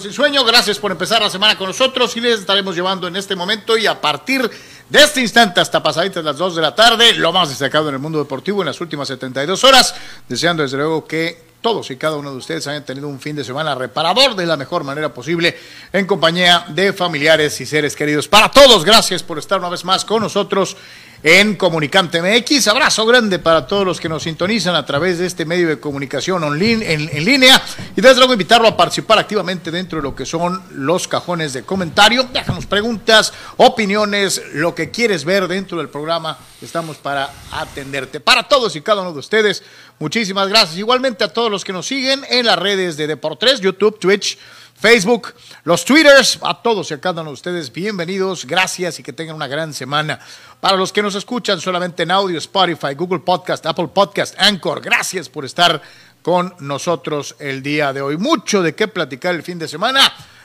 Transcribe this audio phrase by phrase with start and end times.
[0.00, 0.44] sin sueño.
[0.44, 3.86] Gracias por empezar la semana con nosotros y les estaremos llevando en este momento y
[3.86, 4.50] a partir
[4.88, 8.00] de este instante hasta pasaditas las 2 de la tarde, lo más destacado en el
[8.00, 9.94] mundo deportivo en las últimas 72 horas,
[10.28, 13.44] deseando desde luego que todos y cada uno de ustedes hayan tenido un fin de
[13.44, 15.56] semana reparador de la mejor manera posible
[15.92, 18.28] en compañía de familiares y seres queridos.
[18.28, 20.76] Para todos, gracias por estar una vez más con nosotros
[21.22, 22.68] en Comunicante MX.
[22.68, 26.42] Abrazo grande para todos los que nos sintonizan a través de este medio de comunicación
[26.42, 27.62] online, en, línea
[27.96, 31.62] y desde luego invitarlo a participar activamente dentro de lo que son los cajones de
[31.62, 32.24] comentario.
[32.32, 36.38] Déjanos preguntas, opiniones, lo que quieres ver dentro del programa.
[36.62, 38.20] Estamos para atenderte.
[38.20, 39.62] Para todos y cada uno de ustedes,
[39.98, 40.78] muchísimas gracias.
[40.78, 44.38] Igualmente a todos los que nos siguen en las redes de Deportes, YouTube, Twitch.
[44.80, 49.12] Facebook, los Twitters, a todos y a cada uno de ustedes, bienvenidos, gracias y que
[49.12, 50.18] tengan una gran semana.
[50.58, 55.28] Para los que nos escuchan solamente en audio, Spotify, Google Podcast, Apple Podcast, Anchor, gracias
[55.28, 55.82] por estar
[56.22, 58.16] con nosotros el día de hoy.
[58.16, 60.00] Mucho de qué platicar el fin de semana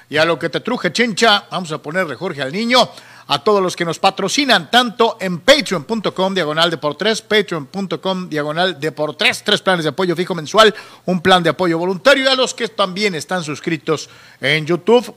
[0.09, 2.89] y a lo que te truje chincha, vamos a ponerle Jorge al niño
[3.27, 8.79] a todos los que nos patrocinan, tanto en patreon.com diagonal de por tres, patreon.com diagonal
[8.79, 10.73] de por tres, tres planes de apoyo fijo mensual,
[11.05, 14.09] un plan de apoyo voluntario, y a los que también están suscritos
[14.39, 15.15] en YouTube,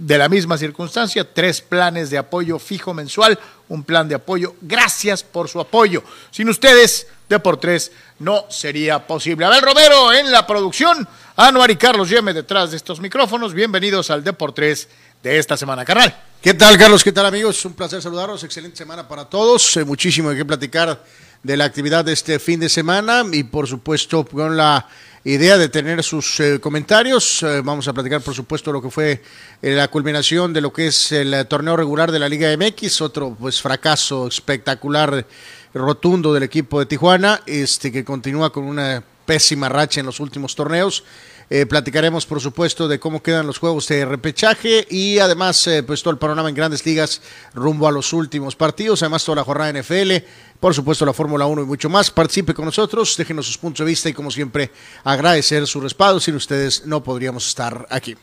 [0.00, 4.54] de la misma circunstancia, tres planes de apoyo fijo mensual, un plan de apoyo.
[4.62, 6.02] Gracias por su apoyo.
[6.30, 9.44] Sin ustedes, de por tres no sería posible.
[9.44, 13.52] Abel Romero en la producción, Anuar y Carlos Yeme detrás de estos micrófonos.
[13.52, 14.88] Bienvenidos al de por tres
[15.22, 16.14] de esta semana, carnal.
[16.40, 17.04] ¿Qué tal, Carlos?
[17.04, 17.62] ¿Qué tal, amigos?
[17.66, 18.42] Un placer saludarlos.
[18.42, 19.76] Excelente semana para todos.
[19.76, 21.04] Eh, muchísimo de qué platicar
[21.42, 24.88] de la actividad de este fin de semana y, por supuesto, con la
[25.24, 27.42] idea de tener sus eh, comentarios.
[27.42, 29.22] Eh, vamos a platicar, por supuesto, lo que fue
[29.60, 33.60] la culminación de lo que es el torneo regular de la Liga MX, otro pues
[33.60, 35.26] fracaso espectacular,
[35.74, 40.54] rotundo del equipo de Tijuana, este que continúa con una pésima racha en los últimos
[40.54, 41.04] torneos.
[41.52, 46.00] Eh, platicaremos, por supuesto, de cómo quedan los juegos de repechaje y además, eh, pues
[46.00, 47.20] todo el panorama en grandes ligas
[47.54, 49.02] rumbo a los últimos partidos.
[49.02, 50.24] Además, toda la jornada NFL,
[50.60, 52.08] por supuesto, la Fórmula 1 y mucho más.
[52.12, 54.70] Participe con nosotros, déjenos sus puntos de vista y, como siempre,
[55.02, 56.20] agradecer su respaldo.
[56.20, 58.16] Sin ustedes, no podríamos estar aquí.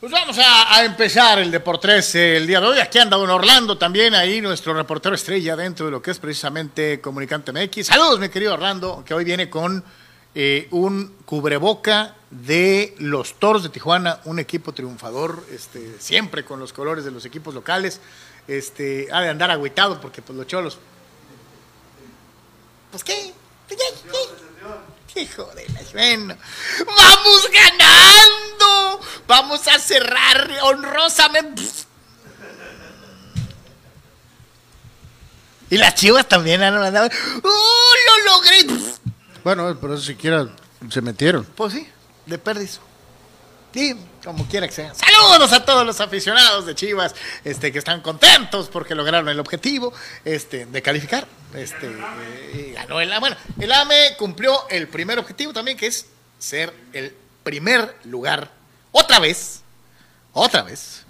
[0.00, 2.78] Pues vamos a, empezar el Deportes el día de hoy.
[2.78, 7.02] Aquí anda don Orlando también, ahí nuestro reportero estrella dentro de lo que es precisamente
[7.02, 7.86] Comunicante MX.
[7.86, 9.84] Saludos, mi querido Orlando, que hoy viene con
[10.34, 16.72] eh, un cubreboca de los Toros de Tijuana, un equipo triunfador, este, siempre con los
[16.72, 18.00] colores de los equipos locales.
[18.48, 20.78] Este, ha de andar agüitado porque pues los cholos.
[22.90, 23.32] Pues qué,
[23.68, 23.76] ¿Qué?
[23.76, 25.20] ¿Qué?
[25.20, 26.36] Hijo de la bueno.
[26.84, 29.00] Vamos ganando.
[29.28, 31.62] Vamos a cerrar honrosamente.
[35.70, 37.08] Y las chivas también han mandado.
[37.42, 39.03] ¡Oh, lo logré!
[39.44, 40.48] Bueno, pero siquiera
[40.90, 41.44] se metieron.
[41.44, 41.86] Pues sí,
[42.24, 42.80] de perdiz.
[43.74, 43.94] Sí,
[44.24, 44.94] como quiera que sea.
[44.94, 49.92] Saludos a todos los aficionados de Chivas, este, que están contentos porque lograron el objetivo,
[50.24, 51.26] este, de calificar.
[51.54, 56.06] Este, eh, ganó el Bueno, el AME cumplió el primer objetivo también, que es
[56.38, 58.50] ser el primer lugar,
[58.92, 59.62] otra vez,
[60.32, 61.03] otra vez,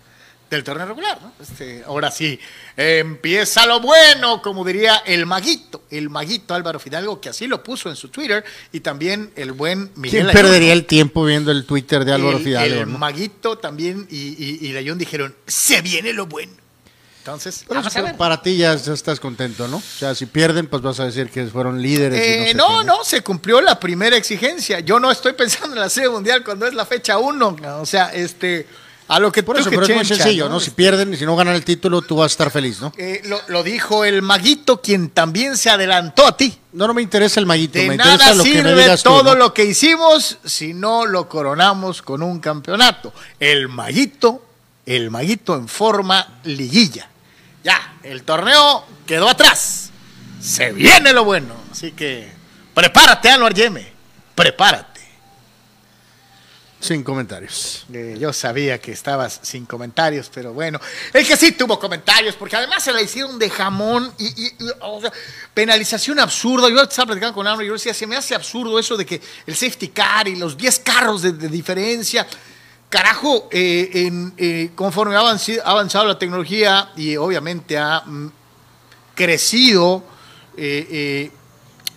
[0.50, 1.18] del torneo regular.
[1.20, 1.32] ¿no?
[1.40, 2.38] Este, ahora sí,
[2.76, 7.88] empieza lo bueno, como diría el maguito, el maguito Álvaro Fidalgo, que así lo puso
[7.88, 10.24] en su Twitter, y también el buen Miguel.
[10.24, 12.80] ¿Quién perdería el tiempo viendo el Twitter de Álvaro Fidalgo?
[12.80, 16.52] El maguito también y, y, y dijeron, se viene lo bueno.
[17.24, 17.64] Entonces,
[18.18, 19.78] para ti ya, estás contento, ¿no?
[19.78, 22.20] O sea, si pierden, pues vas a decir que fueron líderes.
[22.20, 24.80] Eh, no, no, se cumplió la primera exigencia.
[24.80, 27.56] Yo no estoy pensando en la Serie Mundial cuando es la fecha uno.
[27.80, 28.66] O sea, este
[29.06, 30.60] a lo que Por eso, pero es muy sencillo, ¿no?
[30.60, 32.92] Si pierden y si no ganan el título, tú vas a estar feliz, ¿no?
[32.96, 36.58] Eh, lo, dijo el maguito, quien también se adelantó a ti.
[36.72, 39.02] No, no me interesa el maguito, de me nada interesa lo sirve que me digas
[39.02, 43.12] todo lo que hicimos si no lo coronamos con un campeonato.
[43.38, 44.42] El maguito,
[44.86, 47.08] el maguito en forma liguilla.
[47.62, 49.90] Ya, el torneo quedó atrás.
[50.40, 51.54] Se viene lo bueno.
[51.70, 52.30] Así que
[52.72, 53.92] prepárate, Anuar Yeme.
[54.34, 54.93] Prepárate.
[56.84, 57.86] Sin comentarios.
[57.94, 60.78] Eh, yo sabía que estabas sin comentarios, pero bueno.
[61.14, 64.50] El que sí tuvo comentarios, porque además se la hicieron de jamón y,
[65.54, 66.68] penalización absurda.
[66.68, 69.18] Yo estaba platicando con Álvaro y yo decía, se me hace absurdo eso de que
[69.46, 72.26] el safety car y los 10 carros de, diferencia.
[72.90, 78.30] Carajo, eh, en, eh, conforme ha avanzado, la tecnología y obviamente ha mm,
[79.14, 80.04] crecido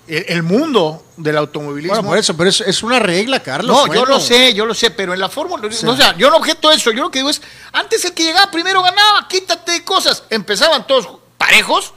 [0.07, 1.95] el mundo del automovilismo.
[1.95, 3.88] Bueno, por eso, pero es, una regla, Carlos.
[3.88, 6.38] No, yo lo sé, yo lo sé, pero en la Fórmula, o sea, yo no
[6.38, 7.42] objeto eso, yo lo que digo es,
[7.74, 10.24] antes el que llegaba primero ganaba, quítate cosas.
[10.30, 11.07] Empezaban todos
[11.38, 11.94] parejos,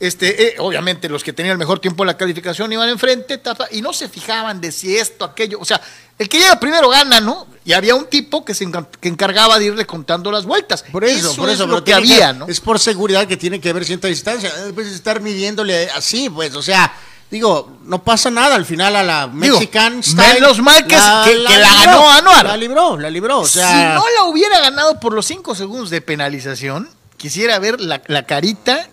[0.00, 3.40] este, eh, obviamente los que tenían el mejor tiempo en la calificación iban enfrente,
[3.70, 5.80] y no se fijaban de si esto, aquello, o sea,
[6.18, 7.46] el que llega primero gana, ¿no?
[7.64, 8.66] Y había un tipo que se
[9.00, 10.84] que encargaba de irle contando las vueltas.
[10.92, 12.46] Por eso, por eso, es lo que había, ¿no?
[12.46, 14.52] Es por seguridad que tiene que haber cierta distancia.
[14.74, 16.94] Pues estar midiéndole así, pues, o sea,
[17.30, 21.84] digo, no pasa nada al final a la Mexican Menos mal que la, que, la,
[21.84, 22.46] ganó Anuar.
[22.46, 23.40] La libró, la libró.
[23.40, 27.80] O sea, si no la hubiera ganado por los cinco segundos de penalización, quisiera ver
[27.80, 28.88] la, carita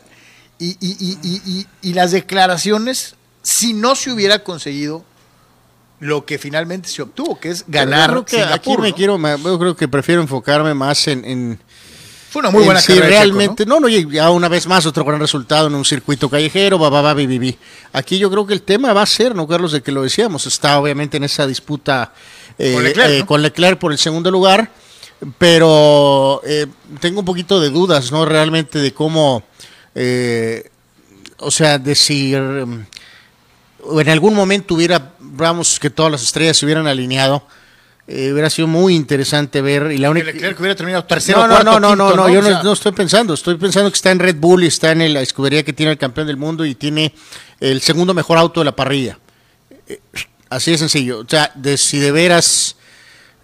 [0.59, 5.03] y, y, y las declaraciones si no se hubiera conseguido
[6.01, 8.09] lo que finalmente se obtuvo, que es ganar.
[8.09, 11.59] Yo creo que aquí me quiero, yo creo que prefiero enfocarme más en,
[12.31, 13.81] fue una muy buena si realmente, ¿no?
[13.81, 17.13] no, ya una vez más otro gran resultado en un circuito callejero, va, va, va,
[17.13, 17.57] vi,
[17.91, 19.73] Aquí yo creo que el tema va a ser, ¿no, Carlos?
[19.73, 22.13] De que lo decíamos, está obviamente en esa disputa
[22.57, 24.71] eh, con, Leclerc, por el segundo lugar,
[25.37, 26.67] pero eh,
[27.01, 28.23] tengo un poquito de dudas, ¿no?
[28.23, 29.43] Realmente de cómo,
[29.93, 30.69] eh,
[31.35, 37.45] o sea, decir en algún momento hubiera, vamos, que todas las estrellas se hubieran alineado,
[38.07, 39.91] eh, hubiera sido muy interesante ver.
[39.91, 40.31] Y la única...
[40.31, 43.89] que hubiera terminado tercero, no, no, no, no, no, yo no, estoy pensando, estoy pensando
[43.89, 46.37] que está en Red Bull y está en la escudería que tiene el campeón del
[46.37, 47.13] mundo y tiene
[47.59, 49.19] el segundo mejor auto de la parrilla.
[49.87, 49.99] Eh,
[50.49, 51.19] así de sencillo.
[51.19, 52.75] O sea, de, si de veras,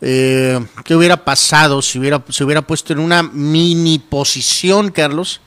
[0.01, 5.39] eh, ¿qué hubiera pasado si hubiera, se hubiera puesto en una mini posición, Carlos,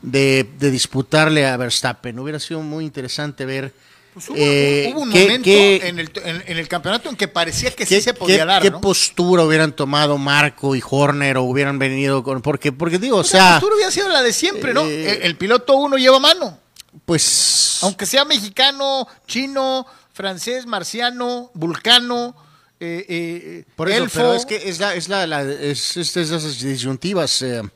[0.00, 2.18] de, de disputarle a Verstappen?
[2.18, 3.72] Hubiera sido muy interesante ver
[4.14, 8.44] pues eh, hubo, un momento en, el, campeonato en que parecía que sí se podía
[8.44, 8.62] dar.
[8.62, 12.42] ¿Qué postura hubieran tomado Marco y Horner o hubieran venido con.?
[12.42, 13.44] Porque, porque digo, o sea.
[13.44, 14.84] La postura hubiera sido la de siempre, ¿no?
[14.86, 16.58] Eh, el, piloto uno lleva mano.
[17.04, 17.78] Pues.
[17.82, 22.34] Aunque sea mexicano, chino, francés, marciano, vulcano.
[22.80, 27.42] Eh, Por eso, pero es que es la, es la, es, esas disyuntivas.
[27.42, 27.70] en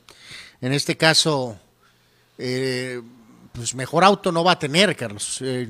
[0.61, 1.57] este caso,
[2.37, 3.01] eh,
[3.53, 5.69] pues mejor auto no va a tener, Carlos, eh,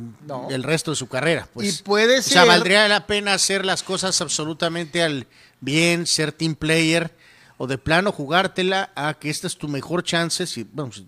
[0.50, 1.48] el resto de su carrera.
[1.54, 1.80] Pues.
[1.80, 2.32] Y puede ser.
[2.32, 5.28] O sea, valdría la pena hacer las cosas absolutamente al
[5.60, 7.14] bien, ser team player
[7.58, 10.68] o de plano jugártela a que esta es tu mejor chance si,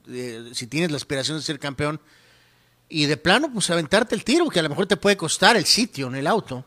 [0.10, 2.00] eh, si tienes la aspiración de ser campeón
[2.88, 5.66] y de plano pues aventarte el tiro que a lo mejor te puede costar el
[5.66, 6.64] sitio en el auto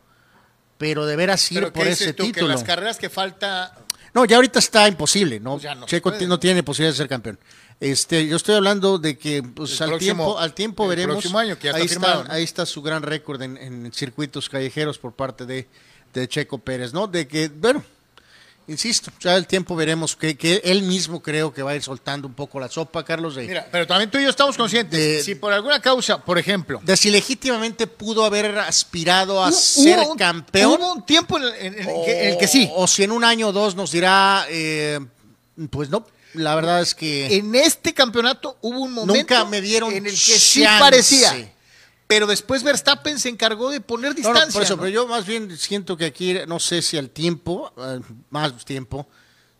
[0.76, 2.48] pero de veras ir por ese título.
[2.48, 3.76] las carreras que falta
[4.12, 7.38] no ya ahorita está imposible no, pues Checo no tiene posibilidad de ser campeón
[7.80, 11.32] este, yo estoy hablando de que pues, al, tiempo, al tiempo veremos.
[11.34, 15.66] Año, que ahí, está, ahí está su gran récord en, circuitos callejeros por parte de,
[16.26, 17.06] Checo Pérez, ¿no?
[17.06, 17.84] De que, bueno,
[18.66, 22.26] insisto, ya el tiempo veremos que, que, él mismo creo que va a ir soltando
[22.26, 23.36] un poco la sopa, Carlos.
[23.36, 26.80] Mira, pero también tú y yo estamos conscientes, si por alguna causa, por ejemplo...
[26.82, 30.80] De si legítimamente pudo haber aspirado a ser campeón.
[30.80, 32.68] Hubo un tiempo en el, que, sí.
[32.74, 34.98] O si en un año o dos nos dirá, eh,
[35.70, 36.04] pues no,
[36.34, 37.36] la verdad es que.
[37.36, 39.14] En este campeonato hubo un momento.
[39.14, 41.52] Nunca me dieron en el que sí parecía.
[42.06, 44.50] Pero después Verstappen se encargó de poner distancia.
[44.50, 48.00] por eso, pero yo más bien siento que aquí, no sé si al tiempo, eh,
[48.30, 49.06] más tiempo,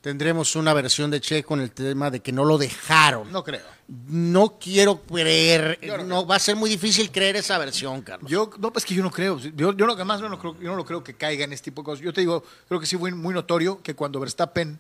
[0.01, 3.31] tendremos una versión de Che con el tema de que no lo dejaron.
[3.31, 3.67] No creo.
[4.07, 8.31] No quiero creer, no, va a ser muy difícil creer esa versión, Carlos.
[8.31, 9.39] Yo, no, es que yo no creo.
[9.39, 11.83] Yo, yo no, más no, creo, yo no lo creo que caiga en este tipo
[11.83, 12.03] de cosas.
[12.03, 14.79] Yo te digo, creo que sí fue muy notorio que cuando Verstappen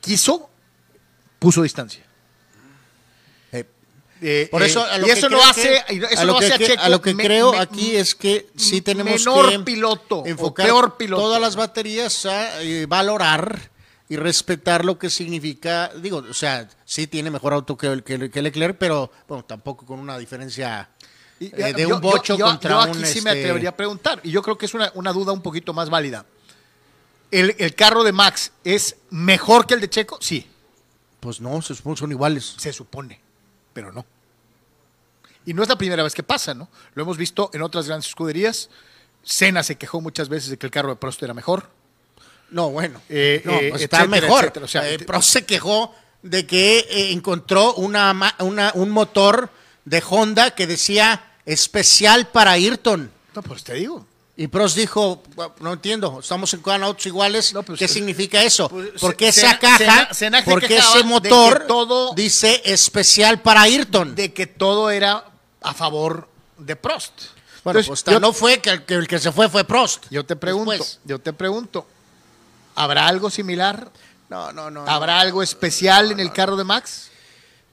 [0.00, 0.48] quiso,
[1.40, 2.04] puso distancia.
[3.50, 3.66] Eh,
[4.20, 6.82] eh, Por eso, a lo y eso lo hace, eso lo, hace a Checo.
[6.82, 11.22] A lo que creo aquí es que sí tenemos que piloto, enfocar peor piloto.
[11.22, 13.70] todas las baterías a eh, valorar
[14.08, 18.42] y respetar lo que significa, digo, o sea, sí tiene mejor auto que, que, que
[18.42, 20.90] Leclerc, pero bueno, tampoco con una diferencia
[21.38, 24.42] de un bocho contra yo aquí un, sí me este atrevería a preguntar, y yo
[24.42, 26.26] creo que es una, una duda un poquito más válida.
[27.30, 30.18] ¿El, ¿El carro de Max es mejor que el de Checo?
[30.20, 30.46] Sí.
[31.20, 32.54] Pues no, se supone son iguales.
[32.56, 33.20] Se supone,
[33.72, 34.04] pero no.
[35.46, 36.68] Y no es la primera vez que pasa, ¿no?
[36.94, 38.70] Lo hemos visto en otras grandes escuderías.
[39.22, 41.68] Senna se quejó muchas veces de que el carro de Prost era mejor.
[42.50, 44.52] No, bueno, eh, no, pues está mejor.
[44.62, 49.50] O sea, eh, Prost se quejó de que eh, encontró una, una, un motor
[49.84, 53.10] de Honda que decía especial para Ayrton.
[53.34, 54.06] No, pues te digo.
[54.40, 55.22] Y Prost dijo,
[55.60, 58.70] no entiendo, estamos en autos iguales, pues, ¿qué significa eso?
[58.70, 60.08] Pues, porque esa caja,
[60.46, 64.14] porque ese motor todo, dice especial para Ayrton.
[64.14, 65.26] De que todo era
[65.60, 67.12] a favor de Prost.
[67.64, 70.06] Bueno, pues no fue que el, que se fue fue Prost.
[70.08, 71.86] Yo te pregunto, yo te pregunto,
[72.76, 73.90] ¿habrá algo similar?
[74.30, 74.86] No, no, no.
[74.88, 77.10] ¿Habrá algo especial en el carro de Max?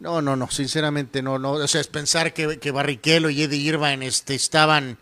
[0.02, 1.54] No, no, no, sinceramente no, no.
[1.54, 4.98] O sea, es pensar que, que Barrichello y Eddie Irvine este, estaban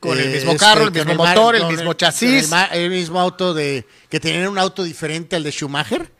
[0.00, 2.50] con el mismo carro, el mismo motor, el, mismo chasis.
[2.72, 3.86] El, mismo auto de.
[4.08, 6.10] que tenían un auto diferente al de Schumacher.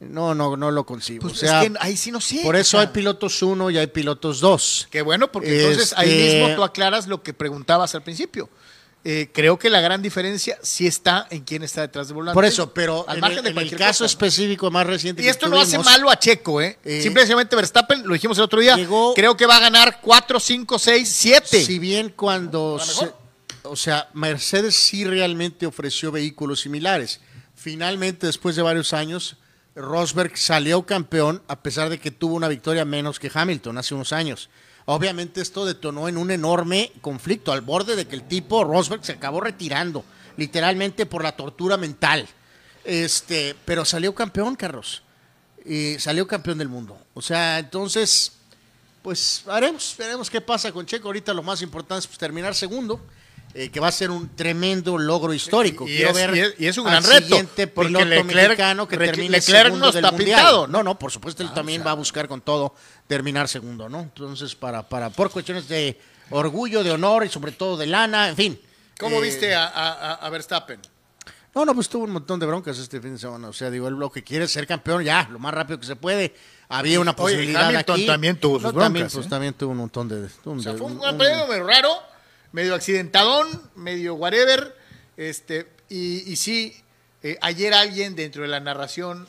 [0.00, 1.22] No, no, no lo consigo.
[1.22, 2.40] Pues o sea, ahí sí no sé.
[2.42, 4.88] Por eso hay pilotos uno y hay pilotos dos.
[4.90, 8.48] Qué bueno, porque entonces ahí mismo este tú aclaras lo que preguntabas al principio.
[9.04, 12.34] Eh, creo que la gran diferencia sí está en quién está detrás del volante.
[12.34, 14.06] Por eso, pero Al en margen el, de en el caso cosa, ¿no?
[14.06, 16.78] específico más reciente Y que esto no hace malo a Checo, ¿eh?
[16.84, 20.38] Eh, Simplemente Verstappen, lo dijimos el otro día, llegó- creo que va a ganar 4,
[20.38, 21.64] 5, 6, 7.
[21.64, 22.78] Si bien cuando,
[23.64, 27.20] o sea, Mercedes sí realmente ofreció vehículos similares.
[27.54, 29.36] Finalmente, después de varios años,
[29.74, 34.12] Rosberg salió campeón a pesar de que tuvo una victoria menos que Hamilton hace unos
[34.12, 34.48] años.
[34.86, 39.12] Obviamente esto detonó en un enorme conflicto al borde de que el tipo Rosberg se
[39.12, 40.04] acabó retirando,
[40.36, 42.28] literalmente por la tortura mental.
[42.84, 45.02] Este, pero salió campeón, Carlos.
[45.64, 46.98] Y salió campeón del mundo.
[47.14, 48.32] O sea, entonces,
[49.02, 51.08] pues haremos, veremos qué pasa con Checo.
[51.08, 53.00] Ahorita lo más importante es pues, terminar segundo,
[53.54, 55.84] eh, que va a ser un tremendo logro histórico.
[55.86, 58.04] Y Quiero es- ver y es- y es un al gran reto, siguiente porque piloto
[58.06, 60.38] Leclerc- mexicano que termine Leclerc segundo no del está mundial.
[60.40, 60.66] pintado.
[60.66, 62.74] No, no, por supuesto, él también va a buscar con todo
[63.06, 64.00] terminar segundo, ¿no?
[64.00, 65.98] Entonces, para, para, por cuestiones de
[66.30, 68.60] orgullo, de honor y sobre todo de lana, en fin.
[68.98, 70.80] ¿Cómo Eh, viste a, a- a Verstappen?
[71.54, 73.48] no, no, pues tuvo un montón de broncas este fin de semana.
[73.48, 75.96] O sea, digo, él lo que quiere ser campeón ya, lo más rápido que se
[75.96, 76.34] puede.
[76.70, 78.06] Había una Oye, posibilidad Hamilton aquí.
[78.06, 79.28] también tuvo sus No, también, broncas, pues, ¿eh?
[79.28, 80.28] también tuvo un montón de...
[80.44, 82.02] un- O sea, fue un un- un- raro,
[82.52, 84.76] medio accidentadón, medio whatever.
[85.16, 86.76] Este, y, y sí,
[87.22, 89.26] eh, ayer alguien dentro de la narración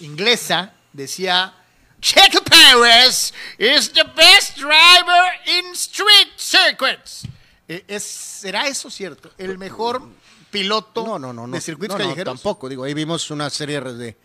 [0.00, 1.54] inglesa decía:
[2.00, 7.26] Checo Pérez is the best driver in street circuits.
[7.66, 9.30] Eh, es, ¿Será eso cierto?
[9.38, 10.02] ¿El mejor
[10.50, 11.54] piloto No, no, no, no.
[11.54, 12.34] de circuitos no, no, callejeros?
[12.34, 14.16] tampoco, digo, ahí vimos una serie de...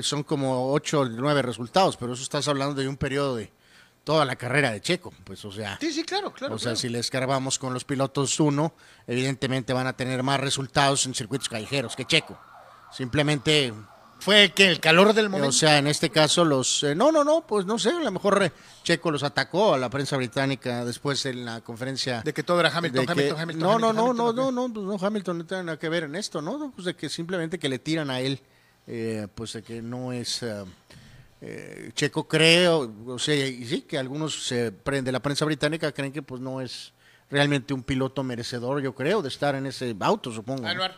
[0.00, 3.50] Son como ocho o nueve resultados, pero eso estás hablando de un periodo de
[4.04, 5.12] toda la carrera de Checo.
[5.24, 5.78] Pues, o sea...
[5.80, 6.54] Sí, sí, claro, claro.
[6.54, 6.76] o sea, claro.
[6.76, 8.74] si le escarbamos con los pilotos uno,
[9.06, 12.38] evidentemente van a tener más resultados en circuitos callejeros que Checo.
[12.92, 13.72] Simplemente,
[14.20, 15.48] Fue que el calor del momento.
[15.48, 16.82] o sea, en este caso los...
[16.82, 18.52] eh, no, no, no, pues no sé, a lo mejor eh,
[18.84, 22.20] Checo los atacó a la prensa británica después en la conferencia...
[22.22, 23.62] de que todo era Hamilton, que- Hamilton, Hamilton.
[23.62, 24.54] no, no, Hamilton, no, Hamilton, no, Hamilton.
[24.54, 26.58] no, no, pues no, Hamilton no tiene nada que ver en esto, ¿no?
[26.58, 28.40] No, Pues de que simplemente que le tiran a él,
[28.86, 30.42] eh, pues de que no es...
[30.42, 30.64] eh,
[31.44, 35.90] eh, Checo cree, o, o sea, y sí, que algunos se prende la prensa británica
[35.90, 36.92] creen que pues no es
[37.28, 40.68] realmente un piloto merecedor, yo creo, de estar en ese auto, supongo.
[40.68, 40.96] Anuar.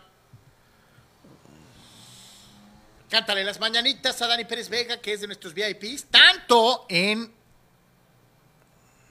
[3.09, 7.33] Cántale las mañanitas a Dani Pérez Vega, que es de nuestros VIPs, tanto en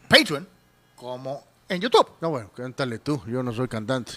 [0.07, 0.47] Patreon
[0.95, 2.11] como en YouTube.
[2.21, 4.13] No, bueno, cántale tú, yo no soy cantante.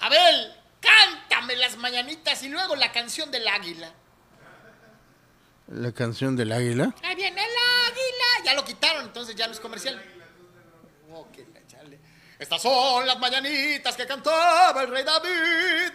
[0.00, 3.92] Abel, cántame las mañanitas y luego la canción del águila.
[5.68, 6.94] La canción del águila.
[7.02, 8.44] Ahí viene el águila.
[8.44, 10.00] Ya lo quitaron, entonces ya no es comercial.
[11.68, 11.98] Chale.
[12.38, 15.92] Estas son las mañanitas que cantaba el rey David.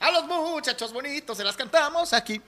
[0.00, 2.40] A los muchachos bonitos se las cantamos aquí.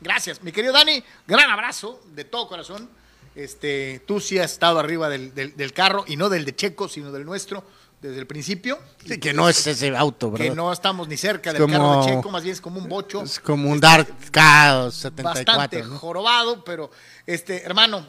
[0.00, 1.02] Gracias, mi querido Dani.
[1.26, 2.88] Gran abrazo de todo corazón.
[3.34, 6.88] Este, tú sí has estado arriba del, del- del carro y no del de Checo,
[6.88, 7.64] sino del nuestro
[8.00, 8.78] desde el principio.
[9.06, 10.56] Sí, que no es ese auto, Que ¿verdad?
[10.56, 13.22] no estamos ni cerca Es del carro de Checo, más bien es como un bocho
[13.22, 15.22] Es como un Dart K74.
[15.22, 15.98] bastante ¿no?
[15.98, 16.90] jorobado, pero
[17.26, 18.06] este hermano,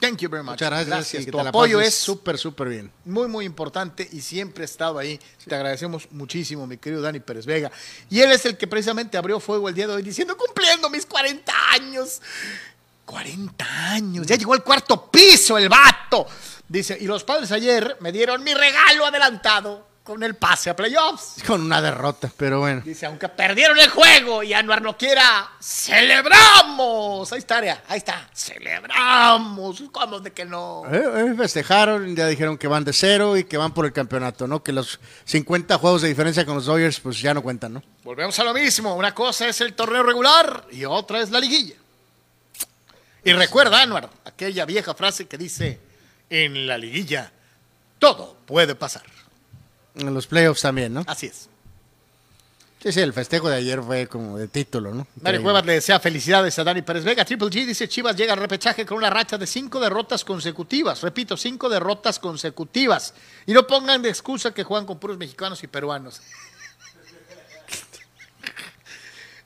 [0.00, 0.54] thank you very much.
[0.60, 1.22] Muchas gracias.
[1.22, 2.90] y que Tu apoyo es súper, súper bien.
[3.04, 5.18] muy, muy importante y siempre ha estado ahí.
[5.46, 7.70] Te agradecemos muchísimo, mi querido Dani Pérez Vega.
[8.10, 11.06] Y él es el que precisamente abrió fuego el día de hoy diciendo, cumpliendo mis
[11.06, 12.20] 40 años.
[13.04, 16.26] 40 años, ya llegó al cuarto piso el vato.
[16.72, 21.42] Dice, y los padres ayer me dieron mi regalo adelantado con el pase a playoffs.
[21.46, 22.80] Con una derrota, pero bueno.
[22.82, 27.30] Dice, aunque perdieron el juego y Anuar no quiera, ¡celebramos!
[27.30, 29.84] Ahí está, Area, ahí está, ¡celebramos!
[29.92, 30.84] ¿Cómo de que no?
[30.90, 34.48] Eh, eh, festejaron, ya dijeron que van de cero y que van por el campeonato,
[34.48, 34.62] ¿no?
[34.62, 37.82] Que los 50 juegos de diferencia con los Dodgers, pues ya no cuentan, ¿no?
[38.02, 41.74] Volvemos a lo mismo, una cosa es el torneo regular y otra es la liguilla.
[43.24, 45.91] Y recuerda, Anuar, aquella vieja frase que dice,
[46.32, 47.30] en la liguilla
[48.02, 49.04] todo puede pasar.
[49.94, 51.04] En los playoffs también, ¿no?
[51.06, 51.48] Así es.
[52.82, 55.06] Sí, sí, el festejo de ayer fue como de título, ¿no?
[55.20, 55.40] Mario.
[55.40, 57.24] Cuevas le desea felicidades a Dani Pérez Vega.
[57.24, 61.00] Triple G dice Chivas llega al repechaje con una racha de cinco derrotas consecutivas.
[61.02, 63.14] Repito, cinco derrotas consecutivas.
[63.46, 66.20] Y no pongan de excusa que juegan con puros mexicanos y peruanos.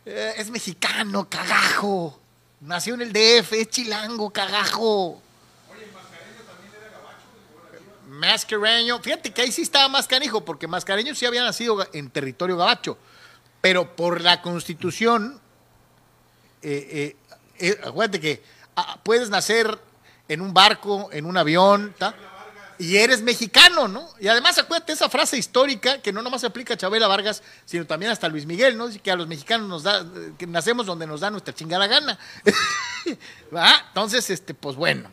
[0.09, 2.21] Eh, es mexicano, cagajo.
[2.61, 5.21] Nació en el DF, es chilango, cagajo.
[8.17, 12.57] Mascareño, fíjate que ahí sí estaba más canijo, porque Mascareño sí había nacido en territorio
[12.57, 12.99] gabacho,
[13.61, 15.41] pero por la constitución,
[16.63, 17.17] eh, eh,
[17.59, 18.43] eh, acuérdate que
[18.77, 19.79] ah, puedes nacer
[20.29, 22.15] en un barco, en un avión, ¿ta?
[22.79, 24.09] y eres mexicano, ¿no?
[24.21, 27.87] Y además acuérdate esa frase histórica que no nomás se aplica a Chabela Vargas, sino
[27.87, 28.89] también hasta Luis Miguel, ¿no?
[29.03, 32.19] Que a los mexicanos nos da, eh, que nacemos donde nos da nuestra chingada gana.
[33.55, 33.85] ¿Va?
[33.89, 35.11] Entonces, este, pues bueno.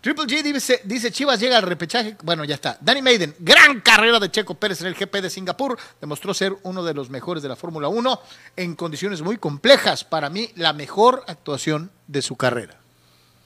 [0.00, 2.16] Triple G dice, dice Chivas llega al repechaje.
[2.22, 2.78] Bueno, ya está.
[2.80, 5.78] Danny Maiden, gran carrera de Checo Pérez en el GP de Singapur.
[6.00, 8.20] Demostró ser uno de los mejores de la Fórmula 1
[8.56, 10.04] en condiciones muy complejas.
[10.04, 12.78] Para mí, la mejor actuación de su carrera.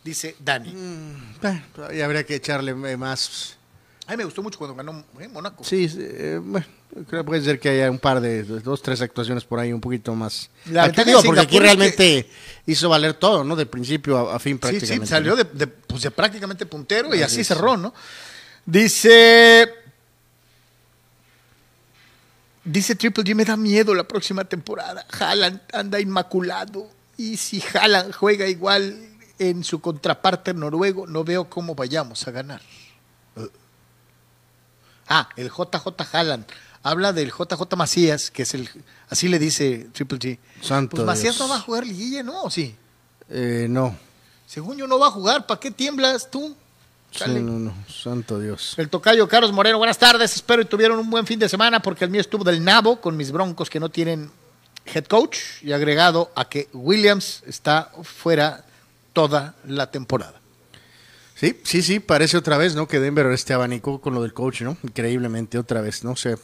[0.04, 0.70] Dice Danny.
[0.70, 3.56] Mm, y habría que echarle más.
[4.06, 5.28] A mí me gustó mucho cuando ganó ¿eh?
[5.28, 5.64] Mónaco.
[5.64, 6.66] Sí, eh, bueno,
[7.08, 9.80] creo que puede ser que haya un par de, dos, tres actuaciones por ahí un
[9.80, 10.48] poquito más.
[10.66, 12.28] La Aquí digo, porque aquí realmente
[12.66, 13.56] hizo valer todo, ¿no?
[13.56, 15.06] De principio a, a fin Sí, prácticamente.
[15.06, 15.36] sí, salió ¿no?
[15.36, 17.48] de, de, pues, de prácticamente puntero y Así es.
[17.48, 17.92] cerró, ¿no?
[18.64, 19.68] Dice.
[22.64, 25.06] Dice Triple G, me da miedo la próxima temporada.
[25.18, 26.88] Haaland anda inmaculado.
[27.16, 28.96] Y si Haaland juega igual
[29.38, 32.60] en su contraparte noruego, no veo cómo vayamos a ganar.
[35.06, 36.46] Ah, el JJ Haaland.
[36.84, 38.68] Habla del JJ Macías, que es el.
[39.08, 40.38] Así le dice Triple G.
[40.60, 41.40] Santo Pues Macías Dios.
[41.40, 42.42] no va a jugar liguilla, ¿no?
[42.42, 42.76] ¿O sí?
[43.30, 43.96] Eh, no.
[44.46, 46.54] Según yo no va a jugar, ¿para qué tiemblas tú?
[47.10, 47.40] Sí, Chale.
[47.40, 47.74] no, no.
[47.88, 48.74] Santo Dios.
[48.76, 50.36] El tocayo Carlos Moreno, buenas tardes.
[50.36, 53.16] Espero y tuvieron un buen fin de semana porque el mío estuvo del nabo con
[53.16, 54.30] mis broncos que no tienen
[54.84, 58.66] head coach y agregado a que Williams está fuera
[59.14, 60.38] toda la temporada.
[61.34, 62.86] Sí, sí, sí, parece otra vez, ¿no?
[62.86, 64.76] Que Denver este abanico con lo del coach, ¿no?
[64.82, 66.14] Increíblemente otra vez, ¿no?
[66.16, 66.36] sé.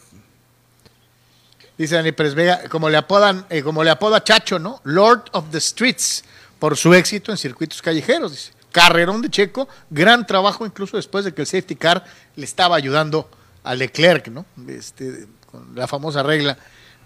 [1.80, 4.82] Dice Dani Pérez Vega, como le apodan, eh, como le apoda Chacho, ¿no?
[4.84, 6.22] Lord of the Streets,
[6.58, 8.52] por su éxito en circuitos callejeros, dice.
[8.70, 12.04] Carrerón de Checo, gran trabajo incluso después de que el safety car
[12.36, 13.30] le estaba ayudando
[13.64, 14.44] a Leclerc, ¿no?
[14.68, 16.58] Este, con la famosa regla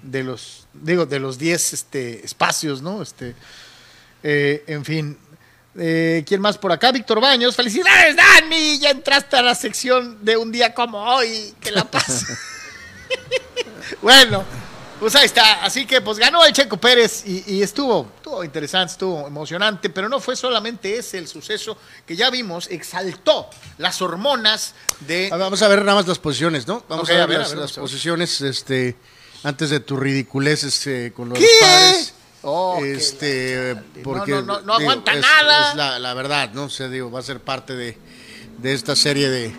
[0.03, 3.01] de los, digo, de los 10 este, espacios, ¿no?
[3.01, 3.37] Este,
[4.25, 5.17] eh, en fin.
[5.79, 6.91] Eh, ¿Quién más por acá?
[6.91, 7.55] Víctor Baños.
[7.55, 8.81] Felicidades, Dani.
[8.81, 11.55] Ya entraste a la sección de un día como hoy.
[11.61, 12.27] Que la paz.
[14.03, 14.45] bueno,
[15.05, 15.63] pues ahí está.
[15.65, 20.09] Así que pues ganó el Checo Pérez y, y estuvo, estuvo interesante, estuvo emocionante, pero
[20.09, 25.27] no fue solamente ese el suceso que ya vimos, exaltó las hormonas de...
[25.27, 26.83] A ver, Vamos a ver nada más las posiciones, ¿no?
[26.89, 28.97] Vamos a ver, a ver, las, a ver, posiciones, este,
[29.43, 31.47] antes de tu ridiculeces eh, con los ¿Qué?
[31.61, 32.15] padres.
[32.47, 35.71] Oh, este, porque no, no, no digo, aguanta es- nada.
[35.73, 36.65] es la, la verdad, ¿no?
[36.65, 37.99] O sea, digo, va a ser parte de,
[38.57, 39.55] de esta serie de.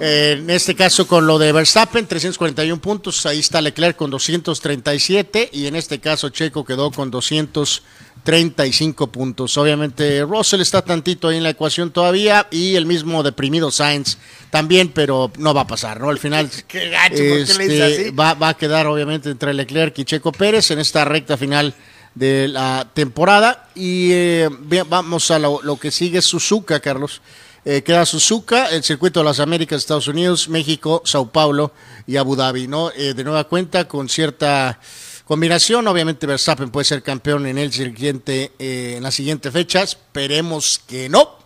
[0.00, 5.66] En este caso con lo de Verstappen, 341 puntos, ahí está Leclerc con 237 y
[5.66, 9.58] en este caso Checo quedó con 235 puntos.
[9.58, 14.16] Obviamente Russell está tantito ahí en la ecuación todavía y el mismo deprimido Sainz
[14.50, 16.08] también, pero no va a pasar, ¿no?
[16.08, 18.10] Al final Qué gacho, ¿por qué le este, así?
[18.10, 21.74] va, va a quedar obviamente entre Leclerc y Checo Pérez en esta recta final
[22.14, 23.68] de la temporada.
[23.74, 24.48] Y eh,
[24.88, 27.20] vamos a lo, lo que sigue Suzuka, Carlos.
[27.64, 31.72] Eh, queda Suzuka, el circuito de las Américas, Estados Unidos, México, Sao Paulo
[32.06, 32.90] y Abu Dhabi, ¿no?
[32.92, 34.80] Eh, de nueva cuenta, con cierta
[35.26, 40.80] combinación, obviamente Verstappen puede ser campeón en el siguiente, eh, en la siguiente fecha, esperemos
[40.86, 41.38] que no.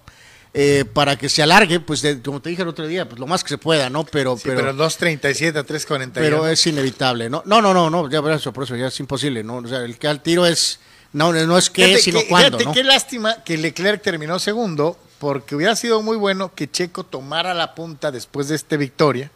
[0.57, 3.27] eh, para que se alargue, pues de- como te dije el otro día, pues lo
[3.27, 4.05] más que se pueda, ¿no?
[4.05, 6.13] Pero, Sí, pero 2.37 a 3.41.
[6.15, 7.43] pero es inevitable, ¿no?
[7.45, 9.57] No, no, no, no, ya por eso, por eso ya es imposible, ¿no?
[9.57, 10.79] O sea, el que al tiro es,
[11.15, 12.73] no, no es que, Fíjate sino que- cuándo, fíjate ¿no?
[12.75, 17.75] qué lástima que Leclerc terminó segundo, porque hubiera sido muy bueno que Checo tomara la
[17.75, 19.31] punta después de esta victoria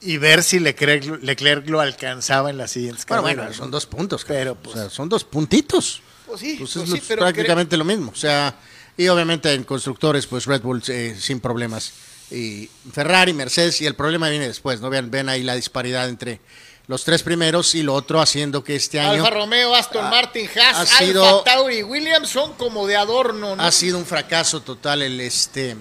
[0.00, 3.44] y ver si Leclerc, Leclerc lo alcanzaba en las siguientes Bueno, carreras.
[3.46, 6.00] bueno, son dos puntos, Pero, pues- o sea, son dos puntitos.
[6.26, 8.54] Pues sí, Pues pues es sí, pero prácticamente lo mismo, o sea,
[8.96, 11.92] y obviamente en constructores, pues Red Bull eh, sin problemas,
[12.30, 14.88] y Ferrari, Mercedes, y el problema viene después, ¿no?
[14.88, 16.40] Vean, ven ahí la disparidad entre
[16.88, 20.76] los tres primeros y lo otro haciendo que este año Alfa Romeo, Aston Martin, Haas,
[20.76, 23.62] ha Alfa sido- Tauri Williams son como de adorno, ¿no?
[23.62, 25.76] ha sido un fracaso total el este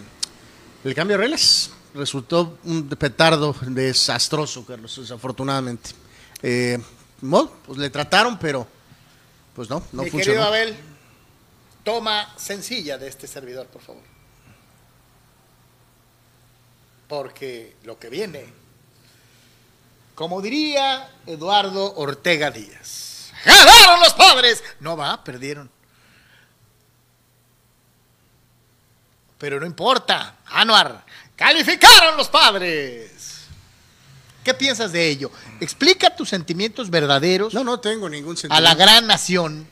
[0.84, 5.92] el cambio de reglas resultó un petardo desastroso Carlos desafortunadamente
[6.44, 6.78] eh,
[7.22, 8.68] no, pues le trataron pero
[9.56, 10.76] pues no no Mi funcionó querido Abel,
[11.84, 14.02] toma sencilla de este servidor, por favor.
[17.08, 18.46] Porque lo que viene,
[20.22, 24.64] como diría Eduardo Ortega Díaz, ¡ganaron los padres!
[24.80, 25.68] No va, perdieron.
[29.40, 31.04] Pero no importa, Anuar,
[31.36, 33.48] calificaron los padres.
[34.44, 35.32] ¿Qué piensas de ello?
[35.60, 39.68] Explica tus sentimientos verdaderos no no tengo ningún a sentimiento la gran nación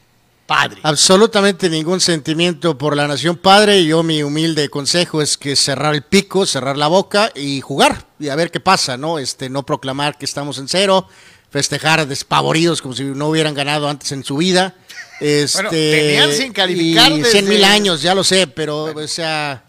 [0.50, 0.82] padre.
[0.84, 6.02] absolutamente ningún sentimiento por la nación padre yo mi humilde consejo es que cerrar el
[6.04, 10.18] pico cerrar la boca y jugar y a ver qué pasa no este no proclamar
[10.18, 11.08] que estamos en cero
[11.52, 14.76] festejar despavoridos como si no hubieran ganado antes en su vida
[15.22, 19.08] este Bueno, tenían sin calificar y desde- 100 mil años ya lo sé pero o
[19.08, 19.64] sea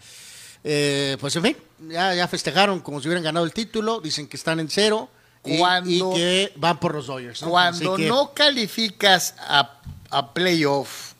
[0.63, 1.57] eh, pues en fin
[1.89, 5.09] ya, ya festejaron como si hubieran ganado el título dicen que están en cero
[5.43, 7.49] y- Cuando- y, que van por los Dodgers ¿no?
[7.49, 9.79] Cuando que- no calificas a,
[10.11, 11.13] a playoff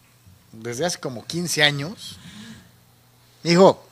[0.51, 2.17] desde hace como 15 años,
[3.43, 3.85] dijo,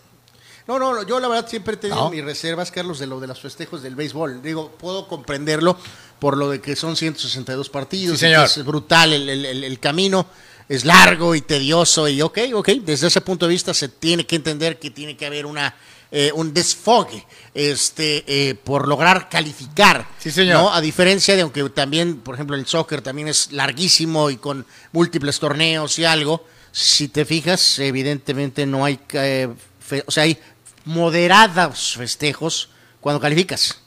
[0.67, 2.09] No, no, no, yo la verdad siempre he tenido No.
[2.11, 4.41] mis reservas, Carlos, de lo de los festejos del béisbol.
[4.43, 5.77] Digo, puedo comprenderlo
[6.19, 8.19] por lo de que son 162 partidos.
[8.19, 8.45] Sí, señor.
[8.45, 10.27] Es brutal el, el- el- el camino.
[10.67, 12.69] Es largo y tedioso y ok, ok.
[12.83, 15.73] Desde ese punto de vista se tiene que entender que tiene que haber una
[16.11, 20.07] eh, un desfogue este, eh, por lograr calificar.
[20.17, 20.55] Sí, señor.
[20.61, 20.73] ¿no?
[20.73, 25.39] A diferencia de, aunque también, por ejemplo, el soccer también es larguísimo y con múltiples
[25.39, 30.37] torneos y algo, si te fijas, evidentemente no hay, eh, fe- o sea, hay
[30.85, 32.69] moderados festejos
[32.99, 33.79] cuando calificas.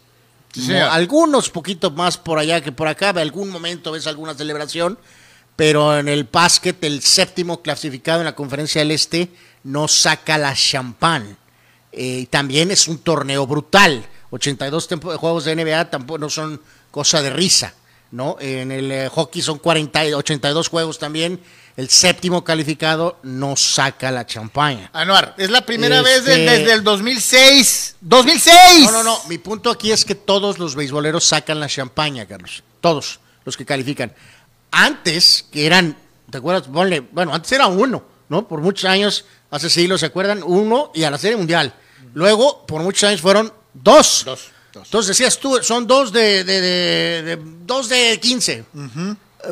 [0.54, 4.98] Sí, algunos poquito más por allá que por acá, de algún momento ves alguna celebración,
[5.56, 9.30] pero en el básquet el séptimo clasificado en la conferencia del Este
[9.64, 11.38] no saca la champán.
[11.92, 14.04] Eh, también es un torneo brutal.
[14.30, 17.74] 82 tempo- juegos de NBA tampoco no son cosa de risa,
[18.10, 18.36] ¿no?
[18.40, 21.40] En el eh, hockey son 40, y 82 juegos también.
[21.76, 24.90] El séptimo calificado no saca la champaña.
[24.92, 27.96] Anuar, es la primera Este- vez de- desde el 2006.
[28.00, 28.84] ¡2006!
[28.84, 29.18] No, no, no.
[29.28, 32.62] Mi punto aquí es que todos los beisboleros sacan la champaña, Carlos.
[32.82, 34.12] Todos los que califican.
[34.70, 35.96] Antes, que eran,
[36.30, 36.68] ¿te acuerdas?
[36.68, 38.46] Ponle, bueno, antes era uno, ¿no?
[38.48, 40.42] Por muchos años, hace siglos, ¿se acuerdan?
[40.44, 41.74] Uno y a la Serie Mundial.
[42.14, 44.22] Luego, por muchos años fueron dos.
[44.24, 44.84] Dos, dos.
[44.86, 48.64] Entonces decías tú, son dos de, de, de- de- dos de 15.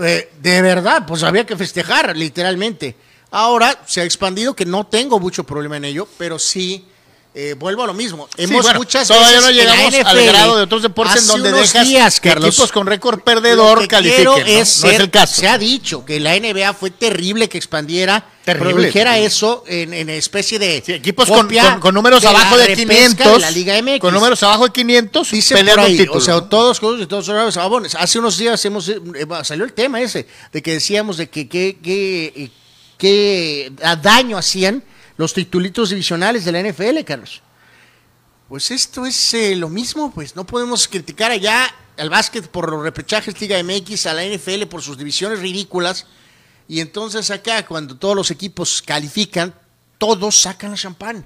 [0.03, 2.95] Eh, de verdad, pues había que festejar, literalmente.
[3.33, 6.85] Ahora se ha expandido, que no tengo mucho problema en ello, pero sí,
[7.33, 8.29] eh, vuelvo a lo mismo.
[8.37, 11.87] Hemos bueno, muchas todavía veces no llegamos al grado de otros deportes en donde dejas
[11.87, 14.37] días, Carlos, equipos con récord perdedor califiquen, ¿no?
[14.37, 15.41] es No es ser- el caso.
[15.41, 19.27] Se ha dicho que la NBA fue terrible que expandiera, Terrible, produjera terrible.
[19.27, 22.87] eso en, en especie de Sí, equipos con, con- con números de abajo de repesca
[22.95, 23.33] 500.
[23.35, 24.01] de la Liga MX.
[24.01, 26.19] Con números abajo de 500, Dice peleando por ahí, título.
[26.19, 28.99] o sea, todos todos, todos, todos, ah, bueno, hace unos días hemos eh,
[29.45, 32.51] salió el tema ese de que decíamos de que qué que,
[32.99, 34.83] que daño hacían
[35.21, 37.43] los titulitos divisionales de la NFL, Carlos.
[38.49, 42.83] Pues esto es eh, lo mismo, pues no podemos criticar allá al básquet por los
[42.83, 46.07] repechajes Liga MX, a la NFL por sus divisiones ridículas,
[46.67, 49.55] y entonces acá cuando todos los equipos califican,
[49.99, 51.23] todos sacan la champán.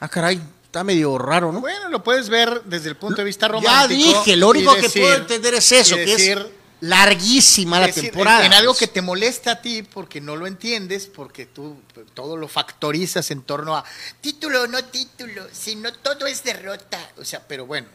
[0.00, 1.60] Ah, caray, está medio raro, ¿no?
[1.60, 4.20] Bueno, lo puedes ver desde el punto de vista Ya romántico.
[4.20, 6.46] dije, lo único que puedo entender es eso, que decir- es
[6.88, 8.44] larguísima la decir, temporada.
[8.46, 11.76] En, algo que te molesta a ti porque no lo entiendes, porque tú
[12.14, 13.84] todo lo factorizas en torno a
[14.20, 16.98] título o no título, si no todo es derrota.
[17.18, 17.88] O sea, pero bueno,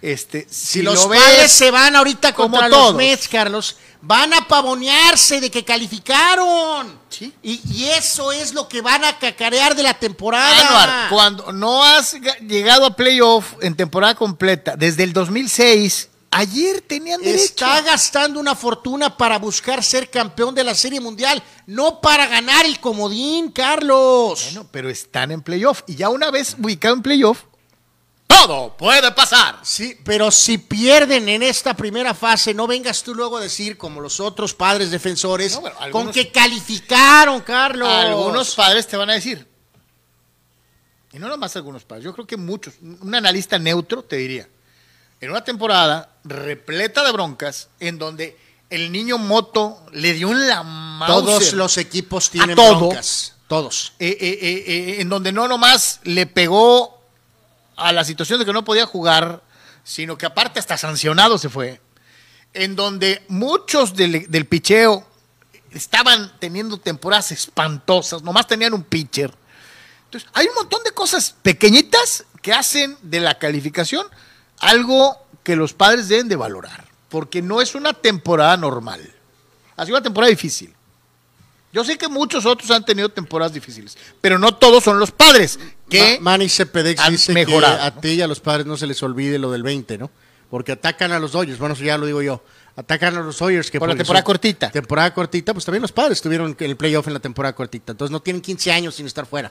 [0.00, 2.94] este, si, Si los lo padres se van ahorita como contra los todos.
[2.96, 6.98] Mets, Carlos, van a pavonearse de que calificaron.
[7.08, 7.32] Sí.
[7.42, 10.68] Y, y eso es lo que van a cacarear de la temporada.
[10.68, 16.80] Anuar, cuando no has ga- llegado a playoff en temporada completa desde el 2006, ayer
[16.80, 17.44] tenían derecho.
[17.44, 22.66] Está gastando una fortuna para buscar ser campeón de la Serie Mundial, no para ganar
[22.66, 24.42] el comodín, Carlos.
[24.46, 27.44] Bueno, pero están en playoff y ya una vez ubicado en playoff,
[28.26, 29.60] todo puede pasar.
[29.62, 34.00] Sí, pero si pierden en esta primera fase, no vengas tú luego a decir, como
[34.00, 37.88] los otros padres defensores, No, bueno, con que calificaron, Carlos.
[37.88, 39.46] Algunos padres te van a decir.
[41.12, 42.74] Y no nomás algunos padres, yo creo que muchos.
[42.80, 44.48] Un analista neutro te diría.
[45.22, 48.36] En una temporada repleta de broncas, en donde
[48.70, 52.88] el niño Moto le dio en la Mauser, Todos los equipos tienen todo.
[52.88, 53.36] broncas.
[53.46, 53.92] Todos.
[54.00, 57.00] eh, eh, eh, en donde no nomás le pegó
[57.76, 59.42] a la situación de que no podía jugar,
[59.84, 61.80] sino que aparte hasta sancionado se fue.
[62.52, 65.06] En donde muchos del, del picheo
[65.70, 69.32] estaban teniendo temporadas espantosas, nomás tenían un pitcher.
[70.06, 74.04] Entonces, hay un montón de cosas pequeñitas que hacen de la calificación
[74.62, 79.00] algo que los padres deben de valorar, porque no es una temporada normal.
[79.76, 80.72] Ha sido una temporada difícil.
[81.72, 85.58] Yo sé que muchos otros han tenido temporadas difíciles, pero no todos son los padres
[85.88, 88.00] que Ma- Manny Cepedex han dice mejorado, que a ¿no?
[88.00, 90.10] ti y a los padres no se les olvide lo del 20, ¿no?
[90.50, 92.42] Porque atacan a los Dodgers, bueno, eso ya lo digo yo.
[92.76, 94.70] Atacan a los Dodgers que Por la temporada cortita.
[94.70, 97.92] Temporada cortita, pues también los padres tuvieron el playoff en la temporada cortita.
[97.92, 99.50] Entonces no tienen 15 años sin estar fuera.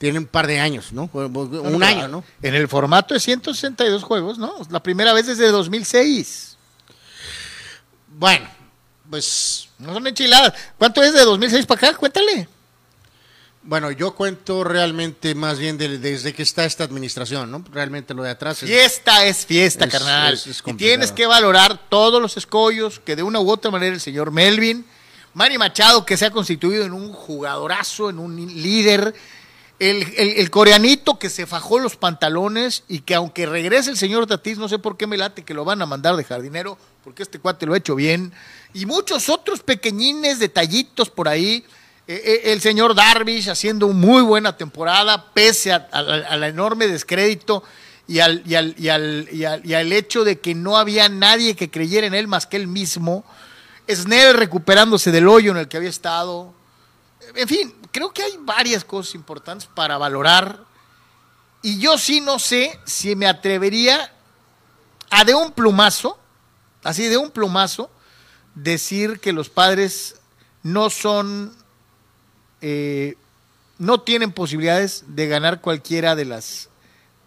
[0.00, 1.10] Tienen un par de años, ¿no?
[1.12, 2.24] Un año, ¿no?
[2.40, 4.54] En el formato de 162 juegos, ¿no?
[4.70, 6.56] La primera vez desde 2006.
[8.08, 8.48] Bueno,
[9.10, 10.52] pues No son enchiladas.
[10.78, 11.98] ¿Cuánto es de 2006 para acá?
[11.98, 12.48] Cuéntale.
[13.62, 17.62] Bueno, yo cuento realmente más bien de- desde que está esta administración, ¿no?
[17.70, 18.70] Realmente lo de atrás es...
[18.70, 20.32] Fiesta es fiesta, Es- carnal.
[20.34, 23.94] es- es y tienes que valorar todos los escollos que de una u otra manera
[23.94, 24.86] el señor Melvin,
[25.34, 29.14] Manny Machado, que se ha constituido en un jugadorazo, en un líder,
[29.80, 34.58] el, el- coreanito que se fajó los pantalones y que aunque regrese el señor Tatís,
[34.58, 37.38] no sé por qué me late que lo van a mandar de jardinero, porque este
[37.40, 38.32] cuate lo ha hecho bien,
[38.74, 41.64] y muchos otros pequeñines detallitos por ahí
[42.06, 47.62] Eh, eh, el señor Darvish haciendo muy buena temporada, pese al enorme descrédito
[48.08, 51.70] y al, y, al, y, al, y, al, hecho de que no había nadie que
[51.70, 53.22] creyera en él más que él mismo.
[53.88, 56.52] Snell recuperándose del hoyo en el que había estado.
[57.34, 60.58] En fin, creo que hay varias cosas importantes para valorar.
[61.62, 64.12] Y yo sí no sé si me atrevería
[65.10, 66.18] a de un plumazo,
[66.82, 67.90] así de un plumazo,
[68.54, 70.16] decir que los padres
[70.62, 71.54] no son,
[72.60, 73.16] eh,
[73.78, 76.68] no tienen posibilidades de ganar cualquiera de las,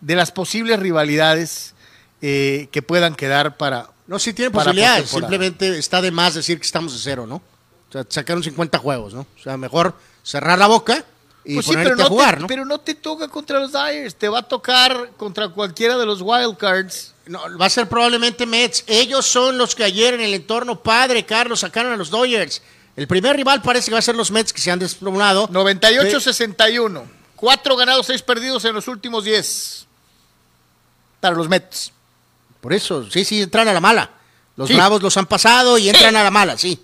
[0.02, 1.76] de las posibles rivalidades
[2.22, 3.90] eh, que puedan quedar para...
[4.08, 7.42] No, sí tienen posibilidades, simplemente está de más decir que estamos de cero, ¿no?
[7.94, 9.22] O sea, sacaron 50 juegos, ¿no?
[9.22, 11.06] O sea, mejor cerrar la boca
[11.46, 12.48] y pues ponerte a jugar, ¿no?
[12.48, 16.22] Pero no te toca contra los Dyers, te va a tocar contra cualquiera de los
[16.24, 17.14] Wildcards.
[17.28, 18.84] No, va a ser probablemente Mets.
[18.88, 22.64] Ellos son los que ayer en el entorno padre, Carlos, sacaron a los Dodgers.
[22.96, 25.48] El primer rival parece que va a ser los Mets que se han desplomado.
[25.50, 27.04] 98-61.
[27.36, 29.86] Cuatro ganados, seis perdidos en los últimos diez.
[31.20, 31.92] Para los Mets.
[32.60, 34.10] Por eso, sí, sí, entran a la mala.
[34.56, 36.80] Los Bravos los han pasado y entran a la mala, sí.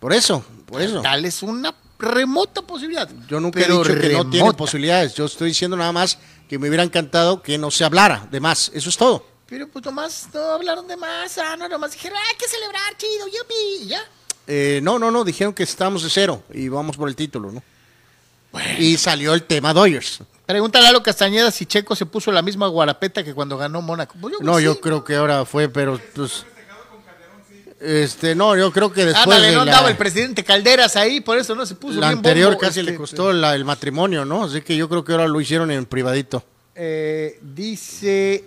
[0.00, 1.02] Por eso, por eso.
[1.02, 3.08] Tal es una remota posibilidad.
[3.28, 5.14] Yo nunca he dicho que no tiene posibilidades.
[5.14, 8.70] Yo estoy diciendo nada más que me hubiera encantado que no se hablara de más.
[8.74, 9.24] Eso es todo.
[9.46, 13.26] Pero pues nomás no hablaron de más, ah, no, nomás dijeron, hay que celebrar, chido,
[13.26, 14.00] yupi, ya.
[14.46, 17.62] Eh, no, no, no, dijeron que estamos de cero y vamos por el título, ¿no?
[18.78, 20.20] Y salió el tema Dodgers.
[20.46, 24.16] Pregúntale a Lalo Castañeda si Checo se puso la misma guarapeta que cuando ganó Mónaco.
[24.20, 26.44] Pues no, yo creo que ahora fue, pero pues
[27.80, 29.24] este, no, yo creo que después.
[29.24, 31.98] Ándale, no andaba el presidente Calderas ahí, por eso no se puso.
[31.98, 34.44] La anterior casi le costó el matrimonio, ¿no?
[34.44, 36.44] Así que yo creo que ahora lo hicieron en privadito.
[36.74, 38.44] Eh, dice,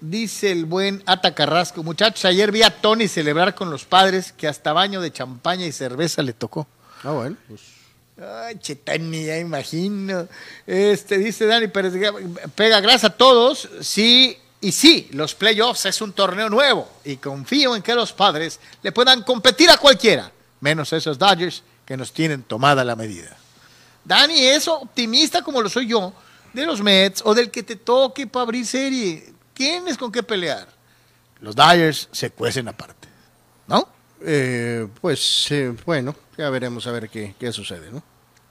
[0.00, 4.46] dice el buen Ata Carrasco, muchachos, ayer vi a Tony celebrar con los padres que
[4.46, 6.66] hasta baño de champaña y cerveza le tocó.
[7.02, 7.60] Ah, bueno, pues.
[8.20, 10.26] Ay, Chetani, ya imagino.
[10.66, 11.92] Este, dice Dani Pérez,
[12.54, 13.68] pega gracias a todos.
[13.80, 18.58] Sí, y sí, los playoffs es un torneo nuevo y confío en que los padres
[18.82, 23.36] le puedan competir a cualquiera, menos esos Dodgers que nos tienen tomada la medida.
[24.04, 26.12] Dani es optimista como lo soy yo,
[26.52, 29.32] de los Mets o del que te toque para abrir serie.
[29.54, 30.68] Tienes con qué pelear.
[31.40, 33.08] Los Dodgers se cuecen aparte,
[33.68, 33.88] ¿no?
[34.20, 38.02] Eh, pues eh, bueno, ya veremos a ver qué, qué sucede, ¿no?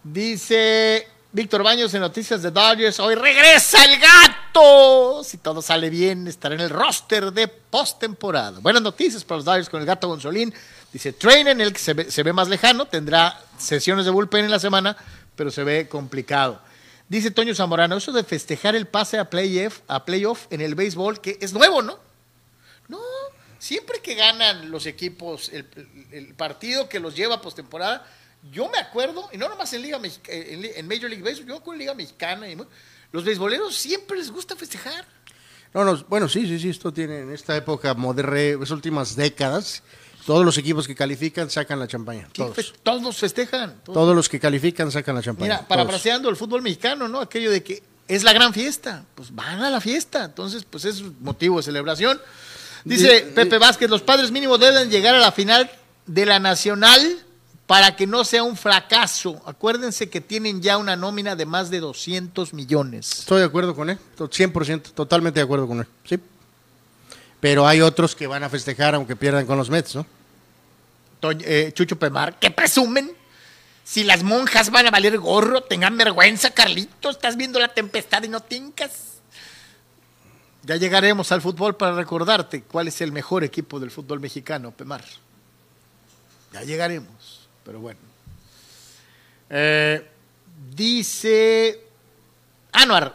[0.04, 1.06] Dice
[1.38, 3.00] Víctor Baños en Noticias de Dodgers.
[3.00, 5.24] Hoy regresa el gato.
[5.24, 8.58] Si todo sale bien, estará en el roster de postemporada.
[8.60, 10.52] Buenas noticias para los Dodgers con el gato Gonzolín.
[10.92, 14.98] Dice, en el que se ve, más lejano, tendrá sesiones de bullpen en la semana,
[15.36, 16.60] pero se ve complicado.
[17.08, 21.22] Dice Toño Zamorano, eso de festejar el pase a playoff, a playoff en el béisbol,
[21.22, 22.00] que es nuevo, ¿no?
[22.88, 23.00] No,
[23.60, 28.08] siempre que ganan los equipos el, partido que los lleva postemporada,
[28.52, 31.74] yo me acuerdo, y no nomás en Liga en, Major League Baseball, yo me acuerdo
[31.74, 32.58] en Liga Mexicana, y,
[33.12, 35.06] los beisboleros siempre les gusta festejar.
[35.74, 39.84] No, no, bueno, sí, sí, sí, esto tiene en esta época moderna, las últimas décadas,
[40.26, 42.28] todos los equipos que califican sacan la champaña.
[42.34, 43.82] Todos, todos festejan.
[43.86, 44.16] Todos.
[44.16, 45.54] los que califican sacan la champaña.
[45.54, 47.22] Mira, parafraseando el fútbol mexicano, ¿no?
[47.22, 51.02] Aquello de que es la gran fiesta, pues van a la fiesta, entonces pues es
[51.22, 52.20] motivo de celebración.
[52.84, 55.70] Dice Pepe Vázquez, los padres mínimos deben llegar a la final
[56.06, 57.26] de la Nacional
[57.68, 59.40] para que no sea un fracaso.
[59.46, 63.20] Acuérdense que tienen ya una nómina de más de 200 millones.
[63.20, 66.18] Estoy de acuerdo con él, 100%, totalmente de acuerdo con él, sí.
[67.40, 70.06] Pero hay otros que van a festejar aunque pierdan con los Mets, ¿no?
[71.22, 73.12] Eh, Chucho Pemar, ¿qué presumen?
[73.84, 78.30] Si las monjas van a valer gorro, tengan vergüenza, Carlito, estás viendo la tempestad y
[78.30, 79.20] no tincas.
[80.64, 85.04] Ya llegaremos al fútbol para recordarte cuál es el mejor equipo del fútbol mexicano, Pemar.
[86.54, 87.17] Ya llegaremos
[87.68, 88.00] pero bueno.
[89.50, 90.10] Eh,
[90.74, 91.82] dice
[92.72, 93.14] Anuar.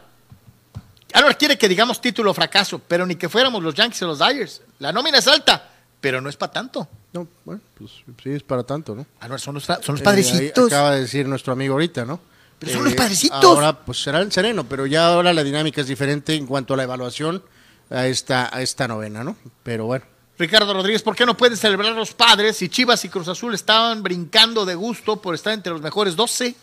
[1.14, 4.60] Anuar quiere que digamos título fracaso, pero ni que fuéramos los Yankees o los Dyers.
[4.78, 6.86] La nómina es alta, pero no es para tanto.
[7.14, 7.90] No, bueno, pues
[8.22, 9.06] sí es para tanto, ¿no?
[9.20, 10.66] Anuar, son los, son los eh, padrecitos.
[10.66, 12.20] acaba de decir nuestro amigo ahorita, ¿no?
[12.58, 13.42] Pero son los eh, padrecitos.
[13.42, 16.76] Ahora, pues será el sereno, pero ya ahora la dinámica es diferente en cuanto a
[16.76, 17.42] la evaluación
[17.88, 19.34] a esta, a esta novena, ¿no?
[19.62, 20.04] Pero bueno.
[20.38, 24.02] Ricardo Rodríguez, ¿por qué no pueden celebrar los padres si Chivas y Cruz Azul estaban
[24.02, 26.54] brincando de gusto por estar entre los mejores 12?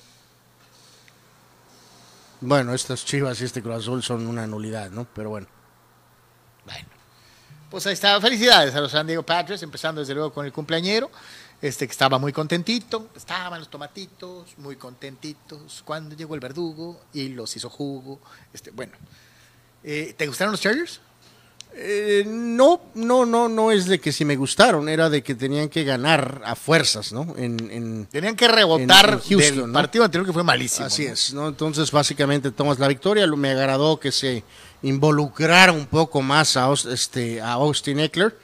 [2.42, 5.06] Bueno, estas Chivas y este Cruz Azul son una nulidad, ¿no?
[5.14, 5.48] Pero bueno.
[6.66, 6.88] Bueno.
[7.70, 8.20] Pues ahí está.
[8.20, 11.12] Felicidades a los San Diego Padres, empezando desde luego con el cumpleañero,
[11.62, 13.10] este que estaba muy contentito.
[13.16, 18.20] Estaban los tomatitos muy contentitos cuando llegó el verdugo y los hizo jugo.
[18.52, 18.94] Este, bueno.
[19.84, 21.00] Eh, ¿Te gustaron los Chargers?
[21.74, 25.70] Eh, no, no, no, no es de que si me gustaron, era de que tenían
[25.70, 27.36] que ganar a fuerzas, ¿no?
[27.38, 30.88] En, tenían que rebotar en, Houston, partido anterior que fue malísimo.
[30.88, 31.48] Así es, ¿no?
[31.48, 33.26] Entonces, básicamente tomas la victoria.
[33.28, 34.44] Me agradó que se
[34.82, 38.36] involucrara un poco más a, este, a Austin Eckler.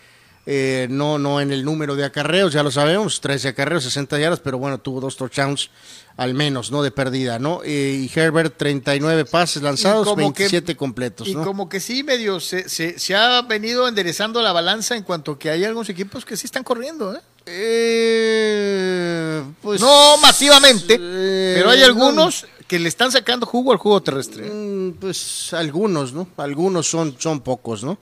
[0.48, 4.40] Eh, no, no en el número de acarreos, ya lo sabemos, 13 acarreos, 60 yardas,
[4.40, 5.72] pero bueno, tuvo dos touchdowns
[6.18, 6.84] al menos, ¿no?
[6.84, 7.62] De pérdida, ¿no?
[7.64, 11.28] Eh, y Herbert, 39 pases lanzados, 27 completos.
[11.28, 15.50] Y como que sí, medio se, se, ha venido enderezando la balanza en cuanto que
[15.50, 17.20] hay algunos equipos que sí están corriendo, ¿eh?
[17.48, 24.50] eh pues, no masivamente, pero hay algunos que le están sacando jugo al juego terrestre.
[24.50, 26.28] Mm, pues algunos, ¿no?
[26.38, 27.98] Algunos son, son pocos, ¿no?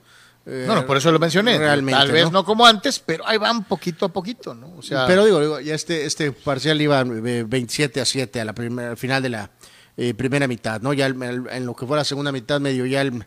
[0.46, 1.58] No, no, por eso lo mencioné.
[1.58, 2.44] Realmente, Tal vez ¿no?
[2.44, 4.76] como antes, pero ahí van poquito a poquito, ¿no?
[4.78, 8.92] O sea, pero digo, ya este, este parcial iba 27 a 7 a la primera,
[8.92, 9.52] al final de la
[9.96, 10.92] eh, primera mitad, ¿no?
[10.94, 13.26] Ya en lo que fue la segunda mitad, medio ya el,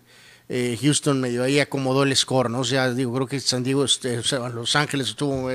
[0.49, 2.61] eh, Houston medio ahí acomodó el score, ¿no?
[2.61, 5.49] O sea, digo, creo que San Diego, este, o sea, Los Ángeles estuvo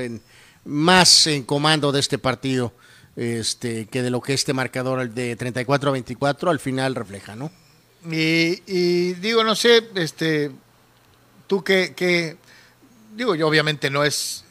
[0.64, 2.72] más en comando de este partido
[3.16, 7.50] este, que de lo que este marcador de 34 a 24 al final refleja, ¿no?
[8.10, 10.50] Y, y digo, no sé, este
[11.52, 12.38] Tú que,
[13.14, 14.42] digo yo, obviamente no es,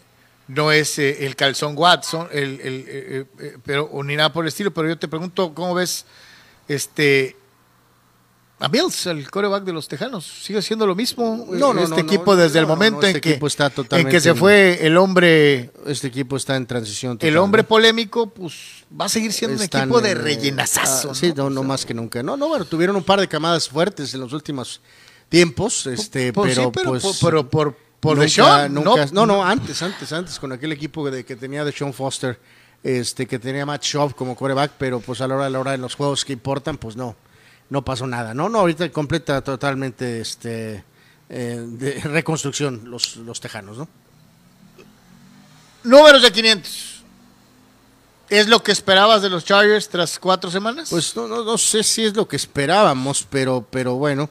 [0.47, 4.71] no es eh, el calzón Watson, el, eh, eh, pero, ni nada por el estilo,
[4.71, 6.05] pero yo te pregunto, ¿cómo ves
[6.67, 7.35] este
[8.59, 10.27] a Bills, el coreback de los Tejanos?
[10.43, 11.47] ¿Sigue siendo lo mismo?
[11.49, 13.39] No, no, este equipo desde el momento en, que,
[13.93, 15.71] en que se fue el hombre...
[15.87, 17.17] Este equipo está en transición.
[17.19, 18.53] El hombre polémico, pues
[18.93, 21.09] va a seguir siendo un equipo de rellenazazo.
[21.09, 22.21] Ah, sí, no, no más que nunca.
[22.21, 24.81] No, no, bueno, tuvieron un par de camadas fuertes en los últimos
[25.31, 28.67] tiempos, este, pues pero, pues, pero por, por nunca,
[29.13, 32.37] no, no, antes, antes, antes, con aquel equipo de, que tenía de Sean Foster,
[32.83, 35.71] este, que tenía Matt Schaub como coreback, pero pues a la hora, a la hora
[35.71, 37.15] de los juegos que importan, pues no,
[37.69, 40.83] no pasó nada, no, no, ahorita completa totalmente, este,
[41.29, 43.87] eh, de reconstrucción los, los tejanos, ¿no?
[45.83, 47.03] Números de 500.
[48.29, 50.89] ¿Es lo que esperabas de los Chargers tras cuatro semanas?
[50.89, 54.29] Pues no, no, no sé si es lo que esperábamos, pero, pero bueno,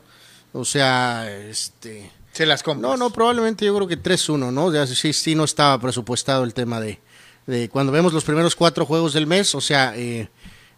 [0.53, 2.11] o sea, este...
[2.33, 2.91] Se las compras.
[2.91, 4.73] No, no, probablemente yo creo que 3-1, ¿no?
[4.73, 7.01] Ya, sí, sí, no estaba presupuestado el tema de,
[7.47, 10.29] de, cuando vemos los primeros cuatro juegos del mes, o sea, eh,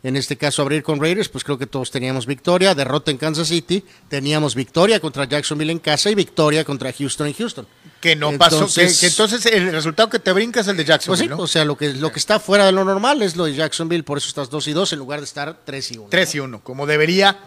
[0.02, 3.48] en este caso abrir con Raiders, pues creo que todos teníamos victoria, derrota en Kansas
[3.48, 7.68] City, teníamos victoria contra Jacksonville en casa y victoria contra Houston en Houston.
[8.00, 11.28] Que no pasó, que, entonces el resultado que te brinca es el de Jacksonville.
[11.28, 13.44] Pues sí, o sea, lo que, lo que está fuera de lo normal es lo
[13.44, 16.08] de Jacksonville, por eso estás 2 y 2 en lugar de estar 3 y 1.
[16.10, 17.38] 3 y 1, como debería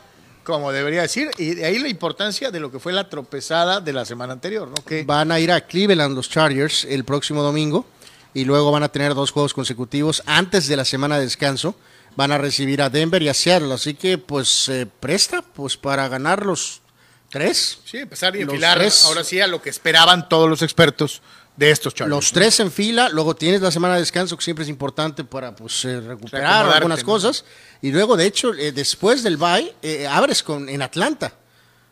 [0.45, 3.91] como debería decir, y de ahí la importancia de lo que fue la tropezada de
[3.91, 4.75] la semana anterior, ¿no?
[4.85, 7.85] Que van a ir a Cleveland los Chargers el próximo domingo
[8.33, 11.75] y luego van a tener dos juegos consecutivos antes de la semana de descanso.
[12.15, 16.07] Van a recibir a Denver y a Seattle, así que pues se presta pues para
[16.07, 16.81] ganar los
[17.29, 17.79] tres.
[17.83, 21.21] Sí, empezar y enfilar ahora sí a lo que esperaban todos los expertos
[21.55, 22.15] de estos Chargers.
[22.15, 25.55] Los tres en fila, luego tienes la semana de descanso, que siempre es importante para
[25.55, 27.45] pues, eh, recuperar algunas cosas.
[27.81, 31.33] Y luego, de hecho, eh, después del bye, eh, abres con, en Atlanta.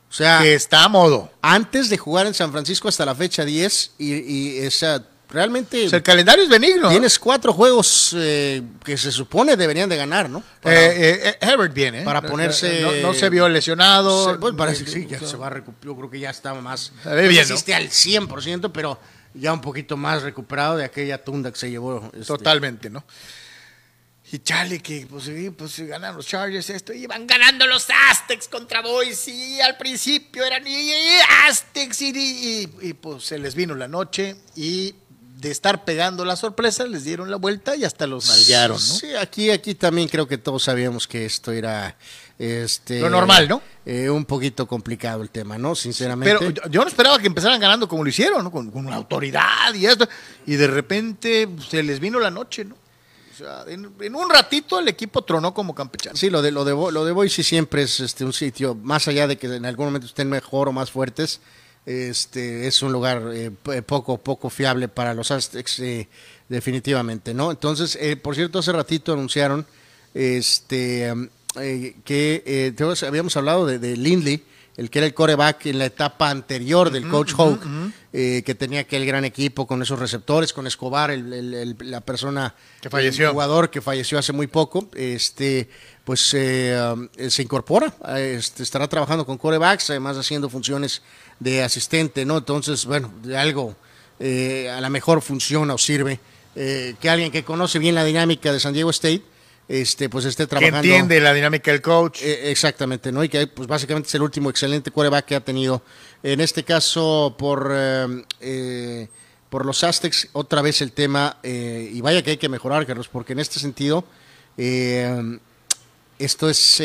[0.09, 1.31] O sea, que está a modo.
[1.41, 5.85] Antes de jugar en San Francisco hasta la fecha 10, y, y esa, realmente.
[5.85, 6.89] el calendario es benigno.
[6.89, 10.43] Tienes cuatro juegos que se supone deberían de ganar, ¿no?
[10.61, 12.03] Herbert viene.
[12.03, 13.01] Para ponerse.
[13.01, 14.39] No, se vio lesionado.
[14.39, 15.85] Pues, parece que sí, ya se va a recuperar.
[15.85, 16.91] Yo creo que ya está más.
[17.03, 18.99] No existe al 100%, pero
[19.33, 22.09] ya un poquito más recuperado de aquella tunda que se llevó.
[22.13, 23.03] Este, Totalmente, ¿no?
[24.31, 28.81] Y chale, que pues, pues ganan los Chargers esto, y van ganando los Aztecs contra
[28.81, 30.91] Boys, y al principio eran y,
[31.47, 34.95] Aztecs, y, y, pues se les vino la noche, y
[35.43, 38.95] de estar pegando la sorpresa, les dieron la vuelta y hasta los malgaron, ¿no?
[38.95, 41.97] Sí, aquí, aquí también creo que todos sabíamos que esto era
[42.43, 43.61] este, lo normal, ¿no?
[43.85, 45.75] Eh, un poquito complicado el tema, ¿no?
[45.75, 46.37] Sinceramente.
[46.37, 48.51] Pero yo no esperaba que empezaran ganando como lo hicieron, ¿no?
[48.51, 50.07] Con, con autoridad y esto.
[50.45, 52.75] Y de repente se les vino la noche, ¿no?
[52.75, 56.17] O sea, en, un ratito el equipo tronó como campechano.
[56.17, 59.27] Sí, lo de lo de lo de Boise siempre es este un sitio más allá
[59.27, 61.39] de que en algún momento estén mejor o más fuertes,
[61.85, 63.51] este es un lugar eh,
[63.85, 66.07] poco poco fiable para los Aztecs eh,
[66.47, 67.51] definitivamente, ¿no?
[67.51, 69.65] Entonces, por cierto, hace ratito anunciaron
[70.13, 71.11] este
[71.59, 74.43] eh, que eh, habíamos hablado de, Lindley,
[74.75, 77.63] el que era el coreback en la etapa anterior del coach Hoke,
[78.11, 83.27] eh, que tenía aquel gran equipo con esos receptores, con Escobar, la persona, que falleció.
[83.27, 85.69] el jugador que falleció hace muy poco, este,
[86.03, 91.03] pues um, se incorpora, este, estará trabajando con corebacks, además haciendo funciones
[91.39, 92.39] de asistente, ¿no?
[92.39, 93.75] Entonces, bueno, de algo
[94.19, 96.19] a la mejor funciona o sirve
[96.55, 99.32] que alguien que conoce bien la dinámica de San Diego State
[99.67, 100.77] este, pues esté Que trabajando.
[100.79, 102.21] entiende la dinámica del coach.
[102.21, 103.23] Eh, exactamente, ¿no?
[103.23, 105.81] Y que pues básicamente es el último excelente quarterback que ha tenido.
[106.21, 109.07] En este caso, por, eh, eh,
[109.49, 113.33] por los Aztecs, otra vez el tema, y vaya que hay que mejorar, Carlos, porque
[113.33, 114.03] en este sentido,
[114.57, 116.83] esto es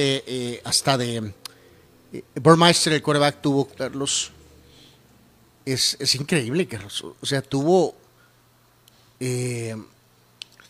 [0.64, 1.32] hasta de...
[2.34, 4.32] Burmeister, el quarterback, tuvo, Carlos,
[5.64, 7.04] es, es increíble, Carlos.
[7.20, 7.94] O sea, tuvo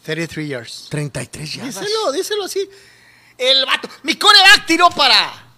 [0.08, 0.86] 33 years.
[0.88, 1.74] 33 yardas.
[1.80, 2.66] Díselo, díselo así.
[3.36, 3.90] El vato.
[4.04, 5.52] Mi coreback tiró para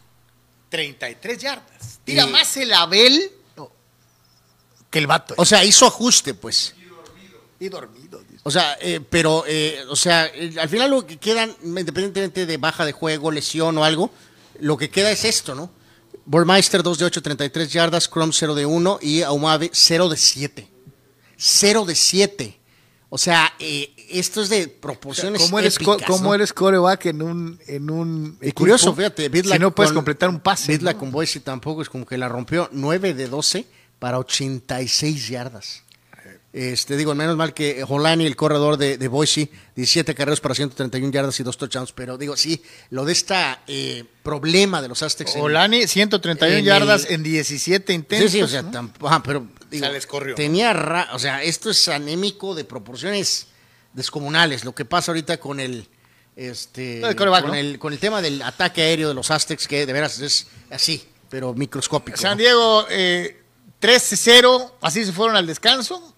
[0.69, 2.01] 33 yardas.
[2.05, 3.31] Tira Y- más el Abel
[4.91, 5.35] que el vato.
[5.37, 6.75] O sea, hizo ajuste, pues.
[7.61, 8.19] y dormido.
[8.29, 8.41] dice.
[8.43, 12.57] O sea, eh, pero, eh, o sea, eh, al final lo que quedan, independientemente de
[12.57, 14.11] baja de juego, lesión o algo,
[14.59, 15.71] lo que queda es esto, ¿no?
[16.25, 20.69] Burmeister 2 de 8, 33 yardas, Chrome 0 de 1 y Aumave 0 de 7.
[21.37, 22.60] 0 de 7.
[23.13, 26.35] O sea, eh, esto es de proporciones ¿Cómo eres, co- épicas, cómo ¿no?
[26.35, 29.97] eres coreback en un, en un Y equipo curioso, fíjate, Vidla si no puedes con-
[29.97, 30.71] completar un pase.
[30.71, 30.99] Vidla ¿no?
[31.01, 32.69] con Boise tampoco es como que la rompió.
[32.73, 33.67] 9 de 12
[33.99, 35.83] para 86 yardas.
[36.53, 41.13] Este, digo, menos mal que Holani, el corredor de, de Boise, 17 carreras para 131
[41.13, 41.93] yardas y dos touchdowns.
[41.93, 45.37] Pero digo, sí, lo de esta eh, problema de los Aztecs.
[45.37, 48.31] en- Olani, 131 en yardas el- en 17 Sí, intentos.
[48.33, 48.91] sí, o sea, ¿no?
[49.07, 53.47] ajá, pero digo, sea, les corrió, tenía, ra- o sea, esto es anémico de proporciones
[53.93, 54.65] descomunales.
[54.65, 55.87] Lo que pasa ahorita con el,
[56.37, 57.01] este,
[57.43, 57.55] con ¿no?
[57.55, 61.07] el, con el tema del ataque aéreo de los Aztecs, que de veras es así,
[61.29, 62.17] pero microscópico.
[62.19, 62.37] San.
[62.39, 63.43] Diego eh,
[63.81, 66.15] 13-0, así se fueron al descanso.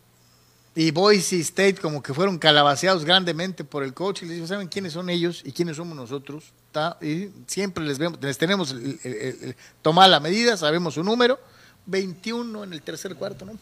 [0.74, 4.68] Y Boise State como que fueron calabaceados grandemente por el coach y les digo, ¿saben
[4.68, 6.44] quiénes son ellos y quiénes somos nosotros?
[6.72, 6.96] ¿Ta?
[7.02, 11.38] Y siempre les vemos, les tenemos el, la medida, sabemos su número.
[11.86, 13.58] 21 en el tercer cuarto, ¿no?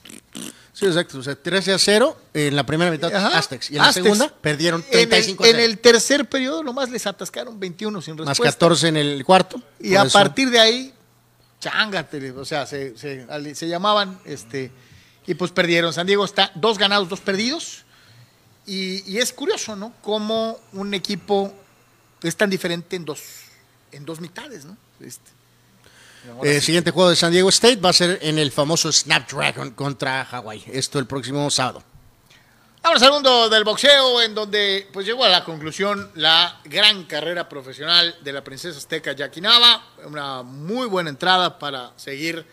[0.72, 1.18] Sí, exacto.
[1.18, 3.38] O sea, 13 a 0 en la primera mitad Ajá.
[3.38, 3.70] Aztecs.
[3.70, 5.64] Y en la segunda perdieron 35 en a el, 0.
[5.64, 8.52] en el tercer periodo nomás les atascaron 21 sin más respuesta.
[8.54, 9.62] 14 en el cuarto.
[9.80, 10.94] Y a eso- partir de ahí,
[11.60, 14.70] chángate, o sea, se, se, ali- se llamaban, este,
[15.26, 15.92] y pues perdieron.
[15.92, 17.84] San Diego está dos ganados, dos perdidos.
[18.66, 19.92] Y, y es curioso, ¿no?
[20.02, 21.52] Cómo un equipo
[22.22, 23.20] es tan diferente en dos,
[23.90, 24.76] en dos mitades, ¿no?
[25.00, 25.30] Este,
[26.42, 26.66] El sí.
[26.66, 30.64] siguiente juego de San Diego State va a ser en el famoso Snapdragon contra Hawaii.
[30.72, 31.82] Esto el próximo sábado.
[32.82, 37.46] Vamos al mundo del boxeo, en donde pues llegó a la conclusión la gran carrera
[37.46, 39.84] profesional de la princesa azteca Jackie Nava.
[40.06, 42.44] Una muy buena entrada para seguir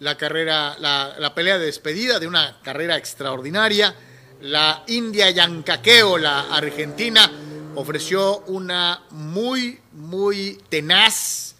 [0.00, 3.94] la carrera, la, la pelea de despedida de una carrera extraordinaria.
[4.40, 7.30] La India Yancaqueo, la argentina,
[7.74, 11.53] ofreció una muy, muy tenaz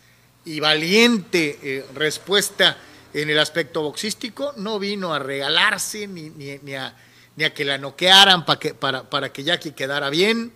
[0.44, 2.76] y valiente eh, respuesta
[3.12, 4.52] en el aspecto boxístico.
[4.56, 6.94] No vino a regalarse ni, ni, ni a,
[7.36, 10.52] ni a que la noquearan para que, para, para que Jackie quedara bien,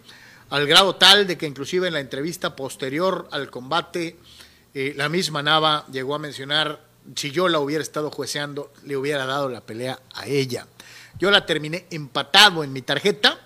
[0.51, 4.17] al grado tal de que inclusive en la entrevista posterior al combate,
[4.75, 6.81] eh, la misma Nava llegó a mencionar,
[7.17, 10.67] si yo la hubiera estado jueceando, le hubiera dado la pelea a ella.
[11.19, 13.39] Yo la terminé empatado en mi tarjeta.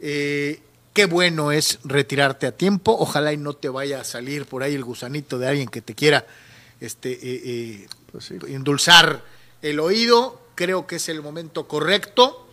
[0.00, 0.60] Eh,
[0.98, 2.90] qué bueno es retirarte a tiempo.
[2.98, 5.94] Ojalá y no te vaya a salir por ahí el gusanito de alguien que te
[5.94, 6.26] quiera
[6.80, 7.86] este, eh,
[8.32, 9.22] eh, endulzar
[9.62, 10.40] el oído.
[10.56, 12.48] Creo que es el momento correcto.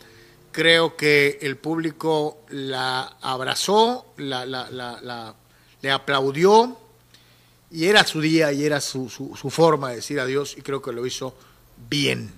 [0.52, 5.34] Creo que el público la abrazó, la, la- la- la-
[5.82, 6.78] le aplaudió.
[7.72, 10.54] Y era su día y era su, su- su forma de decir adiós.
[10.56, 11.34] Y creo que lo hizo
[11.90, 12.32] bien.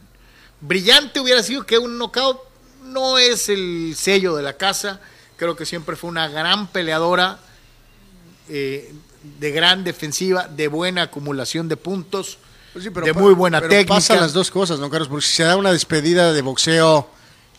[0.62, 2.40] Brillante hubiera sido que un knockout
[2.86, 5.02] no es el sello de la casa.
[5.38, 7.40] Creo que siempre fue una gran peleadora,
[8.50, 8.94] eh,
[9.40, 12.38] de gran defensiva, de buena acumulación de puntos,
[12.74, 13.96] Pues sí, pero de muy buena pero técnica.
[13.96, 15.10] Pasan las dos cosas, ¿no, Carlos?
[15.10, 17.10] Porque si se da una despedida de boxeo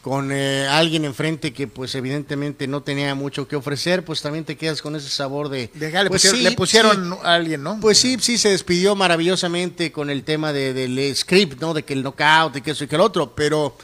[0.03, 4.57] con eh, alguien enfrente que, pues, evidentemente no tenía mucho que ofrecer, pues también te
[4.57, 5.71] quedas con ese sabor de.
[5.75, 7.19] Deja, le pues pusieron, sí, le pusieron sí.
[7.25, 7.79] a alguien, ¿no?
[7.81, 11.75] Pues sí, sí, se despidió maravillosamente con el tema de- del script, ¿no?
[11.75, 13.77] De que el knockout y que eso y que el otro, pero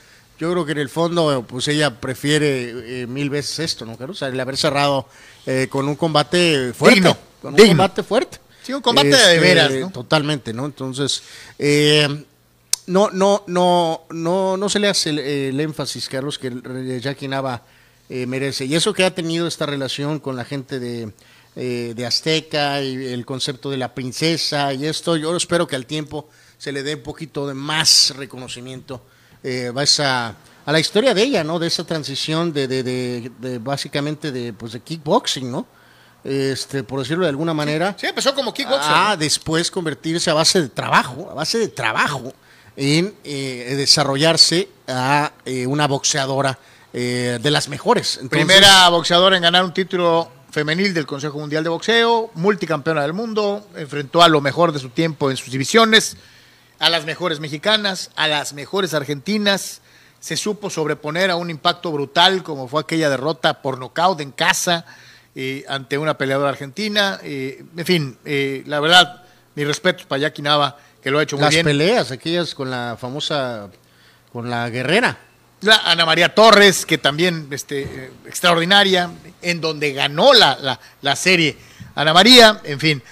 [0.45, 4.17] yo creo que en el fondo, pues ella prefiere eh, mil veces esto, ¿no, Carlos?
[4.17, 5.07] O sea, el haber cerrado
[5.47, 6.95] eh, con un combate fuerte.
[7.01, 8.39] Digno, con un combate fuerte.
[8.63, 9.91] Sí, un combate de veras, ¿no?
[9.91, 10.65] Totalmente, ¿no?
[10.67, 11.23] Entonces,
[11.59, 12.09] eh,
[12.87, 17.29] no, no, no, no, no se le hace el, el énfasis, Carlos, que el- Jackie
[17.29, 17.63] Nava
[18.09, 18.65] eh, merece.
[18.67, 21.11] Y eso que ha tenido esta relación con la gente de,
[21.57, 25.87] eh, de Azteca y el concepto de la princesa y esto, yo espero que al
[25.87, 26.29] tiempo
[26.59, 29.03] se le dé un poquito de más reconocimiento
[29.45, 30.35] eh, va esa-
[30.67, 31.59] a la historia de ella, ¿no?
[31.61, 35.67] De esa transición de, de, de- de básicamente de, pues de kickboxing, ¿no?
[36.25, 37.95] Este, por decirlo de alguna manera.
[38.01, 38.91] Sí, empezó como kickboxer.
[38.93, 39.09] A ¿no?
[39.11, 42.33] Ah, después convertirse a base de trabajo, a base de trabajo,
[42.77, 46.59] en eh, desarrollarse a eh, una boxeadora
[46.95, 48.19] eh, de las mejores.
[48.23, 53.13] Entonces, Primera boxeadora en ganar un título femenil del Consejo Mundial de Boxeo, multicampeona del
[53.13, 56.17] mundo, enfrentó a lo mejor de su tiempo en sus divisiones,
[56.79, 59.81] a las mejores mexicanas, a las mejores argentinas,
[60.21, 64.87] se supo sobreponer a un impacto brutal como fue aquella derrota por nocaut en casa
[65.35, 67.19] eh, ante una peleadora argentina.
[67.23, 69.23] Eh, en fin, eh, la verdad,
[69.55, 71.67] mi respeto para Jackie Nava, que lo ha hecho muy Las bien.
[71.67, 73.69] peleas, aquellas con la famosa,
[74.33, 75.19] con la guerrera.
[75.61, 79.11] La Ana María Torres, que también este, extraordinaria,
[79.43, 81.57] en donde ganó la, la, la serie.
[81.95, 83.03] Ana María, en fin.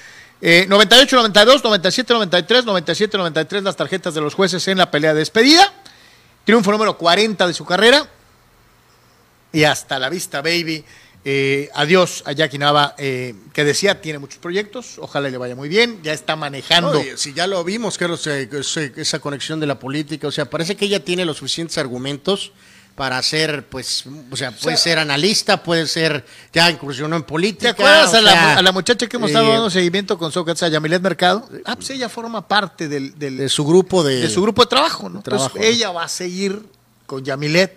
[0.45, 5.73] Eh, 98-92, 97-93, 97-93 las tarjetas de los jueces en la pelea de despedida.
[6.45, 8.11] Triunfo número 40 de su carrera.
[9.53, 10.85] Y hasta la vista, baby.
[11.25, 15.69] Eh, adiós a Jackie Nava, eh, que decía, tiene muchos proyectos, ojalá le vaya muy
[15.69, 16.95] bien, ya está manejando.
[16.95, 20.87] No, si ya lo vimos, Carlos, esa conexión de la política, o sea, parece que
[20.87, 22.51] ella tiene los suficientes argumentos
[22.95, 27.71] para ser, pues, o sea, puede ser analista, puede ser, ya incursionó en ¿Te política.
[27.71, 30.31] acuerdas o a, la, sea, a la muchacha que hemos estado eh, dando seguimiento con
[30.31, 31.49] Sócrates, a Yamilet Mercado?
[31.65, 34.69] Ah, pues ella forma parte del, del- de su grupo de, de su grupo de
[34.69, 35.23] trabajo, ¿no?
[35.23, 35.77] trabajo, Entonces, ¿no?
[35.77, 36.63] ella va a seguir
[37.07, 37.77] con Yamilet,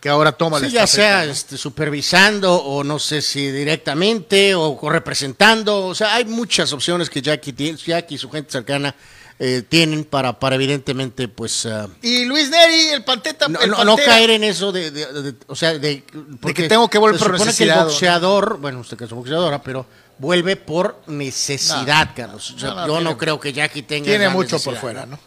[0.00, 4.78] que ahora toma Sí, la ya sea este, supervisando o no sé si directamente o
[4.90, 8.94] representando, o sea, hay muchas opciones que Jackie, tiene, Jackie y su gente cercana
[9.40, 13.96] eh, tienen para, para evidentemente, pues, ah, Y Luis Neri, el Panteta, no, el no-
[13.96, 16.02] caer en eso de, de- de- o sea, de,
[16.40, 19.86] porque tengo que volver por supone que el boxeador, bueno, usted que es boxeadora, pero
[20.18, 22.50] vuelve por necesidad, Carlos.
[22.50, 25.18] O sea, yo tiene- no creo que Jackie tenga tiene mucho necesidad, por fuera, ¿no?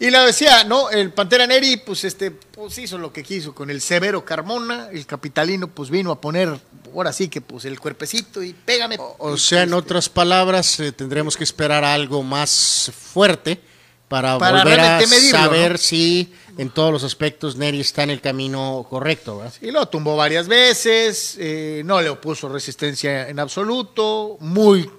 [0.00, 0.90] Y la decía, ¿no?
[0.90, 5.06] El Pantera Neri, pues este, pues hizo lo que quiso con el severo Carmona, el
[5.06, 6.56] capitalino, pues vino a poner,
[6.94, 8.96] ahora sí que pues el cuerpecito y pégame.
[9.18, 13.60] O sea, en otras palabras, eh, tendremos que esperar algo más fuerte
[14.08, 15.78] para, Para volver a medirlo, saber ¿no?
[15.78, 19.38] si en todos los aspectos Neri está en el camino correcto.
[19.38, 19.52] ¿verdad?
[19.60, 24.90] Y lo tumbó varias veces, eh, no le opuso resistencia en absoluto, muy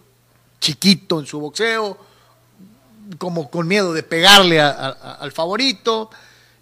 [0.62, 1.98] chiquito en su boxeo,
[3.18, 6.10] como con miedo de pegarle a- a- al favorito.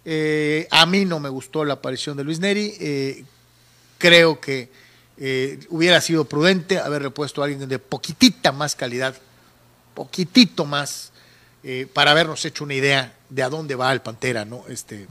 [0.04, 3.24] Eh, a mí no me gustó la aparición de Luis Neri.
[3.98, 4.70] creo que
[5.20, 9.14] eh, hubiera sido prudente haberle puesto a alguien de poquitita más calidad,
[9.94, 11.10] poquitito más,
[11.64, 14.64] eh, para habernos hecho una idea de a dónde va el Pantera, ¿no?
[14.68, 15.06] Este,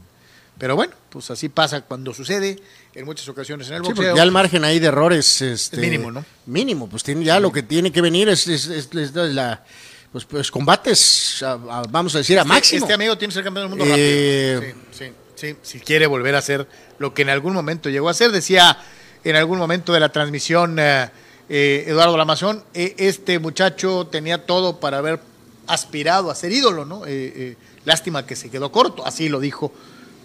[0.58, 2.58] pero bueno, pues así pasa cuando sucede
[2.94, 4.16] en muchas ocasiones en el Sí, porque boxeo.
[4.16, 6.24] ya el margen ahí de errores este, Es mínimo, ¿no?
[6.46, 9.62] Mínimo, pues tiene, ya lo que tiene que venir es, es- es- es la,
[10.10, 12.84] pues, pues combates, a- a- vamos a decir, a Este- máximo.
[12.86, 14.74] Este amigo tiene que ser campeón del mundo Eh, rápido.
[14.90, 15.12] Sí, sí,
[15.52, 16.66] sí, si quiere volver a hacer
[16.98, 18.78] lo que en algún momento llegó a hacer, decía
[19.24, 21.10] en algún momento de la transmisión eh,
[21.48, 25.20] eh, Eduardo Lamazón, eh, este muchacho tenía todo para haber
[25.66, 27.02] aspirado a ser ídolo, ¿no?
[27.06, 29.72] Eh, lástima que se quedó corto, así lo dijo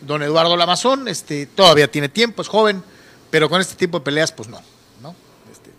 [0.02, 2.84] don Eduardo Lamazón, este, todavía tiene tiempo, es joven,
[3.30, 4.62] pero con este tipo de peleas, pues no,
[5.02, 5.16] ¿no?
[5.52, 5.70] Este,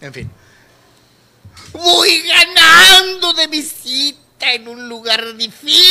[0.00, 0.30] en fin.
[1.72, 5.82] Voy ganando de visita en un lugar difícil.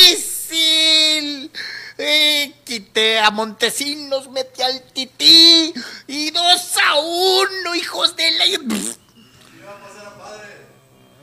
[2.04, 5.72] Eh, quité a Montesinos, metí al Tití
[6.08, 8.46] y dos a uno, hijos de la.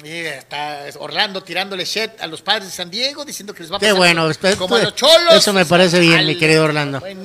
[0.04, 3.76] Y está Orlando tirándole shit a los padres de San Diego diciendo que les va
[3.76, 5.34] a Qué pasar bueno, como, usted- como a los cholos.
[5.34, 7.00] eso me parece bien, mi querido Orlando.
[7.00, 7.22] Bueno,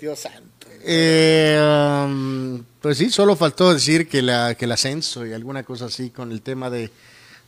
[0.00, 0.66] Dios santo.
[0.86, 1.58] Eh,
[2.06, 6.08] um, pues sí, solo faltó decir que, la, que el ascenso y alguna cosa así
[6.10, 6.90] con el tema de,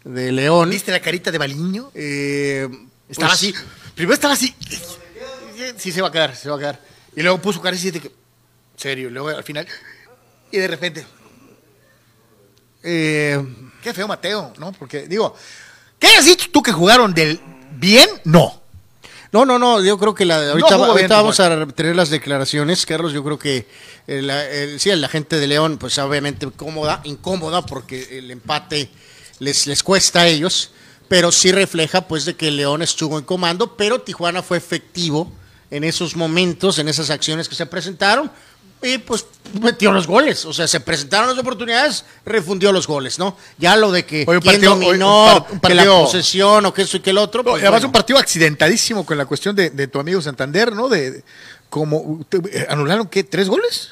[0.05, 0.69] de León.
[0.71, 1.91] ¿Viste la carita de Baliño?
[1.95, 2.69] Eh,
[3.09, 3.55] Estaba pues, así.
[3.95, 4.55] Primero estaba así.
[5.77, 6.81] Sí, se va a quedar, se va a quedar.
[7.15, 8.13] Y luego puso cara de que.
[8.77, 9.67] Serio, y luego al final.
[10.51, 11.07] Y de repente.
[12.83, 13.43] eh,
[13.83, 14.73] Qué feo, Mateo, ¿no?
[14.73, 15.37] Porque, digo,
[15.99, 17.41] ¿qué has dicho tú que jugaron del
[17.73, 18.09] bien?
[18.25, 18.63] No.
[19.31, 20.77] No, no, no, yo creo que la, ahorita,
[21.17, 23.67] vamos a tener las declaraciones, Carlos, yo creo que
[24.07, 24.45] eh, la,
[24.79, 28.89] sí, la gente de León, pues obviamente cómoda, incómoda, porque el empate
[29.41, 30.71] les, les cuesta a ellos,
[31.09, 35.31] pero sí refleja pues de que León estuvo en comando, pero Tijuana fue efectivo
[35.71, 38.31] en esos momentos, en esas acciones que se presentaron,
[38.83, 39.25] y pues
[39.61, 43.37] metió los goles, o sea, se presentaron las oportunidades, refundió los goles, ¿no?
[43.59, 45.85] Ya lo de que Oye, un quién partido- dominó, oye, un par- un que la
[45.87, 47.87] posesión o que eso y que el otro, pues, además bueno.
[47.89, 50.89] un partido accidentadísimo con la cuestión de, de tu amigo Santander, ¿no?
[50.89, 51.25] De, de-
[51.71, 53.91] como te- eh, anularon qué, tres goles,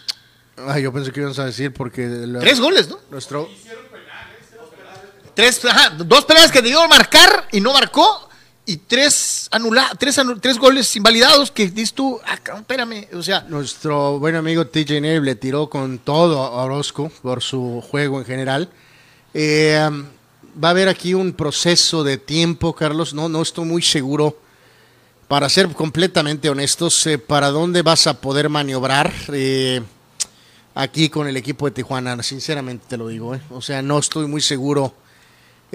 [0.56, 3.00] Ay, yo pensé que ibas a decir porque la- tres goles, ¿no?
[3.10, 3.48] nuestro
[5.34, 5.60] Tres,
[5.98, 8.28] dos peleas que debió marcar y no marcó
[8.66, 13.44] y tres anula, tres, tres goles invalidados que dices tú, ah, cabrón, espérame, o sea,
[13.48, 18.24] nuestro buen amigo TJ Neve le tiró con todo a Orozco por su juego en
[18.24, 18.68] general.
[19.34, 19.86] Eh,
[20.62, 23.12] va a haber aquí un proceso de tiempo, Carlos.
[23.12, 24.38] No, no estoy muy seguro,
[25.28, 29.12] para ser completamente honestos, eh, para dónde vas a poder maniobrar.
[29.32, 29.82] Eh,
[30.74, 33.38] aquí con el equipo de Tijuana, sinceramente te lo digo.
[33.50, 34.94] O sea, no estoy muy seguro.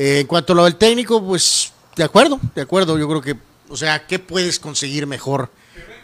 [0.02, 2.98] Eh, en cuanto a lo del técnico, pues de acuerdo, de acuerdo.
[2.98, 3.36] Yo creo que,
[3.68, 5.52] o sea, ¿qué puedes conseguir mejor?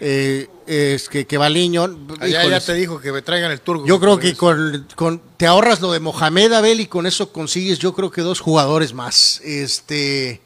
[0.02, 1.88] Eh, es que, que Baliño.
[2.20, 3.86] Ya, ya híjoles, te dijo que me traigan el turco.
[3.86, 7.80] yo creo que con, con- te ahorras lo de Mohamed Abel y con eso consigues,
[7.80, 9.39] yo creo que dos jugadores más.
[9.46, 10.41] Este,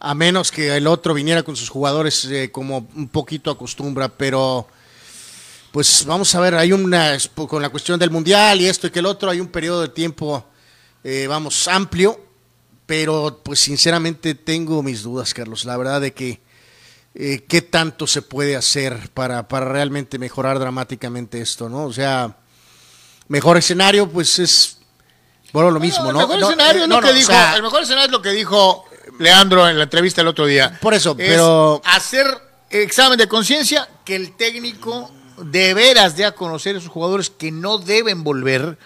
[0.00, 4.66] a menos que el otro viniera con sus jugadores eh, como un poquito acostumbra, pero
[5.72, 9.00] pues vamos a ver, hay una con la cuestión del mundial y esto y que
[9.00, 10.42] el otro, hay un periodo de tiempo,
[11.02, 12.23] eh, vamos, amplio,
[12.86, 16.40] pero pues sinceramente tengo mis dudas, Carlos, la verdad de que
[17.14, 21.84] eh, qué tanto se puede hacer para, para realmente mejorar dramáticamente esto, ¿no?
[21.84, 22.36] O sea,
[23.28, 24.78] mejor escenario, pues es,
[25.52, 26.18] bueno, lo mismo, el ¿no?
[26.20, 27.32] mejor No, escenario es no, lo que dijo.
[27.56, 28.84] el mejor escenario es lo que dijo
[29.18, 30.78] Leandro en la entrevista el otro día.
[30.80, 32.26] Por eso, Es pero- hacer
[32.70, 37.52] examen de conciencia que el técnico de veras dé a conocer a sus jugadores que
[37.52, 38.76] no deben volver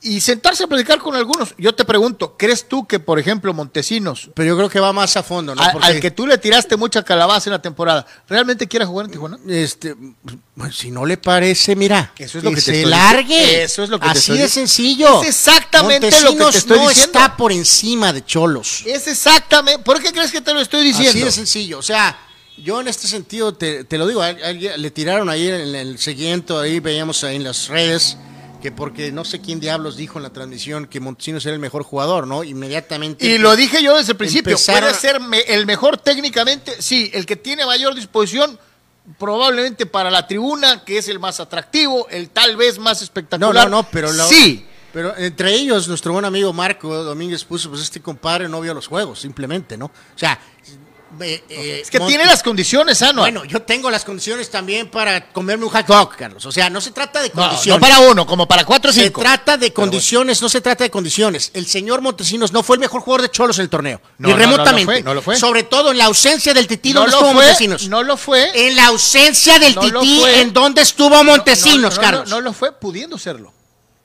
[0.00, 1.54] y sentarse a platicar con algunos.
[1.58, 5.16] Yo te pregunto, ¿crees tú que, por ejemplo, Montesinos, pero yo creo que va más
[5.16, 5.62] a fondo, ¿no?
[5.72, 9.12] Porque- al que tú le tiraste mucha calabaza en la temporada, ¿realmente quiere jugar en
[9.12, 9.38] Tijuana?
[9.48, 9.96] Este,
[10.56, 13.38] pues, si no le parece, mira, Eso es lo que te se estoy largue.
[13.40, 13.64] diciendo.
[13.64, 14.68] Eso es lo que te Así estoy de diciendo.
[14.68, 15.22] sencillo.
[15.22, 17.18] Es exactamente lo que te estoy no diciendo.
[17.18, 18.82] está por encima de Cholos.
[18.86, 19.82] Es exactamente.
[19.82, 21.10] ¿Por qué crees que te lo estoy diciendo?
[21.10, 21.78] Así de sencillo.
[21.78, 22.16] O sea,
[22.56, 25.98] yo en este sentido te, te lo digo, a- a- le tiraron ahí en el
[25.98, 28.16] siguiente, ahí veíamos ahí en las redes,
[28.62, 31.82] que porque no sé quién diablos dijo en la transmisión que Montesinos era el mejor
[31.84, 32.42] jugador, ¿no?
[32.42, 33.24] Inmediatamente.
[33.26, 37.24] Y lo dije yo desde el principio, puede ser me- el mejor técnicamente, sí, el
[37.24, 38.58] que tiene mayor disposición,
[39.18, 43.70] probablemente para la tribuna, que es el más atractivo, el tal vez más No, espectacular.
[43.70, 44.66] no, no, pero la- sí.
[44.92, 48.86] Pero entre ellos, nuestro buen amigo Marco Domínguez puso, pues este compadre no vio los
[48.88, 49.86] juegos, simplemente, ¿no?
[49.86, 50.38] O sea,
[51.20, 53.22] eh, eh, Es que tiene las condiciones, Ano.
[53.22, 56.44] Bueno, yo tengo las condiciones también para comerme un hot dog, Carlos.
[56.46, 57.80] O sea, no se trata de condiciones.
[57.80, 59.20] no para uno, como para cuatro o Se cinco.
[59.20, 61.50] trata de condiciones, no se trata de condiciones.
[61.54, 64.34] El señor Montesinos no fue el mejor jugador de Cholos en el torneo, No, ni
[64.34, 64.84] no, no lo remotamente.
[64.84, 65.36] fue, no lo fue.
[65.36, 67.88] Sobre todo en la ausencia del Tití, no ¿dónde lo estuvo fue, Montesinos?
[67.88, 68.68] no lo fue.
[68.68, 70.22] En la ausencia del Tití.
[70.24, 72.28] ¿en dónde estuvo Montesinos, no, no, Carlos?
[72.28, 73.52] No, lo fue pudiendo serlo.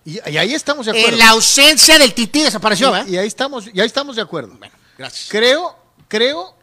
[0.06, 1.10] Y, y ahí estamos de acuerdo.
[1.10, 4.58] en la ausencia del Tití desapareció, y, y ahí estamos, y ahí estamos de acuerdo.
[4.98, 5.28] Gracias.
[5.30, 5.76] Creo,
[6.10, 6.56] creo,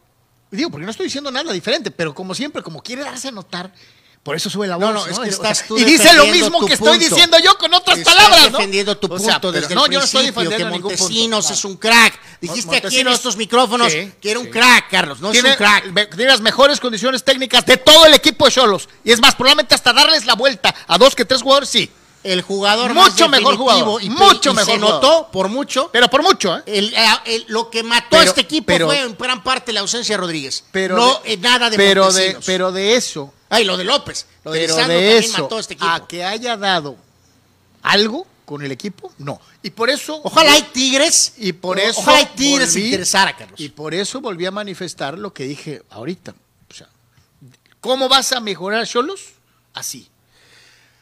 [0.57, 3.71] digo, porque no estoy diciendo nada diferente, pero como siempre, como quiere darse a notar,
[4.23, 4.85] por eso sube la voz.
[4.85, 7.09] No, no, es que estás tú Y dice lo mismo que estoy punto.
[7.15, 8.57] diciendo yo con otras Estás palabras, ¿no?
[8.59, 10.87] defendiendo tu O punto pero desde no, el yo no estoy defendiendo que punto.
[10.89, 11.53] Montesinos No.
[11.55, 12.19] es un crack.
[12.39, 14.51] Dijiste aquí en estos micrófonos Sí, que era un sí.
[14.51, 15.21] crack, Carlos.
[15.21, 16.15] No tiene, es un crack.
[16.15, 18.89] tiene las mejores condiciones técnicas de todo el equipo de Cholos.
[19.03, 21.89] Y es más, probablemente hasta darles la vuelta a dos que tres jugadores, sí.
[22.23, 24.79] El jugador Mucho más mejor jugador, y, mucho y mejor se jugador.
[25.03, 25.89] notó por mucho.
[25.91, 26.63] Pero por mucho, ¿eh?
[26.67, 29.73] El- eh, el- lo que mató Pero- a este equipo pero- fue en gran parte
[29.73, 30.63] la ausencia de Rodríguez.
[30.71, 34.27] Pero no de- eh, nada de pero de, pero de eso, Ay, lo de López.
[34.43, 36.95] Lo de pero de también eso mató a este a que haya dado
[37.81, 39.39] algo con el equipo, no.
[39.63, 41.33] Y por eso Ojalá hay Tigres.
[41.37, 43.59] y por eso Ojalá hay Tigres volví- interesara, Carlos.
[43.59, 46.35] Y por eso volví a manifestar lo que dije ahorita.
[46.69, 46.87] O sea,
[47.79, 49.21] ¿cómo vas a mejorar Cholos?
[49.73, 50.07] Así.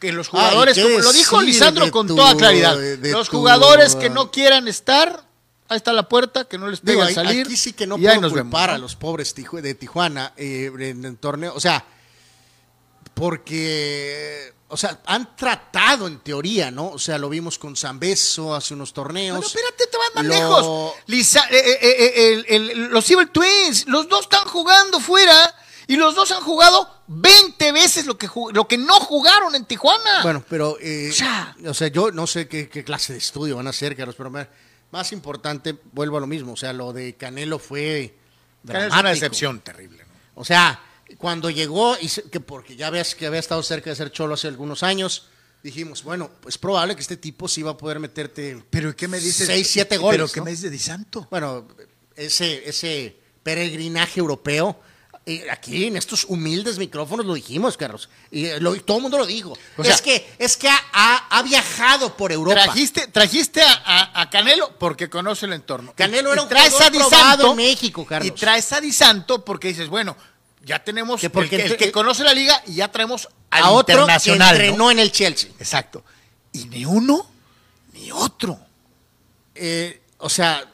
[0.00, 3.94] Que los jugadores, ¿qué como lo dijo Lisandro con tu- toda claridad, los tu- jugadores
[3.96, 5.24] que no quieran estar,
[5.68, 7.46] ahí está la puerta, que no les Digo, ahí- salir.
[7.46, 11.04] aquí sí que no puedo nos culpar vemos, a los pobres de Tijuana eh, en
[11.04, 11.52] el torneo.
[11.54, 11.84] O sea,
[13.14, 16.88] porque, o sea, han tratado en teoría, ¿no?
[16.90, 19.36] O sea, lo vimos con Zambeso hace unos torneos.
[19.36, 20.92] Bueno, espérate, te vas más Lo- lejos.
[21.06, 25.54] Lisa- eh, eh, eh, el- el- los Evil Twins, los dos están jugando fuera
[25.86, 30.22] y los dos han jugado 20 veces lo que, lo que no jugaron en Tijuana.
[30.22, 33.70] Bueno, pero, eh, O sea- yo no sé qué, qué clase de estudio van a
[33.70, 34.30] hacer, Carlos, pero
[34.92, 38.14] más importante, vuelvo a lo mismo, o sea, lo de Canelo fue
[38.64, 39.00] Canelo es dramático.
[39.00, 40.04] una decepción terrible.
[40.04, 40.40] ¿no?
[40.40, 40.80] O sea,
[41.18, 44.34] cuando llegó, y se- que porque ya ves que había estado cerca de ser cholo
[44.34, 45.26] hace algunos años,
[45.64, 49.18] dijimos, bueno, es probable que este tipo sí va a poder meterte Pero ¿qué me
[49.18, 49.48] dices?
[49.48, 50.16] seis, siete goles.
[50.20, 50.44] ¿Pero qué ¿no?
[50.44, 51.26] me dices de Di Santo?
[51.28, 51.66] Bueno,
[52.14, 54.80] ese, ese peregrinaje europeo,
[55.50, 58.08] aquí en estos humildes micrófonos lo dijimos, Carlos.
[58.30, 59.56] Y eh, lo- todo el mundo lo dijo.
[59.76, 62.64] O sea- es que, es que ha, ha- ha viajado por Europa.
[62.64, 65.92] Trajiste, trajiste a, a- a Canelo porque conoce el entorno.
[65.94, 68.26] Canelo Y- era un traes a Di probado Santo, en México, Carlos.
[68.28, 70.16] Y traes a Di Santo porque dices, bueno,
[70.64, 73.62] ya tenemos Que el porque que, el que conoce la liga y ya traemos al
[73.64, 74.48] a otro que internacional.
[74.48, 74.60] ¿no?
[74.64, 75.50] entrenó en el Chelsea.
[75.58, 76.04] Exacto.
[76.52, 77.30] Y ni uno
[77.92, 78.58] ni otro.
[79.54, 80.64] Eh, o sea,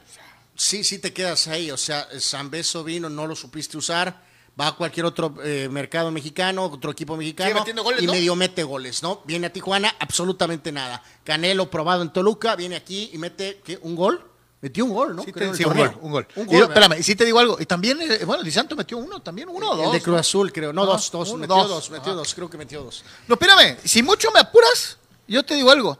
[0.55, 1.69] sí, sí te quedas ahí.
[1.71, 4.25] O sea, San Beso vino, no lo supiste usar.
[4.59, 7.63] Va a cualquier otro eh, mercado mexicano, otro equipo mexicano.
[7.83, 8.13] Goles, y ¿no?
[8.13, 9.21] medio mete goles, ¿no?
[9.25, 11.03] Viene a Tijuana, absolutamente nada.
[11.23, 13.77] Canelo probado en Toluca, viene aquí y mete ¿qué?
[13.83, 14.23] un gol.
[14.59, 15.21] Metió un gol, ¿no?
[15.21, 16.27] Sí, Creo, sí, un gol, un gol.
[16.35, 17.57] Un Y espérame, sí te digo algo.
[17.59, 19.85] Y también, eh, bueno, Di Santo metió uno, también uno o dos.
[19.85, 20.19] El de Cruz.
[20.19, 20.73] Azul, creo.
[20.73, 21.29] No, Ajá, dos, dos.
[21.29, 21.69] uno, metió dos.
[21.69, 22.17] dos, metió Ajá.
[22.17, 22.33] dos.
[22.33, 23.03] Creo que metió dos.
[23.27, 24.97] No, espérame, si mucho me apuras,
[25.27, 25.99] Yo te digo algo.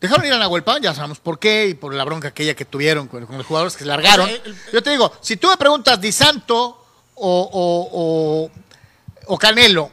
[0.00, 3.08] Dejaron ir a Nahuelpan, ya sabemos por qué, y por la bronca aquella que tuvieron
[3.08, 4.28] con, con los jugadores que se largaron.
[4.72, 6.81] Yo te digo, si tú me preguntas Di Santo
[7.14, 9.90] o, o, o, o Canelo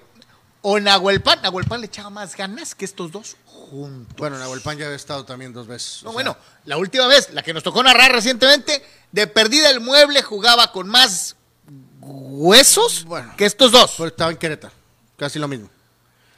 [0.62, 4.16] o Nahuelpan, Nahuelpan le echaba más ganas que estos dos juntos.
[4.18, 6.04] Bueno, Nahuelpan ya ha estado también dos veces.
[6.04, 10.22] No, bueno, la última vez, la que nos tocó narrar recientemente, de perdida el mueble
[10.22, 11.36] jugaba con más
[12.02, 13.34] huesos Bueno.
[13.38, 13.94] que estos dos.
[13.98, 14.74] Pero estaba en Querétaro,
[15.18, 15.70] casi lo mismo.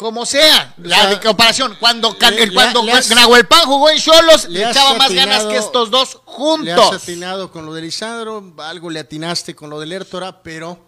[0.02, 1.78] Como sea, la sea, de comparación.
[1.80, 5.44] Cuando, le- el- cuando le has- Nahuelpan jugó en Cholos, le le, echaba más ganas
[5.44, 6.94] atinado- que estos dos Le has juntos.
[7.04, 10.80] atinado con lo de Lisandro, algo le atinaste con lo del Értora, pero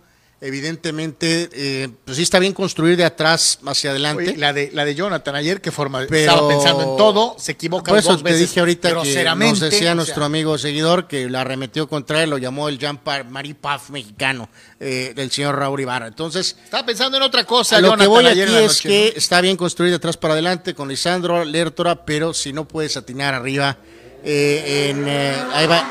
[0.44, 4.24] evidentemente, eh, pues sí está bien construir de atrás hacia adelante.
[4.32, 7.54] Oye, la de la de Jonathan ayer que forma Pero- estaba pensando en todo, se
[7.54, 11.08] equivoca Por eso dos te veces dije ahorita que nos decía o nuestro amigo seguidor
[11.08, 15.80] que la arremetió contra él, lo llamó el Jean Maripaf mexicano eh, del señor Raúl
[15.80, 16.08] Ibarra.
[16.08, 19.56] Entonces, Estaba pensando en otra cosa, lo Jonathan, que voy aquí es que está bien
[19.56, 23.78] construir de atrás para adelante con Lisandro, Lertora, pero si no puedes atinar arriba,
[24.26, 25.86] eh, en, eh, ahí va,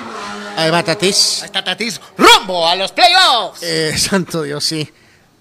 [0.56, 1.40] ahí va Tatís.
[1.42, 3.62] Ahí está Tatis, rumbo a los playoffs.
[3.62, 4.88] Eh, santo Dios, sí.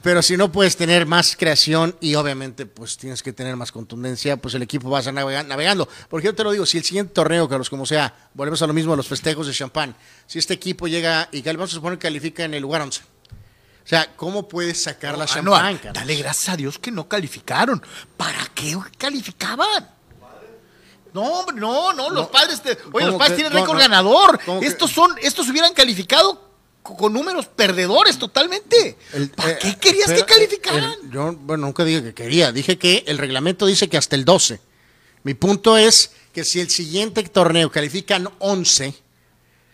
[0.04, 4.36] Pero si no puedes tener más creación y obviamente pues tienes que tener más contundencia,
[4.36, 5.88] pues el equipo va a estar navega- navegando.
[6.10, 8.74] Porque yo te lo digo, si el siguiente torneo, Carlos, como sea, volvemos a lo
[8.74, 9.96] mismo, a los festejos de champán,
[10.26, 13.02] si este equipo llega y vamos a suponer que califica en el lugar 11.
[13.84, 15.94] O sea, ¿cómo puedes sacar la no, champán, Carlos?
[15.94, 17.84] dale gracias a Dios que no calificaron.
[18.18, 19.88] ¿Para qué calificaban?
[21.14, 23.80] No, hombre, no, no, los padres, te- oye, ¿Cómo los padres que- tienen récord no.
[23.82, 24.40] ganador.
[24.46, 26.50] ¿Cómo que- Estos son, estos hubieran calificado
[26.84, 28.98] co- con números perdedores totalmente.
[29.14, 30.92] El- ¿Para eh, qué querías pero, que calificaran?
[30.92, 32.52] eh, el- yo, bueno, nunca dije que quería.
[32.52, 34.62] Dije que el reglamento dice que hasta el 12.
[35.24, 38.96] Mi punto es que si el siguiente torneo califican 11,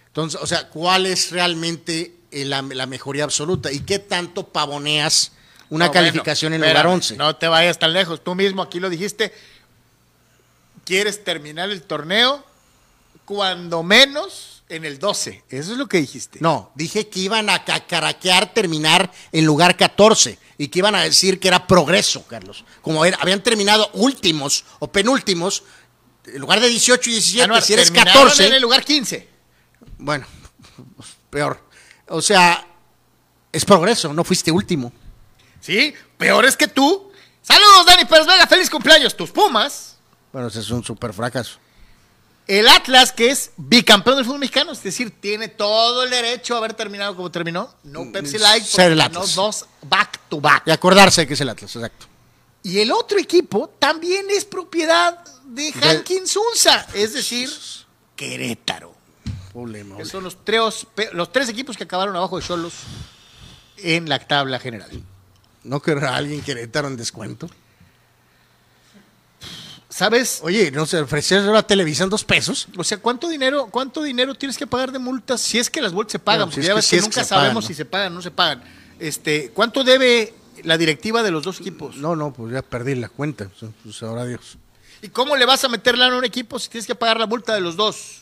[0.07, 3.71] entonces, o sea, ¿cuál es realmente eh, la, la mejoría absoluta?
[3.71, 5.31] ¿Y qué tanto pavoneas
[5.69, 7.15] una No, calificación bueno, en lugar espérame, 11?
[7.17, 8.23] No te vayas tan lejos.
[8.23, 9.31] Tú mismo aquí lo dijiste.
[10.87, 12.45] ¿Quieres terminar el torneo?
[13.25, 15.43] Cuando menos en el 12.
[15.49, 16.39] Eso es lo que dijiste.
[16.41, 21.39] No, dije que iban a cacaraquear terminar en lugar 14 y que iban a decir
[21.41, 22.63] que era progreso, Carlos.
[22.81, 25.63] Como era- habían terminado últimos o penúltimos,
[26.25, 29.27] en lugar de 18 y 17, Anuar, si eres terminaron 14, en el lugar 15.
[29.97, 30.25] bueno,
[31.29, 31.61] peor.
[32.07, 32.65] O sea,
[33.51, 34.93] es progreso, no fuiste último.
[35.59, 37.11] Sí, peor es que tú.
[37.41, 39.15] Saludos, Dani Pérez Vega, feliz cumpleaños.
[39.17, 39.96] Tus Pumas.
[40.37, 41.57] Bueno, ese es un super fracaso.
[42.45, 46.59] El Atlas, que es bicampeón del fútbol mexicano, es decir, tiene todo el derecho a
[46.59, 47.73] haber terminado como terminó.
[47.83, 49.33] No Pepsi Light, Mm, Ser el Atlas.
[49.33, 50.61] dos back to back.
[50.67, 52.05] Y acordarse que es el Atlas, exacto.
[52.61, 57.49] Y el otro equipo también es propiedad de Hankins Unza, es decir,
[58.15, 58.93] Querétaro.
[59.55, 59.83] Mole.
[59.97, 62.73] Que son los tres, los tres equipos que acabaron abajo de Cholos
[63.77, 65.01] en la tabla general.
[65.63, 67.49] ¿No querrá alguien Querétaro en descuento?
[69.97, 70.41] ¿Sabes?
[70.43, 72.67] Oye, ¿no se ofreció ahora Televisa en dos pesos?
[72.77, 75.91] O sea, ¿cuánto dinero, cuánto dinero tienes que pagar de multas si es que las
[75.91, 76.49] multas se pagan?
[76.49, 77.67] Bueno, si Porque es ya ves que nunca pagan, sabemos ¿no?
[77.67, 78.63] si se pagan o no se pagan.
[78.99, 81.95] Este, ¿cuánto debe la directiva de los dos equipos?
[81.95, 83.49] No, no, pues ya perdí la cuenta.
[83.83, 84.59] Pues ahora Dios.
[85.01, 87.25] ¿Y cómo le vas a meter lana a un equipo si tienes que pagar la
[87.25, 88.21] multa de los dos?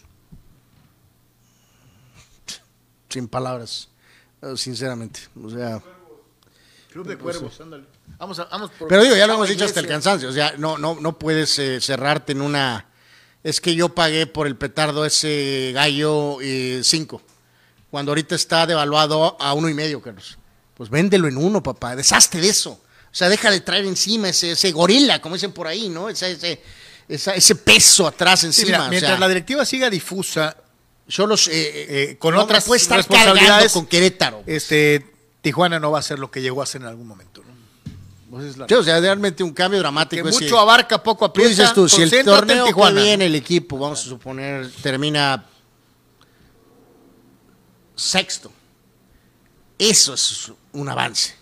[3.10, 3.90] Sin palabras,
[4.42, 5.20] eh, sinceramente.
[5.44, 5.82] O sea,
[6.94, 7.84] Club de Cuervos, ándale.
[8.18, 10.30] Vamos, a- vamos por- pero digo, ya lo hemos dicho hasta el cansancio.
[10.30, 12.86] O sea, no, no, no puedes eh, cerrarte en una.
[13.44, 16.38] Es que yo pagué por el petardo ese gallo
[16.82, 17.22] 5,
[17.92, 20.38] cuando ahorita está devaluado a uno y medio, Carlos.
[20.76, 21.96] Pues véndelo en uno, papá.
[21.96, 22.72] Deshazte de eso.
[22.72, 26.10] O sea, deja de traer encima ese, ese gorila, como dicen por ahí, ¿no?
[26.10, 26.62] Ese, ese,
[27.08, 28.88] esa- ese peso atrás Sí, encima.
[28.88, 30.58] o mientras sea, la directiva siga difusa
[31.08, 34.42] yo los, eh, eh, con no otras puede estar responsabilidades con Querétaro.
[34.48, 35.06] este
[35.42, 37.44] Tijuana no va a ser lo que llegó a ser en algún momento.
[38.36, 40.28] Pues es la- Sí, o sea, realmente un cambio que dramático.
[40.28, 41.50] es mucho que- abarca, poco Tú aprieta.
[41.52, 45.46] dices tú, si el torneo que viene el equipo, vamos a suponer, termina
[47.96, 48.52] sexto.
[49.78, 51.34] Eso es un avance.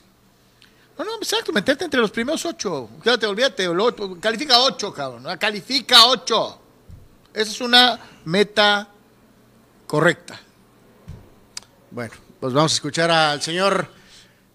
[0.99, 2.89] No, no, exacto, meterte entre los primeros ocho.
[3.03, 5.23] Quédate, olvídate, otro, califica ocho, cabrón.
[5.23, 5.39] ¿no?
[5.39, 6.59] Califica ocho.
[7.33, 8.87] Esa es una meta
[9.87, 10.39] correcta.
[11.89, 13.87] Bueno, pues vamos a escuchar al señor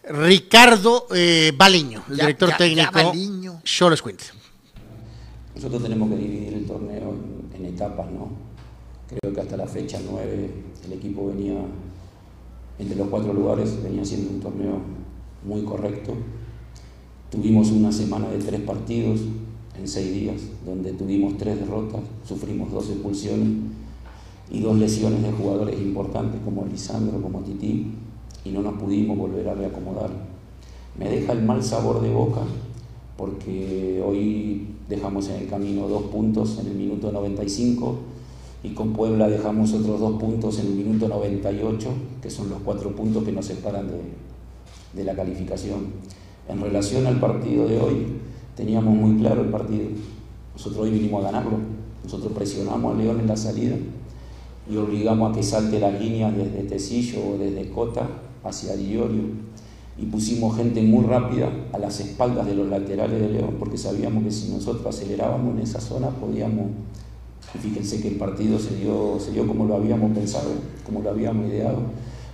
[0.05, 2.93] Ricardo eh, Baliño, el Ya, director ya, técnico.
[2.93, 3.61] Baliño.
[3.65, 4.25] Cholos Quinte.
[5.55, 8.31] Nosotros tenemos que dividir el torneo en, en etapas, ¿no?
[9.09, 10.51] Creo que hasta la fecha 9
[10.87, 11.57] el equipo venía,
[12.79, 14.81] entre los cuatro lugares, venía siendo un torneo
[15.45, 16.15] muy correcto.
[17.31, 19.21] Tuvimos una semana de tres partidos
[19.79, 23.49] en seis días, donde tuvimos tres derrotas, sufrimos dos expulsiones
[24.51, 27.93] y dos lesiones de jugadores importantes como Lisandro, como Tití,
[28.49, 30.11] y no nos pudimos volver a reacomodar.
[30.99, 32.41] Me deja el mal sabor de boca
[33.17, 37.97] porque hoy dejamos en el camino dos puntos en el minuto 95
[38.63, 41.89] y con Puebla dejamos otros dos puntos en el minuto 98,
[42.23, 44.01] que son los cuatro puntos que nos separan de,
[44.95, 45.87] de la calificación.
[46.49, 48.07] En relación al partido de hoy,
[48.57, 49.85] teníamos muy claro el partido.
[50.55, 51.59] Nosotros hoy vinimos a ganarlo.
[52.03, 53.77] Nosotros presionamos a León en la salida
[54.69, 58.09] y obligamos a que salte la línea desde Tecillo o desde Cota
[58.45, 59.23] hacia Diorio
[60.01, 64.23] y pusimos gente muy rápida a las espaldas de los laterales de León porque sabíamos
[64.23, 66.67] que si nosotros acelerábamos en esa zona podíamos,
[67.55, 70.51] y fíjense que el partido se dio, se dio como lo habíamos pensado,
[70.85, 71.79] como lo habíamos ideado.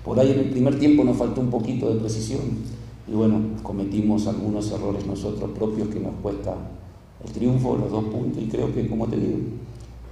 [0.04, 2.42] Por ahí en el primer tiempo nos faltó un poquito de precisión
[3.08, 6.54] y bueno, cometimos algunos errores nosotros propios que nos cuesta
[7.24, 9.38] el triunfo, los dos puntos y creo que como te digo,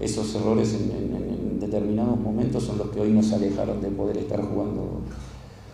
[0.00, 4.40] esos errores en, en determinados momentos son los que hoy nos alejaron de poder estar
[4.40, 5.02] jugando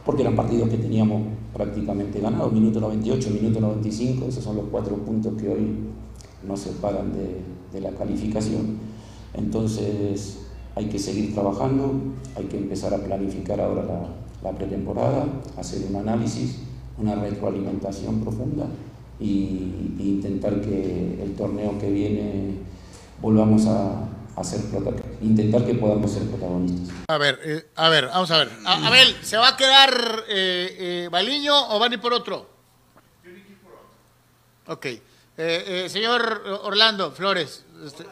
[0.09, 1.21] porque eran partidos que teníamos
[1.53, 5.69] prácticamente ganados, minuto 98, minuto 95, esos son los cuatro puntos que hoy
[6.49, 7.43] nos separan de,
[7.75, 8.79] de la calificación.
[9.35, 11.93] Entonces hay que seguir trabajando,
[12.35, 13.85] hay que empezar a planificar ahora
[14.43, 15.27] la, pretemporada,
[15.59, 16.61] hacer un análisis,
[16.99, 18.65] una retroalimentación profunda
[19.21, 22.55] y intentar que el torneo que viene
[23.21, 24.63] volvamos a, hacer
[25.21, 26.97] intentar que podamos ser protagonistas.
[27.09, 28.51] A ver, eh, a ver, vamos a ver.
[28.65, 32.49] A, ver, ¿se va a quedar eh, eh, Baliño o van a ir por otro?
[34.67, 34.87] Ok.
[34.87, 35.03] Eh,
[35.37, 38.05] eh, señor Orlando Flores, este,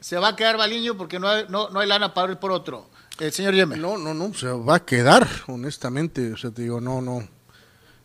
[0.00, 2.52] se va a quedar Baliño porque no hay, no, no hay lana para ir por
[2.52, 2.88] otro.
[3.18, 3.76] Eh, señor Yeme.
[3.76, 6.32] No, no, no, se va a quedar, honestamente.
[6.32, 7.28] O sea, te digo, no, no.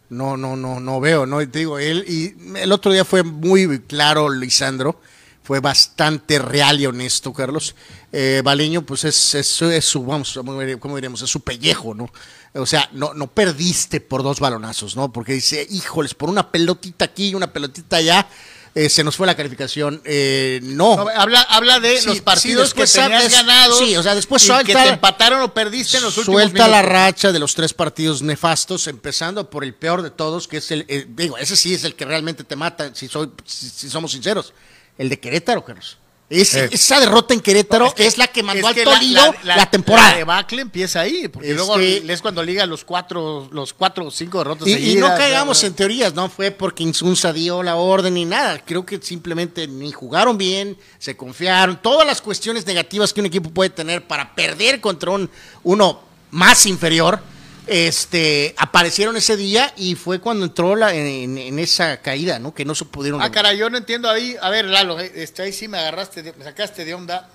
[0.09, 3.80] No, no, no, no veo, no, te digo, él, y el otro día fue muy
[3.82, 5.01] claro, Lisandro,
[5.46, 7.76] fue bastante real y honesto, Carlos.
[8.12, 10.34] Eh, Baleño, pues es, es, es su, vamos,
[10.80, 11.22] ¿cómo diremos?
[11.22, 12.10] Es su pellejo, ¿no?
[12.56, 15.12] O sea, no, no perdiste por dos balonazos, ¿no?
[15.14, 18.28] Porque dice, híjoles, por una pelotita aquí y una pelotita allá,
[18.74, 20.02] eh, se nos fue la calificación.
[20.04, 20.96] Eh, no.
[20.96, 23.78] No, habla, habla de Sí, los partidos que tenías sabes- ganados.
[23.80, 26.68] sí, o sea, después y suelta- que te empataron o perdiste en los últimos Suelta
[26.68, 26.91] la minutos.
[26.91, 30.86] racha de los tres partidos nefastos, empezando por el peor de todos, que es el,
[30.88, 34.12] eh, digo, ese sí es el que realmente te mata, si, soy, si, si somos
[34.14, 34.54] sinceros,
[34.98, 35.98] el de Querétaro, Carlos.
[36.28, 36.74] Ese- Sí.
[36.74, 40.10] Esa derrota en Querétaro No, es, la que mandó es al que Tolino la, temporada.
[40.12, 44.12] La debacle empieza ahí, porque Este- luego es cuando liga los cuatro, los cuatro o
[44.12, 48.16] cinco derrotas Y, y no caigamos en teorías, no fue porque Insunza dio la orden
[48.16, 48.58] ni nada.
[48.66, 51.80] Creo que simplemente ni jugaron bien, se confiaron.
[51.80, 55.30] Todas las cuestiones negativas que un equipo puede tener para perder contra un,
[55.62, 57.20] uno más inferior,
[57.68, 62.53] este, aparecieron ese día y fue cuando entró la, en, en esa caída, ¿no?
[62.53, 63.22] Que no se pudieron.
[63.22, 64.36] Ah, caray, yo no entiendo ahí.
[64.41, 67.30] A ver, Lalo, eh, este, ahí sí me agarraste, de- me sacaste de onda.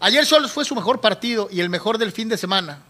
[0.00, 2.82] Ayer solo fue su mejor partido y el mejor del fin de semana.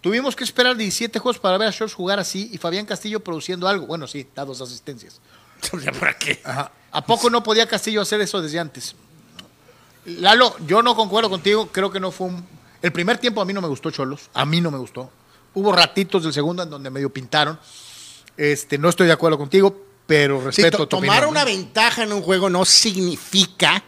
[0.00, 3.66] Tuvimos que esperar 17 juegos para ver a Shorts jugar así y Fabián Castillo produciendo
[3.66, 3.86] algo.
[3.86, 5.20] Bueno, sí, da dos asistencias.
[5.98, 6.40] ¿Para qué?
[6.44, 6.70] Ajá.
[6.92, 8.94] ¿A poco no podía Castillo hacer eso desde antes?
[10.04, 12.57] Lalo, yo no concuerdo contigo, creo que no fue un...
[12.82, 15.10] El primer tiempo a mí no me gustó Cholos, a mí no me gustó.
[15.54, 17.58] Hubo ratitos del segundo en donde medio pintaron.
[18.36, 21.46] Este, no estoy de acuerdo contigo, pero Sí, respeto to- tu tomar opinión, una ¿no?
[21.46, 23.82] ventaja en un juego no significa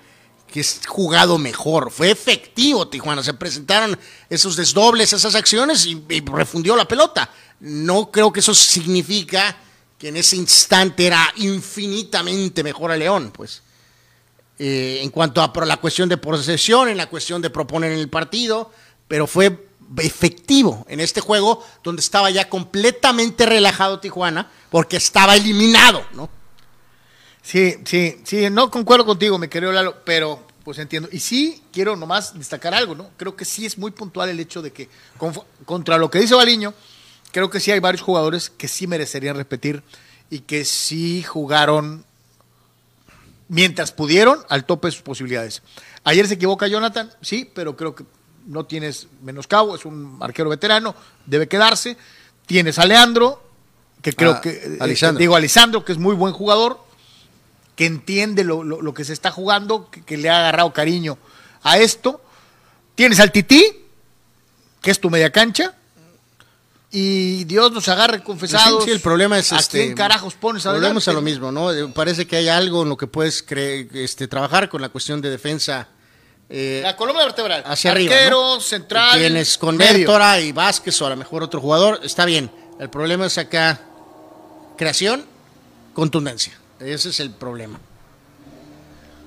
[0.52, 1.92] que es jugado mejor.
[1.92, 3.22] Fue efectivo Tijuana.
[3.22, 3.96] Se presentaron
[4.28, 7.30] esos desdobles, esas acciones y, y refundió la pelota.
[7.60, 9.56] No creo que eso significa
[9.96, 13.62] que en ese instante era infinitamente mejor a León, pues.
[14.58, 18.08] Eh, en cuanto a la cuestión de posesión, en la cuestión de proponer en el
[18.10, 18.72] partido,
[19.10, 19.66] pero fue
[19.98, 26.30] efectivo en este juego donde estaba ya completamente relajado Tijuana porque estaba eliminado, ¿no?
[27.42, 31.08] Sí, sí, sí, no concuerdo contigo, mi querido Lalo, pero pues entiendo.
[31.10, 33.10] Y sí quiero nomás destacar algo, ¿no?
[33.16, 34.88] Creo que sí es muy puntual el hecho de que
[35.64, 36.72] contra lo que dice Baliño,
[37.32, 39.82] creo que sí hay varios jugadores que sí merecerían repetir
[40.30, 42.04] y que sí jugaron
[43.48, 45.62] mientras pudieron al tope de sus posibilidades.
[46.04, 48.04] Ayer se equivoca Jonathan, sí, pero creo que
[48.46, 50.94] no tienes menoscabo, es un arquero veterano,
[51.26, 51.96] debe quedarse.
[52.46, 53.42] Tienes a Leandro,
[54.02, 55.18] que creo Ah, que, eh, Lisandro.
[55.20, 56.80] digo, a Lisandro, que es muy buen jugador,
[57.76, 61.16] que entiende lo, lo- lo que se está jugando, que, que le ha agarrado cariño
[61.62, 62.20] a esto.
[62.94, 63.64] Tienes al Tití,
[64.82, 65.74] que es tu media cancha,
[66.90, 68.82] y Dios nos agarre confesados.
[68.82, 69.84] Sí, sí, el problema es ¿A este.
[69.84, 71.72] quién carajos pones Volvemos a lo mismo, ¿no?
[71.72, 75.30] Eh, Parece que hay algo en lo que puedes este, trabajar con la cuestión de
[75.30, 75.86] defensa.
[76.50, 77.62] Eh, La columna vertebral.
[77.64, 78.14] hacia arriba.
[78.14, 78.60] Arquero, ¿no?
[78.60, 79.18] central.
[79.18, 79.98] Tienes con medio.
[79.98, 82.50] Vértora y Vázquez o a lo mejor otro jugador, está bien.
[82.78, 83.80] El problema es acá
[84.76, 85.24] creación,
[85.94, 86.58] contundencia.
[86.80, 87.78] Ese es el problema.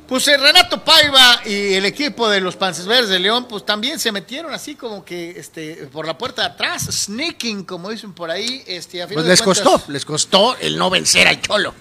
[0.07, 3.99] Pues eh, Renato Paiva y el equipo de los Panzas Verdes de León, pues también
[3.99, 8.29] se metieron así como que este, por la puerta de atrás, sneaking, como dicen por
[8.29, 8.63] ahí.
[8.67, 11.73] Este, a pues les costó, les costó el no vencer al Cholo.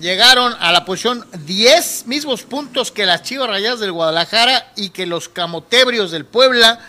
[0.00, 5.04] Llegaron a la posición 10, mismos puntos que las Chivas Rayadas del Guadalajara y que
[5.04, 6.80] los Camotebrios del Puebla,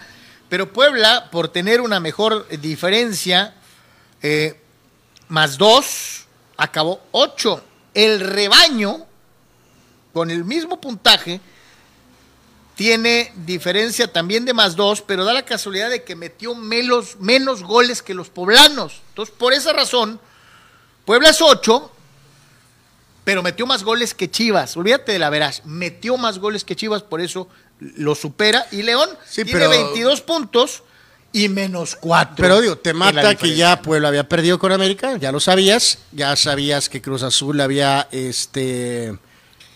[0.48, 3.54] pero Puebla, por tener una mejor diferencia,
[4.22, 4.58] eh,
[5.28, 7.62] más dos, acabó ocho.
[7.94, 9.06] El rebaño,
[10.14, 11.42] con el mismo puntaje,
[12.76, 17.62] tiene diferencia también de más dos, pero da la casualidad de que metió menos, menos
[17.62, 19.02] goles que los poblanos.
[19.10, 20.18] Entonces, por esa razón,
[21.04, 21.92] Puebla es ocho,
[23.24, 24.76] pero metió más goles que Chivas.
[24.78, 27.48] Olvídate de la veraz, metió más goles que Chivas, por eso
[27.80, 28.66] lo supera.
[28.72, 30.84] Y León tiene 22 puntos
[31.34, 32.36] y menos 4.
[32.38, 36.36] Pero digo, te mata que ya Puebla había perdido con América, ya lo sabías, ya
[36.36, 39.18] sabías que Cruz Azul había este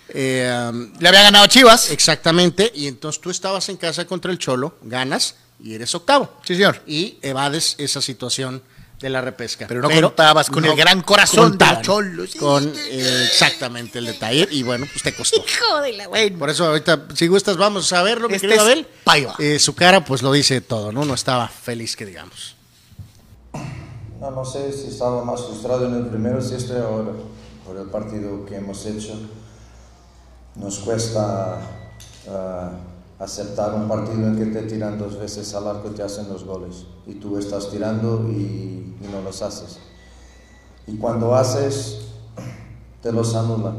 [0.09, 1.91] eh, le había ganado a Chivas.
[1.91, 6.39] Exactamente, y entonces tú estabas en casa contra el Cholo, ganas y eres octavo.
[6.45, 6.81] Sí, señor.
[6.85, 8.61] Y evades esa situación
[8.99, 9.67] de la repesca.
[9.67, 12.35] Pero no contabas con el gran corazón de Cholos.
[12.35, 14.47] Con eh, exactamente el detalle.
[14.51, 15.37] Y bueno, pues te costó.
[15.37, 18.87] Hijo de la Por eso ahorita, si gustas, vamos a verlo, mi este querido Abel.
[19.39, 21.05] Eh, su cara pues lo dice todo, ¿no?
[21.05, 22.55] No estaba feliz que digamos.
[24.19, 27.11] No, no sé si estaba más frustrado en el primero, si estoy ahora,
[27.65, 29.19] por el partido que hemos hecho.
[30.55, 31.59] Nos cuesta...
[32.29, 32.71] Ah,
[33.20, 36.43] aceptar un partido en que te tiran dos veces al arco y te hacen los
[36.43, 38.74] goles y tú estás tirando y,
[39.11, 39.80] no los haces.
[40.88, 42.07] Y cuando haces,
[43.01, 43.76] te los anulan.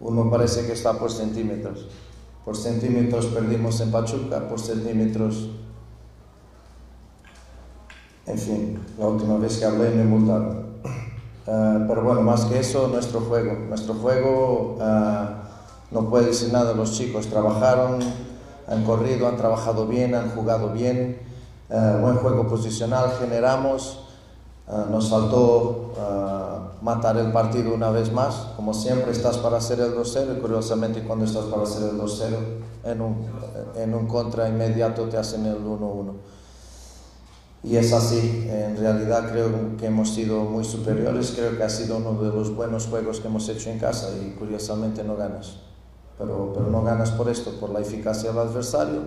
[0.00, 1.88] Uno parece que está por centímetros.
[2.44, 5.50] Por centímetros perdimos en Pachuca, por centímetros...
[8.24, 10.66] En fin, la última vez que hablé me multaron.
[11.46, 13.52] Uh, pero bueno, más que eso, nuestro juego.
[13.68, 14.76] Nuestro juego...
[14.78, 15.47] Uh,
[15.90, 18.00] no puede decir nada los chicos, trabajaron,
[18.66, 21.18] han corrido, han trabajado bien, han jugado bien,
[21.70, 24.00] eh, buen juego posicional generamos,
[24.68, 29.80] eh, nos faltó eh, matar el partido una vez más, como siempre estás para hacer
[29.80, 32.36] el 2-0 y curiosamente cuando estás para hacer el 2-0
[32.84, 33.26] en un,
[33.76, 36.12] en un contra inmediato te hacen el 1-1.
[37.64, 41.96] Y es así, en realidad creo que hemos sido muy superiores, creo que ha sido
[41.96, 45.67] uno de los buenos juegos que hemos hecho en casa y curiosamente no ganas
[46.18, 49.00] pero, pero no ganas por esto, por la eficacia del adversario,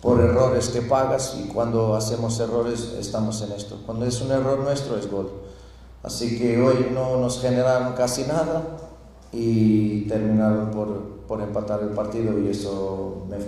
[0.00, 3.78] por errores que pagas y cuando hacemos errores estamos en esto.
[3.86, 5.30] Cuando es un error nuestro es gol.
[6.02, 8.62] Así que hoy no nos generaron casi nada
[9.32, 13.38] y terminaron por, por empatar el partido y eso me,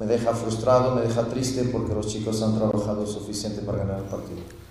[0.00, 4.04] me deja frustrado, me deja triste porque los chicos han trabajado suficiente para ganar el
[4.04, 4.63] partido.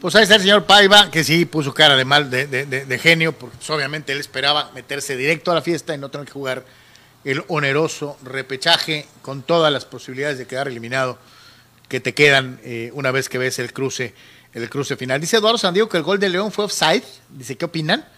[0.00, 3.58] Pues ahí está el señor Paiva, que sí puso cara de mal, de, genio, porque
[3.58, 6.64] pues, obviamente él esperaba meterse directo a la fiesta y no tener que jugar
[7.22, 11.18] el oneroso repechaje con todas las posibilidades de quedar eliminado
[11.88, 14.14] que te quedan eh, una vez que ves el cruce,
[14.54, 15.20] el cruce final.
[15.20, 17.04] Dice Eduardo Sandiego que el gol de León fue offside.
[17.28, 18.08] Dice, ¿qué opinan?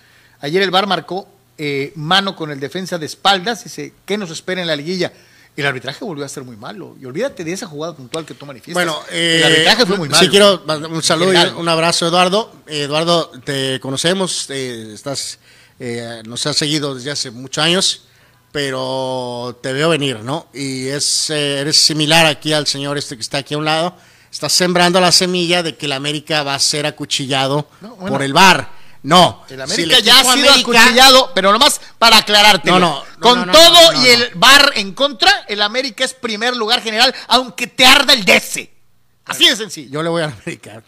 [0.41, 1.27] Ayer el VAR marcó
[1.59, 3.65] eh, mano con el defensa de espaldas.
[3.65, 5.13] Dice, ¿qué nos espera en la liguilla?
[5.55, 6.97] El arbitraje volvió a ser muy malo.
[7.01, 8.75] Y olvídate de esa jugada puntual que tú manifiestas.
[8.75, 10.23] Bueno, el arbitraje fue muy malo.
[10.23, 12.53] Sí, quiero un saludo y un abrazo, Eduardo.
[12.67, 15.39] Eduardo, te conocemos, eh, estás,
[15.79, 18.05] eh, nos has seguido desde hace muchos años,
[18.51, 20.47] pero te veo venir, ¿no?
[20.55, 23.95] Y es, eh, eres similar aquí al señor este que está aquí a un lado.
[24.31, 27.69] Estás sembrando la semilla de que el América va a ser acuchillado
[28.09, 29.45] por el VAR no.
[29.49, 32.71] El América ya ha sido acuchillado, pero nomás para aclararte.
[32.71, 37.15] No, no, Con todo y el bar en contra, el América es primer lugar general,
[37.29, 38.73] aunque te arda el DC.
[39.25, 39.91] Así de sencillo.
[39.91, 40.83] Yo le voy a América.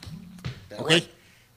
[0.79, 0.93] Ok.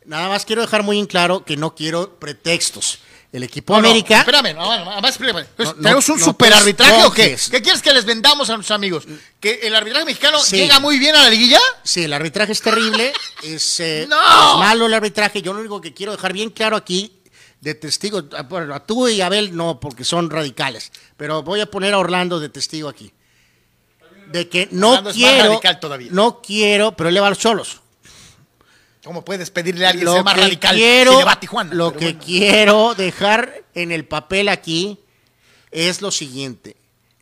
[0.05, 2.99] Nada más quiero dejar muy en claro que no quiero pretextos.
[3.31, 4.19] El equipo América.
[4.19, 5.45] espérame, no, espérame.
[5.55, 7.37] Pues, ¿Tenemos un super arbitraje o qué?
[7.51, 9.03] ¿Qué quieres que les vendamos a nuestros amigos?
[9.39, 11.59] ¿Que el arbitraje mexicano llega muy bien a la liguilla?
[11.83, 13.11] Sí, el arbitraje es terrible.
[13.43, 15.41] es, eh, malo el arbitraje.
[15.41, 17.21] Yo lo único que quiero dejar bien claro aquí,
[17.59, 20.91] de testigo, a tú y Abel no, porque son radicales.
[21.17, 23.11] Pero voy a poner a Orlando de testigo aquí.
[24.31, 25.59] De que no quiero.
[26.11, 27.81] No quiero, pero él le va a los cholos.
[29.07, 31.73] ¿Cómo puedes pedirle a alguien ser más radical quiero, si le va a Tijuana?
[31.73, 34.99] Lo que quiero dejar en el papel aquí
[35.71, 36.75] es lo siguiente.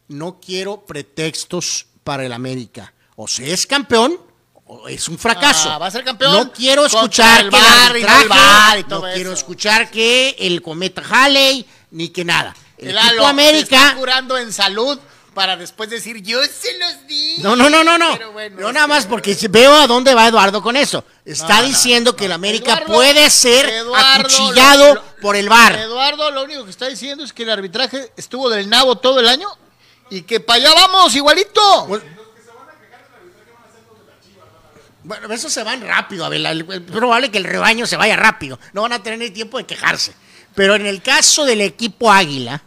[0.08, 2.92] No quiero pretextos para el América.
[3.16, 4.20] O se es campeón
[4.66, 5.70] o es un fracaso.
[5.70, 6.34] Ah, va a ser campeón.
[6.34, 12.26] No quiero escuchar que el arbitraje, no quiero escuchar que el cometa Halley ni que
[12.26, 12.56] nada.
[12.80, 15.00] El, el América está curando en salud
[15.36, 17.36] para después decir, yo se los di.
[17.40, 18.18] No, no, no, no, no.
[18.50, 21.04] no nada más porque veo a dónde va Eduardo con eso.
[21.26, 25.76] Está diciendo que el América puede ser acuchillado por el bar.
[25.76, 29.28] Eduardo lo único que está diciendo es que el arbitraje estuvo del nabo todo el
[29.28, 29.50] año
[30.10, 32.02] y que para allá vamos igualito.
[35.04, 36.46] Bueno, esos se van rápido, Abel.
[36.46, 38.58] Es probable que el rebaño se vaya rápido.
[38.74, 40.16] No van a tener ni tiempo de quejarse.
[40.56, 42.64] Pero en el caso del equipo Águila,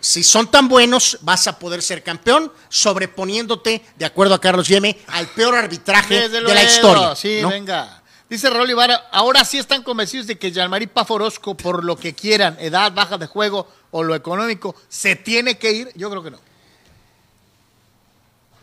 [0.00, 4.98] si son tan buenos, vas a poder ser campeón sobreponiéndote, de acuerdo a Carlos Yeme,
[5.08, 7.16] al peor arbitraje Desde de luego, la historia.
[7.16, 7.50] Sí, ¿no?
[7.50, 8.02] venga.
[8.28, 12.56] Dice Raúl Ibarra, ahora sí están convencidos de que Jean-Marie Paforosco, por lo que quieran,
[12.60, 15.92] edad, baja de juego o lo económico, se tiene que ir.
[15.96, 16.38] Yo creo que no.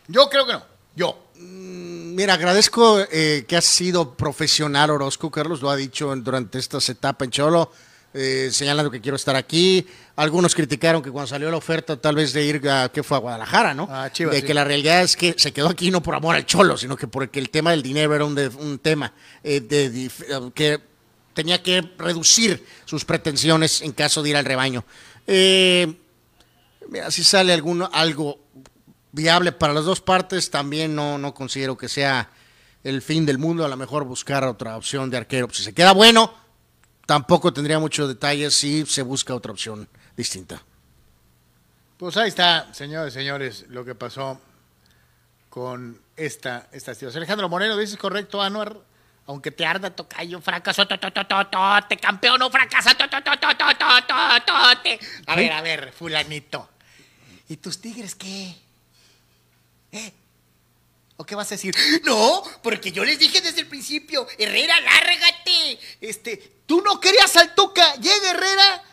[0.08, 0.64] Yo creo que no.
[0.96, 1.24] Yo.
[1.36, 7.26] Mira, agradezco eh, que has sido profesional, Orozco, Carlos, lo ha dicho durante estas etapas
[7.26, 7.72] en Cholo,
[8.18, 9.86] eh, señalando que quiero estar aquí.
[10.16, 13.18] Algunos criticaron que cuando salió la oferta tal vez de ir a, ¿qué fue?
[13.18, 13.84] A Guadalajara, ¿no?
[13.90, 14.48] A Chivas, de sí.
[14.48, 17.08] que la realidad es que se quedó aquí no por amor al Cholo, sino que
[17.08, 19.14] porque el tema del dinero era un, de- un tema
[19.44, 20.12] eh, de eh,
[20.56, 20.80] que
[21.34, 24.84] tenía que reducir sus pretensiones en caso de ir al rebaño.
[25.28, 25.94] Eh,
[26.90, 28.40] Mira, si sale alguno, algo
[29.12, 32.30] viable para las dos partes, también no, no considero que sea
[32.84, 33.66] el fin del mundo.
[33.66, 35.50] A lo mejor buscar otra opción de arquero.
[35.52, 36.34] Si se queda bueno,
[37.08, 40.62] tampoco tendría mucho detalle si se busca otra opción distinta.
[41.98, 44.40] Pues ahí está, señores, señores, lo que pasó
[45.50, 47.22] con esta, esta situación.
[47.22, 48.78] Alejandro Moreno, dices correcto, Anuar,
[49.26, 51.26] aunque te arda toca tocayo, fracaso, to, to, to,
[51.90, 52.94] te campeón, no fracasa,
[54.84, 55.00] te.
[55.26, 56.70] A ver, a ver, fulanito.
[57.50, 58.54] ¿Y tus tigres qué?
[59.92, 60.14] ¿Eh?
[61.18, 61.76] ¿O qué vas a decir?
[62.04, 65.80] No, porque yo les dije desde el principio, Herrera, lárgate.
[66.00, 68.84] Este, tú no querías al Tuca, llega Herrera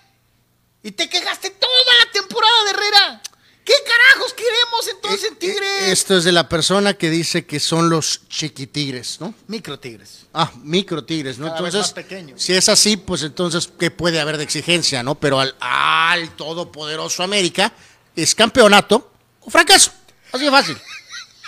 [0.83, 1.73] y te quejaste toda
[2.05, 3.23] la temporada de Herrera.
[3.65, 5.83] ¿Qué carajos queremos entonces en Tigres?
[5.85, 9.35] Esto es de la persona que dice que son los chiquitigres, ¿no?
[9.47, 10.27] Micro Tigres.
[10.35, 11.47] Ah, micro tigres, ¿no?
[11.47, 12.43] Cada vez Entonces, más pequeños.
[12.43, 15.15] si es así, pues entonces, ¿qué puede haber de exigencia, no?
[15.15, 17.73] Pero al, al todopoderoso América,
[18.15, 19.11] ¿es campeonato
[19.41, 19.93] o fracaso?
[20.33, 20.77] Así de fácil.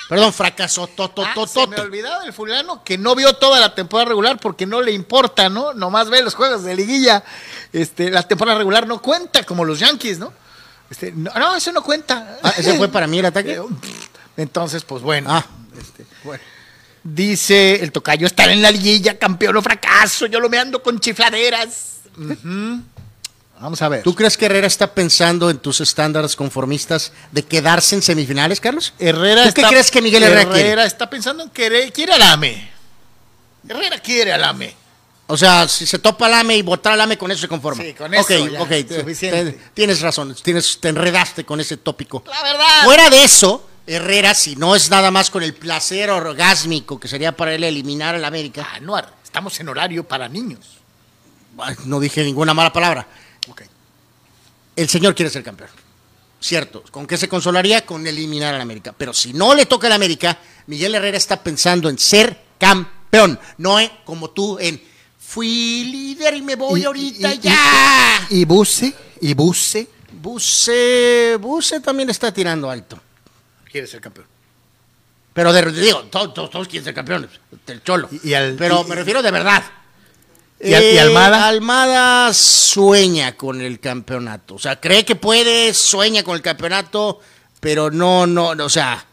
[0.08, 4.38] Perdón, fracaso, Ah, se me olvidaba el fulano que no vio toda la temporada regular
[4.38, 5.74] porque no le importa, ¿no?
[5.74, 7.24] Nomás ve los juegos de liguilla.
[7.72, 10.32] Este, la temporada regular no cuenta como los Yankees, ¿no?
[10.90, 12.38] Este, no, no, eso no cuenta.
[12.42, 13.60] Ah, ¿Ese fue para mí el ataque?
[14.36, 15.28] Entonces, pues bueno.
[15.32, 15.44] Ah,
[15.76, 16.06] Este,
[17.02, 20.26] Dice el tocayo estar en la liguilla, campeón o fracaso.
[20.26, 22.00] Yo lo me ando con chifladeras.
[23.60, 24.02] Vamos a ver.
[24.02, 28.92] ¿Tú crees que Herrera está pensando en tus estándares conformistas de quedarse en semifinales, Carlos?
[28.98, 30.60] Herrera ¿Tú qué está- crees que Miguel Herrera quiere?
[30.60, 32.70] Herrera está pensando en querer, quiere al AME.
[33.68, 34.74] Herrera quiere al AME.
[35.28, 37.82] O sea, si se topa al AME y votar al AME, con eso se conforma.
[37.82, 39.52] Sí, con eso Ok, ya, ok, te- suficiente.
[39.52, 42.22] te- tienes razón, tienes, te enredaste con ese tópico.
[42.26, 42.84] La verdad.
[42.84, 47.32] Fuera de eso, Herrera, si no es nada más con el placer orgásmico que sería
[47.36, 50.60] para él eliminar al América, Anuar, estamos en horario para niños.
[51.86, 53.06] no dije ninguna mala palabra.
[53.48, 53.62] Ok.
[54.76, 55.70] El señor quiere ser campeón.
[56.40, 56.84] Cierto.
[56.90, 57.84] ¿Con qué se consolaría?
[57.86, 58.94] Con eliminar al América.
[58.96, 63.38] Pero si no le toca al América, Miguel Herrera está pensando en ser campeón.
[63.58, 64.80] No como tú en
[65.18, 68.26] fui líder y me voy Y- ahorita y- y- ya.
[68.30, 73.00] Y Buse, y Buse Buse, Buse también está tirando alto.
[73.70, 74.26] quiere ser campeón.
[75.34, 77.30] Pero de, digo, todos, todos, todos quieren ser campeones.
[77.66, 78.08] El cholo.
[78.10, 79.62] Y- y al- Pero y- me refiero de verdad.
[80.60, 81.46] ¿Y y Almada?
[81.48, 84.54] Almada sueña con el campeonato.
[84.54, 87.20] O sea, cree que puede, sueña con el campeonato,
[87.60, 89.04] pero no, no, no, o sea,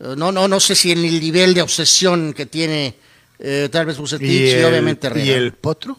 [0.00, 2.96] no, no, no sé si en el nivel de obsesión que tiene
[3.38, 5.26] eh, tal vez Bucetich y, obviamente Herrera.
[5.26, 5.98] ¿Y el Potro?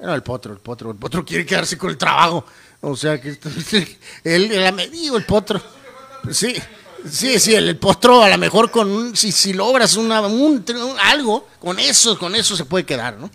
[0.00, 2.44] No, el potro, el potro, el potro quiere quedarse con el trabajo.
[2.80, 3.28] O sea que
[4.24, 5.62] él, el, digo, el potro.
[6.32, 6.54] Sí,
[7.08, 10.64] sí, sí, el, el potro a lo mejor con un, si, si logras una, un-
[10.68, 13.30] un- algo, con eso, con eso se puede quedar, ¿no?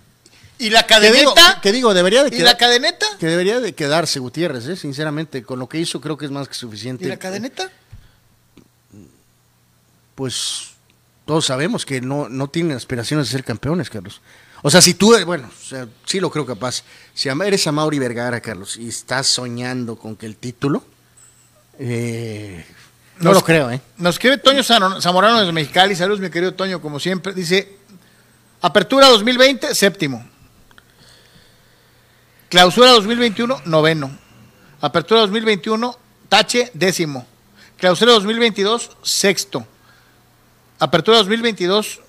[0.59, 1.59] ¿Y la cadeneta?
[1.61, 3.05] que digo, debería de ¿Y la cadeneta?
[3.19, 4.75] que debería de quedarse Gutiérrez, ¿eh?
[4.75, 7.05] sinceramente, con lo que hizo creo que es más que suficiente.
[7.05, 7.69] ¿Y la cadeneta?
[10.15, 10.69] Pues
[11.25, 14.21] todos sabemos que no, no tienen aspiraciones de ser campeones, Carlos.
[14.63, 16.83] O sea, si tú, bueno, o sea, sí lo creo capaz.
[17.13, 20.83] Si eres a Mauri Vergara, Carlos, y estás soñando con que el título,
[21.77, 22.65] eh,
[23.19, 23.79] no Nos- lo creo, ¿eh?
[23.97, 25.95] Nos escribe Toño Zamorano desde Mexicali.
[25.95, 27.33] Saludos, mi querido Toño, como siempre.
[27.33, 27.77] Dice,
[28.61, 30.27] apertura 2020, séptimo.
[32.49, 34.11] Clausura 2021, noveno.
[34.81, 35.97] Apertura 2021,
[36.29, 37.25] tache, décimo.
[37.77, 39.65] Clausura 2022, sexto.
[40.79, 41.99] Apertura 2022,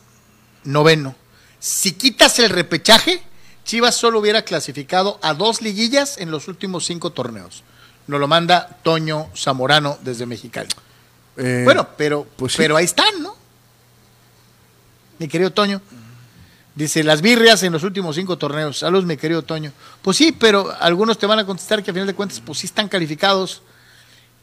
[0.65, 1.15] noveno.
[1.59, 3.23] Si quitas el repechaje,
[3.65, 7.65] Chivas solo hubiera clasificado a dos liguillas en los últimos cinco torneos.
[8.06, 10.69] Nos lo manda Toño Zamorano desde Mexicali.
[11.36, 12.59] Eh, Bueno, pero, pues sí.
[12.59, 13.36] pero ahí están, ¿no?
[15.19, 15.82] Mi querido Toño.
[16.78, 18.78] Dice, las birrias en los últimos cinco torneos.
[18.78, 19.72] Saludos, mi querido Toño.
[20.00, 22.66] Pues sí, pero algunos te van a contestar que a final de cuentas, pues sí
[22.66, 23.62] están calificados.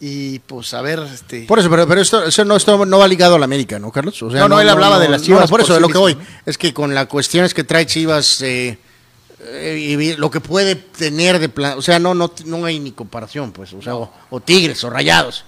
[0.02, 1.44] Y pues a ver, este.
[1.44, 3.90] Por eso, pero, pero esto, eso no, esto no va ligado a la América, ¿no,
[3.90, 4.22] Carlos?
[4.22, 5.98] O sea, No, no, él hablaba de las Chivas por eso, por de lo que
[5.98, 6.18] voy.
[6.46, 8.78] Es que con las cuestiones que trae Chivas eh,
[9.40, 11.78] eh, y lo que puede tener de plan.
[11.78, 13.72] O sea, no, no, no hay ni comparación, pues.
[13.72, 15.46] O sea, o, o Tigres o Rayados.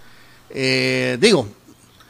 [0.52, 1.50] Eh, digo,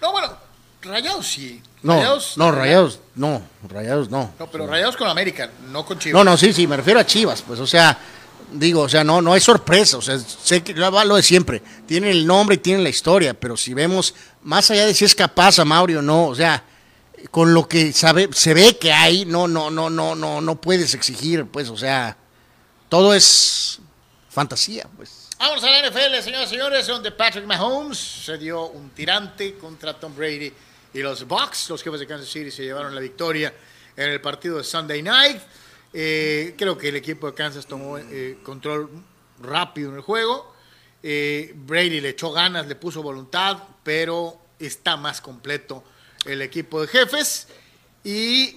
[0.04, 0.38] No, bueno,
[0.84, 1.64] Rayados sí.
[1.84, 4.34] No, Rayados, no, Rayados, no, Rayados no.
[4.40, 6.18] No, pero Rayados con América, no con Chivas.
[6.18, 7.98] No, no, sí, sí, me refiero a Chivas, pues, o sea,
[8.52, 11.62] digo, o sea, no, no hay sorpresa, o sea, sé que lo lo de siempre,
[11.86, 15.14] tienen el nombre y tienen la historia, pero si vemos, más allá de si es
[15.14, 16.64] capaz a Mauri o no, o sea,
[17.32, 20.94] con lo que sabe, se ve que hay, no, no, no, no, no, no puedes
[20.94, 22.18] exigir, pues, o sea,
[22.90, 23.80] todo es
[24.30, 25.28] fantasía, pues.
[25.40, 29.94] Vamos a la NFL, señoras y señores, donde Patrick Mahomes se dio un tirante contra
[29.94, 30.52] Tom Brady
[30.98, 33.54] y los Bucks, los jefes de Kansas City, se llevaron la victoria
[33.96, 35.40] en el partido de Sunday Night.
[35.94, 38.90] Eh, creo que el equipo de Kansas tomó eh, control
[39.40, 40.56] rápido en el juego.
[41.04, 45.84] Eh, Brady le echó ganas, le puso voluntad, pero está más completo
[46.26, 47.48] el equipo de jefes.
[48.04, 48.54] Y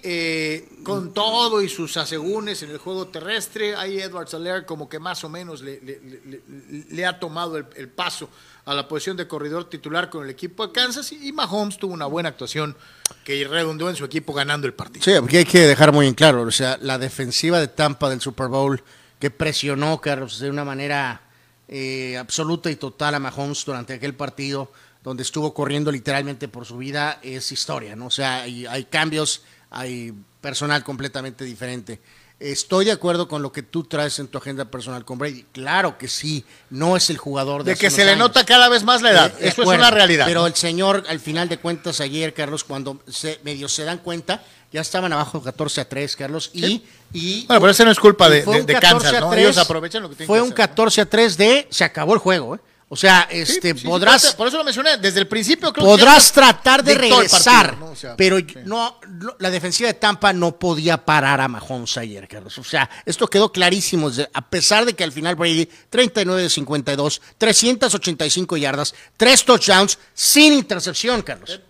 [0.83, 5.25] con todo y sus asegúnes en el juego terrestre, ahí Edward Saler como que más
[5.25, 8.31] o menos le, ha tomado el paso
[8.65, 12.07] a la posición de corredor titular con el equipo de Kansas y, Mahomes tuvo una
[12.07, 12.77] buena actuación
[13.25, 15.05] que redundó en su equipo ganando el partido.
[15.05, 18.21] Sí, porque hay que dejar muy en claro, o sea, la defensiva de Tampa del
[18.21, 18.83] Super Bowl
[19.19, 21.21] que presionó, Carlos, de una manera
[21.69, 24.73] eh, absoluta y total a Mahomes durante aquel partido,
[25.03, 28.07] donde estuvo corriendo literalmente por su vida, es historia, ¿no?
[28.07, 32.01] O sea, hay cambios, hay personal completamente diferente.
[32.41, 35.45] Estoy de acuerdo con lo que tú traes en tu agenda personal con Brady.
[35.53, 38.19] Claro que sí, no es el jugador de, De hace que unos se le años.
[38.29, 39.27] nota cada vez más la edad.
[39.35, 40.25] Eh, Eso es acuerdo, una realidad.
[40.27, 44.43] Pero el señor, al final de cuentas, ayer, Carlos, cuando se, medio se dan cuenta,
[44.73, 46.61] ya estaban abajo 14 a 3, Carlos, y...
[46.63, 46.85] Sí.
[47.13, 49.31] y Bueno, pero eso no es culpa de- de- de 14 Kansas, ¿no?
[49.31, 50.69] 3, Ellos aprovechan lo que tienen Fue que un hacer, ¿no?
[50.69, 51.67] 14 a 3 de...
[51.71, 52.61] Se acabó el juego, ¿eh?
[52.93, 54.21] O sea, Sí, este, sí, sí, podrás...
[54.23, 56.95] por eso- por eso lo mencioné, desde el principio creo que Podrás Kansas tratar de
[56.97, 57.93] regresar, partido, ¿no?
[57.93, 58.47] O sea, pero sí.
[58.65, 62.59] no, no- la defensiva de Tampa no podía parar a Mahomes ayer, Carlos.
[62.59, 67.23] O sea, esto quedó clarísimo, a pesar de que al final Brady, 39 de 52,
[67.39, 71.61] 385 yardas, tres touchdowns, sin intercepción, Carlos.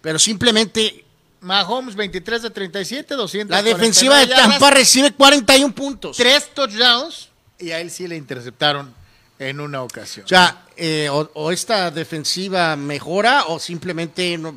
[0.00, 1.04] Pero simplemente
[1.40, 3.50] Mahomes 23 de 37, 200.
[3.50, 6.16] la defensiva de Tampa recibe 41 puntos.
[6.16, 8.94] tres touchdowns y a él sí le interceptaron
[9.38, 10.24] en una ocasión.
[10.24, 14.56] O sea, eh, o, o esta defensiva mejora o simplemente no-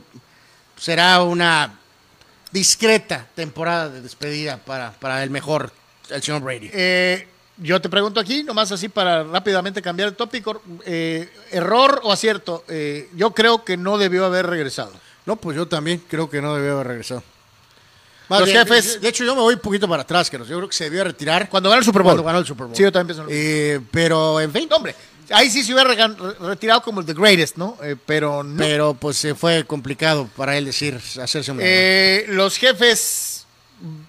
[0.78, 1.78] será una
[2.52, 5.72] discreta temporada de despedida para, para el mejor,
[6.10, 6.70] el señor Brady.
[6.74, 7.28] Eh,
[7.58, 12.64] yo te pregunto aquí, nomás así para rápidamente cambiar el tópico, eh, error o acierto.
[12.68, 14.94] Eh, yo creo que no debió haber regresado.
[15.26, 17.24] No, pues yo también creo que no debió haber regresado.
[18.40, 20.48] Los bien, jefes- de- hecho, yo me voy un poquito para atrás, Carlos.
[20.50, 22.12] Yo creo que se debió retirar Cuando ganó el Super Bowl.
[22.14, 22.76] Cuando ganó el Super Bowl.
[22.76, 23.30] Sí, yo también pienso lo.
[23.32, 24.96] Eh, pero, en fin, hombre,
[25.30, 26.08] ahí sí se hubiera
[26.40, 27.78] retirado como el The Greatest, ¿no?
[27.84, 28.58] Eh, pero no.
[28.58, 33.46] pero pues se fue complicado para él decir, hacerse un Eh, los jefes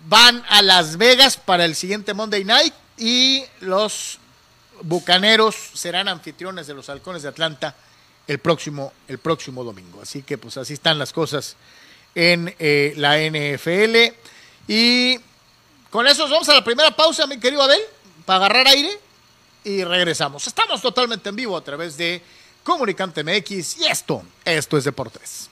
[0.09, 4.19] van a Las Vegas para el siguiente Monday Night y los
[4.82, 7.74] Bucaneros serán anfitriones de los Halcones de Atlanta
[8.27, 10.01] el próximo, el próximo domingo.
[10.03, 11.57] Así que pues así están las cosas
[12.15, 14.15] en eh, la NFL.
[14.69, 15.19] Y
[15.91, 17.81] con eso vamos a la primera pausa, mi querido Abel,
[18.25, 18.99] para agarrar aire
[19.65, 20.47] y regresamos.
[20.47, 22.23] Estamos totalmente en vivo a través de
[22.63, 25.52] Comunicante MX y esto, esto es Deportes.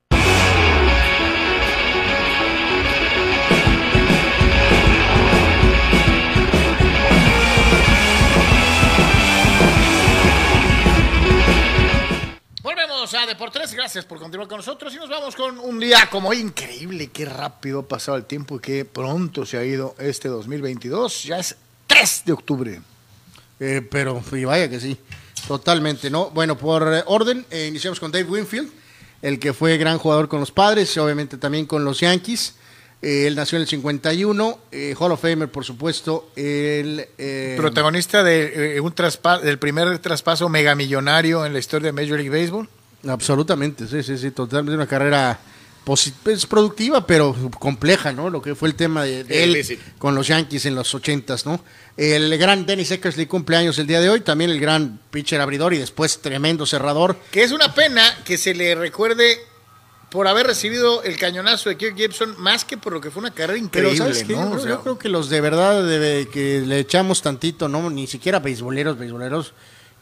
[13.01, 16.31] Volvemos a Deportes, gracias por continuar con nosotros y nos vamos con un día como
[16.33, 21.23] increíble, qué rápido ha pasado el tiempo y qué pronto se ha ido este 2022,
[21.23, 21.55] ya es
[21.87, 22.81] 3 de octubre.
[23.59, 24.95] Eh, pero, y vaya que sí,
[25.47, 26.29] totalmente, ¿no?
[26.29, 28.71] Bueno, por eh, orden, eh, iniciamos con Dave Winfield,
[29.23, 32.53] el que fue gran jugador con los padres, obviamente también con los Yankees.
[33.01, 36.31] Eh, él nació en el 51, eh, Hall of Famer, por supuesto.
[36.35, 38.93] Eh, Protagonista de, un
[39.41, 42.69] del primer traspaso megamillonario en la historia de Major League Baseball.
[43.07, 45.39] Absolutamente, sí, sí, sí, totalmente una carrera
[45.85, 48.29] posi- pues, productiva, pero compleja, ¿no?
[48.29, 51.45] Lo que fue el tema de, de Sí, él con los Yankees en los ochentas,
[51.45, 51.63] ¿no?
[51.97, 55.77] El gran Dennis Eckersley cumpleaños el día de hoy, también el gran pitcher abridor y
[55.79, 57.17] después tremendo cerrador.
[57.31, 59.39] Que es una pena que se le recuerde
[60.09, 63.31] por haber recibido el cañonazo de Kirk Gibson más que por lo que fue una
[63.31, 64.33] carrera Pero increíble, ¿sabes qué?
[64.33, 64.41] ¿no?
[64.41, 67.67] Yo, O creo- sea, yo creo que los de verdad de- que le echamos tantito,
[67.69, 69.53] no, ni siquiera beisboleros, beisboleros.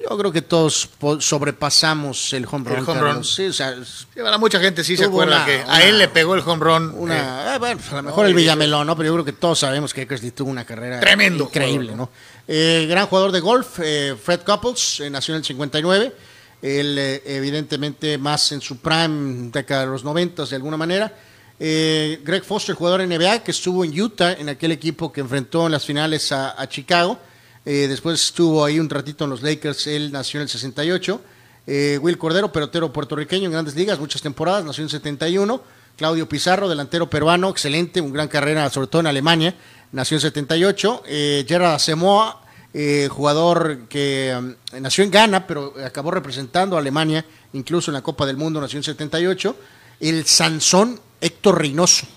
[0.02, 0.90] Yo creo que todos
[1.20, 2.90] sobrepasamos el home El run.
[2.90, 3.16] home Carlos.
[3.16, 3.24] run.
[3.24, 3.76] Sí, o sea,
[4.16, 6.90] para mucha gente sí se acuerda una- que a él le pegó el home run.
[6.90, 8.96] eh, una, ah, bueno, a lo mejor no, el Villamelón, ¿no?
[8.96, 12.44] Pero yo creo que todos sabemos que Eckersley tuvo una carrera Tremendo increíble, jugador, ¿no?
[12.48, 16.14] Eh, gran jugador de golf, eh, Fred Couples, eh, nació en el 59.
[16.62, 21.14] Él, eh, evidentemente, más en su prime, década de los 90 de alguna manera.
[21.60, 25.74] Eh, Greg Foster, jugador NBA, que estuvo en Utah, en aquel equipo que enfrentó en
[25.74, 27.20] las finales a, a Chicago.
[27.66, 31.22] Eh, después estuvo ahí un ratito en los Lakers, él nació en el 68.
[31.68, 35.62] Eh, Will Cordero, pelotero puertorriqueño en grandes ligas, muchas temporadas, nació en el 71.
[35.96, 39.54] Claudio Pizarro, delantero peruano, excelente, un gran carrera, sobre todo en Alemania,
[39.92, 41.04] nació en 78.
[41.06, 42.42] Eh, Gerard Asamoah,
[42.74, 48.02] eh, jugador que um, nació en Ghana, pero acabó representando a Alemania, incluso en la
[48.02, 49.56] Copa del Mundo, nació en 78.
[50.00, 52.08] El Sansón Héctor Reynoso.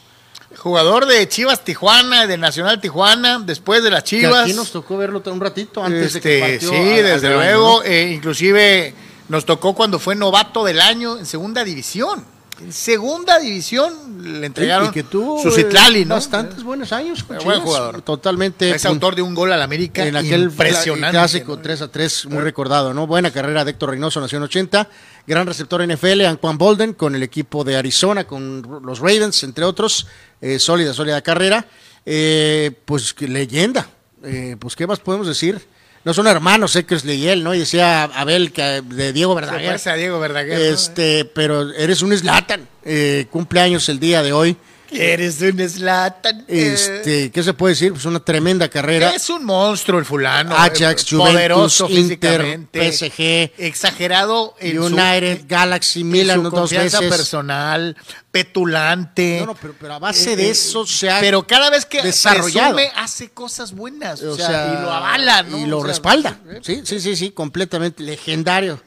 [0.58, 4.44] Jugador de Chivas Tijuana, de Nacional Tijuana, después de las que Chivas.
[4.44, 7.82] aquí nos tocó verlo un ratito antes de que Este, partió sí, desde luego.
[7.84, 8.94] eh, inclusive
[9.28, 12.24] nos tocó cuando fue novato del año en segunda división.
[12.62, 16.14] En segunda división le entregaron y que tuvo su eh, Citlali, ¿no?
[16.14, 17.24] bastantes buenos años.
[17.24, 18.02] con Eh, buen jugador.
[18.02, 18.70] Totalmente.
[18.70, 21.10] Es autor de un gol al América en aquel impresionante.
[21.10, 21.62] clásico ¿no?
[21.62, 23.06] 3 a 3, muy recordado, ¿no?
[23.06, 24.88] Buena carrera de Héctor Reynoso, nació en 80.
[25.26, 30.06] Gran receptor NFL, Anquan Bolden, con el equipo de Arizona, con los Ravens, entre otros.
[30.40, 31.66] Eh, sólida, sólida carrera.
[32.06, 33.88] Eh, pues leyenda.
[34.24, 35.60] Eh, pues, ¿qué más podemos decir?
[36.04, 37.54] No son hermanos, Eckersley y él, ¿no?
[37.54, 39.66] Y decía Abel que de Diego Se Verdaguer.
[39.66, 40.58] parece a Diego Verdaguer.
[40.58, 40.64] ¿no?
[40.64, 42.66] Este, pero eres un Slatan.
[42.84, 44.56] Eh, cumpleaños el día de hoy.
[44.94, 46.44] Eres un Slatan.
[46.48, 47.92] Este, ¿qué se puede decir?
[47.92, 49.10] Pues una tremenda carrera.
[49.10, 50.54] Es un monstruo el fulano.
[50.56, 52.92] Ajax, eh, poderoso Juventus, Inter, físicamente.
[52.92, 57.00] PSG, Exagerado en su- United, Galaxy, Milan su dos veces.
[57.08, 57.96] personal,
[58.30, 59.38] petulante.
[59.40, 62.02] No, no, pero, pero a base Eh, de eso se ha Pero cada vez que
[62.02, 62.74] desarrollado.
[62.76, 64.22] presume, hace cosas buenas.
[64.22, 65.58] O, o sea, sea, y lo avala, ¿no?
[65.58, 66.38] Y lo O sea, respalda.
[66.62, 68.80] Sí, sí, sí, sí, completamente legendario.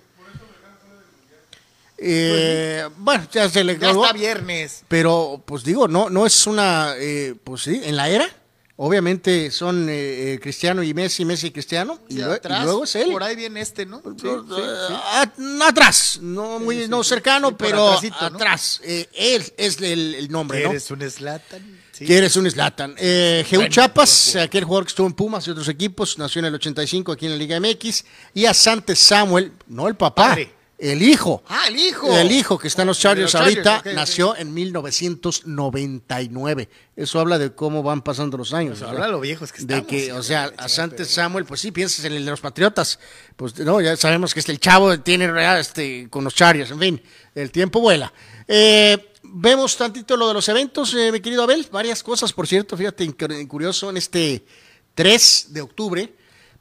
[1.97, 4.83] Eh, bueno, ya se le Ya está viernes.
[4.87, 8.29] Pero, pues digo, no, no es una, eh, pues sí, en la era,
[8.77, 12.83] obviamente son eh, eh, Cristiano y Messi, Messi y Cristiano, y, Y y atrás, luego
[12.83, 13.11] es él.
[13.11, 14.01] Por ahí viene este, ¿no?
[14.19, 15.31] Sí, No, sí, eh, sí.
[15.37, 18.81] no atrás, no muy no cercano, pero atrás.
[18.83, 20.71] Eh, él es el, el nombre, ¿no?
[20.71, 21.79] Eres un Slatan.
[21.93, 22.05] Sí.
[22.05, 22.95] Que eres un Slatan.
[22.97, 26.45] Eh, Geu Bueno, Chapas, aquel jugador que estuvo en Pumas y otros equipos, nació en
[26.47, 28.03] el 85 aquí en la Liga MX.
[28.33, 30.54] Y a Santes Samuel, no el papá, Padre.
[30.77, 31.41] El hijo.
[31.47, 32.17] Ah, el hijo.
[32.17, 36.67] El hijo que está en los De Chargers los ahorita nació en 1999.
[36.95, 38.79] Eso habla de cómo van pasando los años.
[38.79, 41.71] Pues habla lo viejos que De estamos, que, sí, o sea, a Samuel, pues sí,
[41.71, 42.99] piensas en el de los Patriotas.
[43.35, 46.71] Pues no, ya sabemos que este, el chavo tiene real, este, con los Chargers.
[46.71, 47.01] En fin,
[47.33, 48.11] el tiempo vuela.
[48.47, 51.65] Eh, vemos tantito lo de los eventos, eh, mi querido Abel.
[51.71, 53.15] Varias cosas, por cierto, fíjate,
[53.47, 54.45] curioso, en este
[54.93, 56.13] 3 de octubre.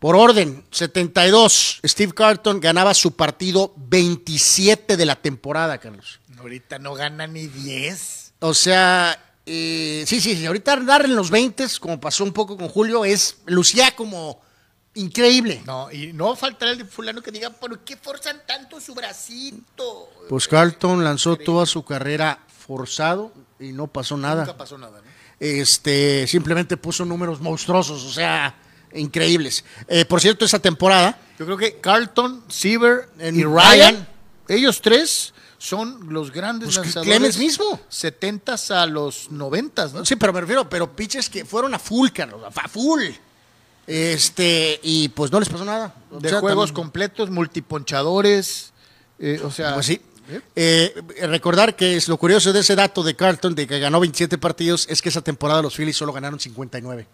[0.04, 6.20] Por orden, 72, Steve Carton ganaba su partido 27 de la temporada, Carlos.
[6.36, 8.34] Ahorita no gana ni 10.
[8.40, 12.58] O sea, eh, sí, sí, sí, ahorita andar en los 20, como pasó un poco
[12.58, 14.42] con Julio, es lucía como
[14.92, 15.62] increíble.
[15.64, 20.10] No, y no faltará el fulano que diga, ¿por qué forzan tanto su bracito?
[20.28, 24.44] Pues Carlton lanzó toda su carrera forzado y no pasó nada.
[24.44, 25.14] Nunca pasó nada, ¿no?
[25.40, 28.54] este, simplemente puso números monstruosos, o sea,
[28.94, 29.64] increíbles.
[29.88, 34.08] Eh, por cierto, esa temporada, Yo creo que Carlton, Siever y Ryan, Ryan.
[34.48, 37.10] ellos tres son los grandes Pues, lanzadores.
[37.10, 37.80] Clemens mismo.
[37.90, 40.04] 70s a los 90s, ¿no?
[40.04, 43.02] sí, pero me refiero, pero pitches que fueron a full, Carlos, a full.
[43.86, 45.94] Este, y pues no les pasó nada.
[46.10, 48.72] O De sea, juegos completos, multiponchadores.
[49.18, 50.00] eh, o sea, Pues sí.
[50.56, 50.94] Eh,
[51.28, 54.86] recordar que es lo curioso de ese dato de Carlton, de que ganó 27 partidos,
[54.88, 57.06] es que esa temporada los Phillies solo ganaron 59.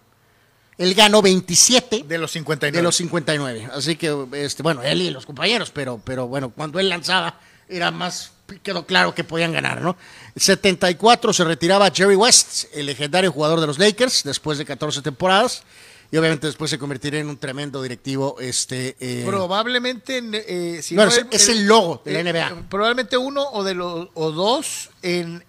[0.80, 2.76] Él ganó 27 de los 59.
[2.76, 3.68] de los 59.
[3.74, 7.38] Así que, este, bueno, él y los compañeros, pero, pero bueno, cuando él lanzaba
[7.68, 8.32] era más,
[8.62, 9.96] quedó claro que podían ganar, ¿no?
[10.36, 15.62] 74 se retiraba Jerry West, el legendario jugador de los Lakers, después de 14 temporadas.
[16.12, 18.36] Y obviamente después se convertiría en un tremendo directivo.
[18.40, 22.48] Este, eh, Probablemente, eh, si Bueno, no es- es el logo de la NBA.
[22.48, 25.44] eh, probablemente uno o de los o dos en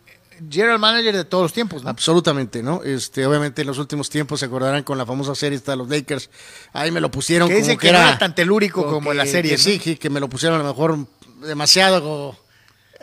[0.49, 1.89] general manager de todos los tiempos, ¿no?
[1.89, 2.83] Absolutamente, ¿no?
[2.83, 5.89] Este, obviamente en los últimos tiempos se acordarán con la famosa serie esta de los
[5.89, 6.29] Lakers.
[6.73, 9.17] Ahí me lo pusieron Que como dicen que, que no era tan telúrico como en
[9.17, 9.63] la serie, que ¿no?
[9.63, 10.97] Sí, que, me lo pusieron a lo mejor
[11.45, 12.37] demasiado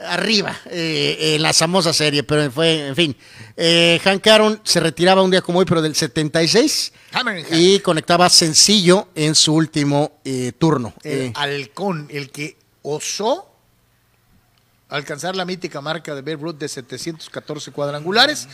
[0.06, 3.16] arriba eh, en la famosa serie, pero fue, en fin.
[3.56, 7.54] Eh, Hank Aaron se retiraba un día como hoy, pero del 76 Hammer and Hank.
[7.58, 10.94] y conectaba sencillo en su último eh, turno.
[11.02, 13.47] El Eh, halcón, el que osó
[14.88, 18.48] alcanzar la mítica marca de Babe Ruth de 714 cuadrangulares.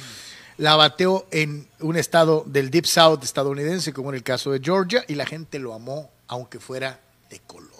[0.57, 5.05] La bateó en un estado del Deep South estadounidense, como en el caso de Georgia,
[5.09, 7.71] y la gente lo amó, aunque fuera de color.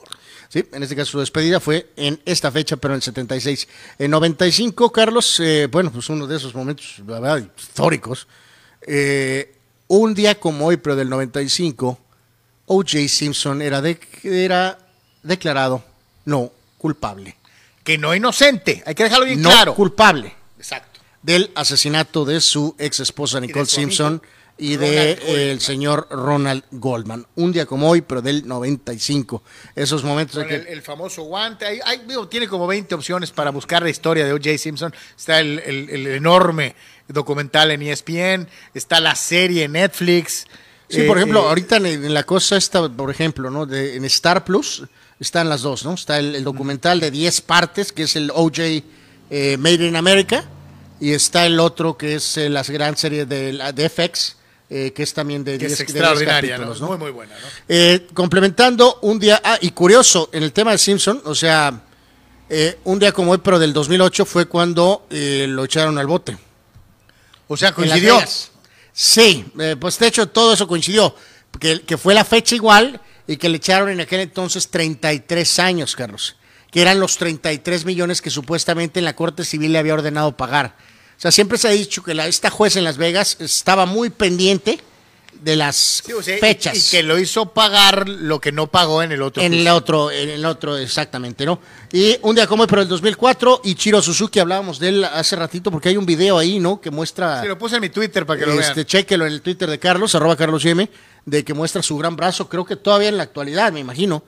[0.49, 3.69] Sí, en este caso su despedida fue en esta fecha, pero en el 76.
[3.99, 7.01] En 95, Carlos, eh, bueno, pues uno de esos momentos,
[7.57, 8.27] históricos.
[8.83, 9.55] Eh,
[9.89, 11.99] un día como hoy, pero del 95,
[12.67, 13.09] O.J.
[13.09, 14.79] Simpson era, de- era
[15.23, 15.85] declarado
[16.25, 17.37] no culpable.
[17.85, 19.75] Que no inocente, hay que dejarlo bien no claro.
[19.75, 21.01] culpable Exacto.
[21.23, 24.25] del asesinato de su ex esposa Nicole Simpson amigo,
[24.57, 24.91] y Ronald
[25.21, 27.27] de el señor Ronald Goldman.
[27.35, 29.43] Un día como hoy, pero del 95.
[29.75, 31.67] Esos momentos Con que el, el famoso guante.
[31.67, 34.57] Hay- hay- digo, tiene como 20 opciones para buscar la historia de O.J.
[34.59, 34.95] Simpson.
[35.17, 36.75] Está el, el- el enorme
[37.09, 38.49] documental en ESPN.
[38.73, 40.47] Está la serie en Netflix.
[40.89, 43.67] Sí, Eh, por ejemplo, eh, ahorita en, en la cosa esta, por ejemplo, ¿no?
[43.67, 44.85] De, en Star Plus
[45.25, 45.95] están las dos, ¿no?
[45.95, 48.83] Está el, el documental de 10 partes, que es el OJ
[49.31, 50.45] eh, Made in America,
[51.01, 54.37] y está el otro que es eh, la gran serie de, de FX,
[54.71, 56.65] eh, que es también de que 10 es de 10 extraordinaria, ¿no?
[56.65, 56.89] capítulos, ¿no?
[56.89, 57.47] Muy, muy buena, ¿no?
[57.69, 61.83] Eh, complementando un día, ah, y curioso, en el tema de Simpson, o sea,
[62.49, 66.37] eh, un día como hoy, pero del 2008, fue cuando eh, lo echaron al bote.
[67.49, 68.21] O sea, coincidió.
[68.93, 69.45] Sí,
[69.81, 71.17] pues de hecho todo eso coincidió,
[71.59, 75.97] que, que fue la fecha igual y que le echaron en aquel entonces 33 años,
[75.97, 76.37] Carlos,
[76.71, 80.77] que eran los 33 millones que supuestamente en la Corte Civil le había ordenado pagar.
[81.17, 84.11] O sea, siempre se ha dicho que la, esta juez en Las Vegas estaba muy
[84.11, 84.81] pendiente
[85.45, 86.77] de las Sí, o sea, y- fechas.
[86.77, 89.43] Y, que lo hizo pagar lo que no pagó en el otro.
[89.43, 91.61] En el otro, en el otro, exactamente, ¿no?
[91.93, 95.91] Y un día como pero el 2004, Ichiro Suzuki, hablábamos de él hace ratito, porque
[95.91, 96.81] hay un video ahí, ¿no?
[96.81, 97.43] Que muestra...
[97.43, 98.87] Sí, lo puse en mi Twitter para que lo este, vean.
[98.87, 100.89] Chéquelo en el Twitter de Carlos, arroba Carlos M,
[101.27, 104.25] de que muestra su gran brazo, creo que todavía en la actualidad, me imagino.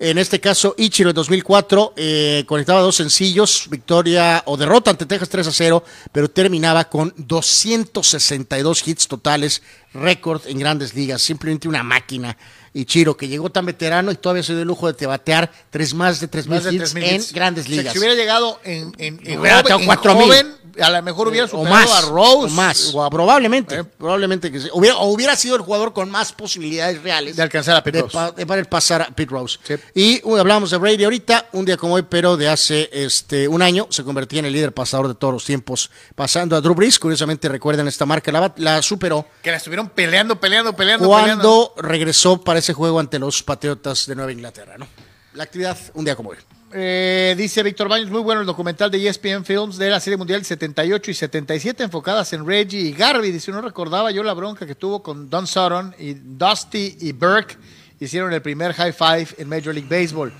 [0.00, 5.28] En este caso, Ichiro en 2004 eh, conectaba dos sencillos, victoria o derrota ante Texas
[5.28, 9.60] 3 a 0, pero terminaba con 262 hits totales,
[9.92, 12.36] récord en grandes ligas, simplemente una máquina.
[12.74, 15.94] Ichiro, que llegó tan veterano y todavía se dio el lujo de te batear tres
[15.94, 17.32] más de 3 Más de hits 3,000 en hits.
[17.32, 17.92] grandes O sea, ligas.
[17.92, 20.22] si hubiera llegado en, en, en Hubiera joven, dado en 4,000.
[20.26, 22.44] joven, a lo mejor hubiera superado más, a Rose.
[22.44, 23.84] o más, o a- probablemente, Eh.
[23.84, 24.68] probablemente que sí.
[24.72, 28.12] Hubiera, o hubiera sido el jugador con más posibilidades reales De alcanzar a Pete Rose.
[28.12, 29.58] pa- de poder pasar a Pete Rose.
[29.64, 29.74] Sí.
[29.94, 33.60] Y uh, hablábamos de Brady ahorita, un día como hoy, pero de hace este un
[33.60, 36.98] año se convertía en el líder pasador de todos los tiempos, pasando a Drew Brees.
[37.00, 41.08] Curiosamente recuerdan esta marca, la, la superó Que la estuvieron peleando, peleando, peleando.
[41.08, 44.86] cuando regresó para ese juego ante los Patriotas de Nueva Inglaterra, ¿no?
[45.34, 46.36] La actividad un día como hoy.
[46.72, 50.44] Eh, dice Víctor Baños, muy bueno el documental de ESPN Films de la Serie Mundial
[50.44, 53.32] 78 y 77 enfocadas en Reggie y Garvey.
[53.32, 57.56] Dice, no recordaba yo la bronca que tuvo con Don Sutton y Dusty y Burke.
[58.00, 60.32] Hicieron el primer high five en Major League Baseball.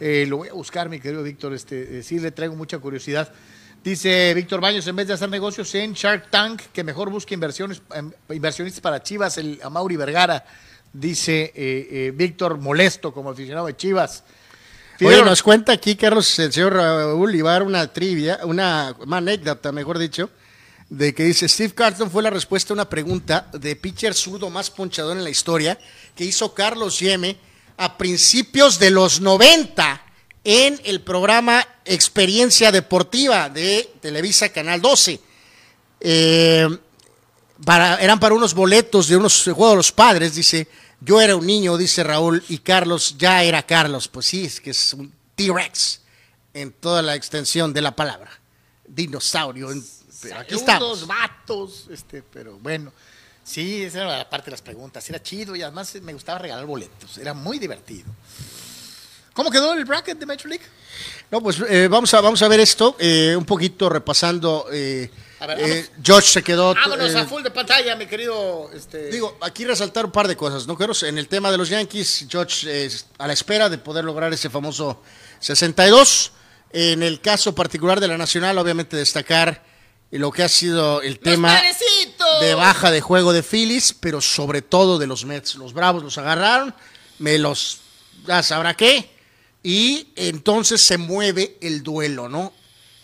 [0.00, 1.54] Eh, lo voy a buscar, mi querido Víctor.
[1.54, 3.32] Este, eh, sí, le traigo mucha curiosidad.
[3.82, 7.80] Dice Víctor Baños, en vez de hacer negocios en Shark Tank, que mejor busque inversiones,
[7.94, 10.44] em, inversionistas para Chivas, el Amauri Vergara.
[10.98, 14.24] Dice eh, eh, Víctor, molesto como aficionado de Chivas.
[15.02, 19.98] Oye, nos cuenta aquí, Carlos, el señor Raúl Ibar, una trivia, una, una anécdota, mejor
[19.98, 20.30] dicho,
[20.88, 24.70] de que dice, Steve Carlton fue la respuesta a una pregunta de pitcher zurdo más
[24.70, 25.78] ponchador en la historia
[26.14, 27.36] que hizo Carlos Yeme
[27.76, 30.02] a principios de los 90
[30.44, 35.20] en el programa Experiencia Deportiva de Televisa Canal 12.
[36.00, 36.68] Eh,
[37.64, 40.68] para, eran para unos boletos de unos juegos de los padres, dice,
[41.00, 44.08] yo era un niño, dice Raúl, y Carlos ya era Carlos.
[44.08, 46.00] Pues sí, es que es un T-Rex
[46.54, 48.30] en toda la extensión de la palabra.
[48.86, 49.70] Dinosaurio.
[49.72, 49.84] en-
[50.22, 51.06] pero aquí estamos.
[51.06, 52.92] vatos, este, pero bueno.
[53.44, 55.08] Sí, esa era la parte de las preguntas.
[55.08, 57.16] Era chido y además me gustaba regalar boletos.
[57.18, 58.06] Era muy divertido.
[59.34, 60.64] ¿Cómo quedó el bracket de Major League?
[61.30, 64.66] No, pues eh, vamos, a, vamos a ver esto, eh, un poquito repasando.
[64.72, 65.10] eh,
[65.46, 66.74] A ver, eh, Josh se quedó.
[66.74, 68.68] Vámonos eh, a full de pantalla, mi querido.
[68.74, 69.10] Este...
[69.10, 70.76] Digo, aquí resaltar un par de cosas, ¿no?
[70.76, 71.04] Carlos?
[71.04, 74.50] En el tema de los Yankees, George eh, a la espera de poder lograr ese
[74.50, 75.02] famoso
[75.38, 76.32] 62.
[76.72, 79.62] En el caso particular de la Nacional, obviamente destacar
[80.10, 81.60] lo que ha sido el tema
[82.40, 85.54] de baja de juego de Phillies, pero sobre todo de los Mets.
[85.54, 86.74] Los Bravos los agarraron,
[87.18, 87.80] me los
[88.26, 89.10] ya sabrá qué,
[89.62, 92.52] y entonces se mueve el duelo, ¿no?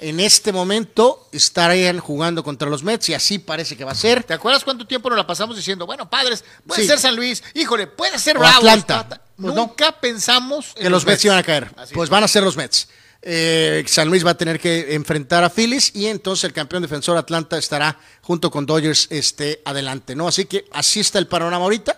[0.02, 4.24] En este momento estarían jugando contra los Mets y así parece que va a ser.
[4.24, 6.88] ¿Te acuerdas cuánto tiempo nos la pasamos diciendo, bueno, padres, puede Sí.
[6.88, 8.56] ser San Luis, híjole, puede ser Bravos?
[8.58, 9.20] Atlanta.
[9.36, 9.54] no.
[9.54, 11.70] Nunca pensamos en que los Mets iban a caer.
[11.76, 12.10] Así pues es.
[12.10, 12.88] van a ser los Mets.
[13.24, 17.16] Eh, San Luis va a tener que enfrentar a Phillies y entonces el campeón defensor
[17.16, 20.26] Atlanta estará junto con Dodgers este, adelante, ¿no?
[20.26, 21.96] Así que así está el panorama ahorita.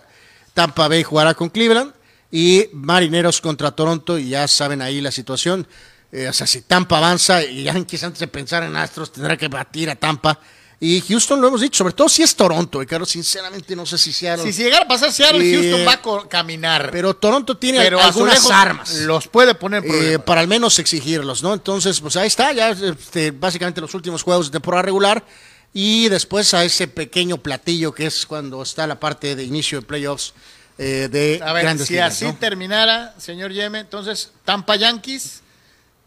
[0.52, 1.94] Tampa Bay jugará con Cleveland
[2.30, 5.66] y Marineros contra Toronto y ya saben ahí la situación.
[6.14, 9.48] Eh, o sea, si Tampa avanza y Yankees antes de pensar en Astros tendrá que
[9.48, 10.38] batir a Tampa.
[10.78, 13.98] Y Houston lo hemos dicho, sobre todo si es Toronto, y Carlos, sinceramente no sé
[13.98, 14.36] si sea...
[14.36, 16.90] Si, si llegara a pasar Seattle, Houston eh, va a caminar.
[16.92, 18.92] Pero Toronto tiene Pero algunas armas.
[19.00, 21.52] Los puede poner Eh, para al menos exigirlos, ¿no?
[21.52, 25.24] Entonces, pues ahí está, ya este, básicamente los últimos juegos de temporada regular
[25.72, 29.86] y después a ese pequeño platillo que es cuando está la parte de inicio de
[29.86, 30.32] playoffs
[30.78, 32.36] eh, de A ver, grandes si ligas, así ¿no?
[32.36, 35.42] terminara, señor Yeme, entonces Tampa Yankees,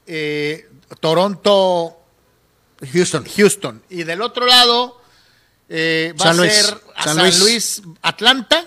[0.08, 0.68] eh,
[1.00, 2.00] Toronto
[2.94, 3.26] Houston.
[3.36, 3.84] Houston.
[3.90, 5.02] Y del otro lado
[5.70, 6.54] eh, va San a Luis.
[6.54, 7.40] ser a San Luis.
[7.40, 7.82] Luis.
[8.02, 8.66] Atlanta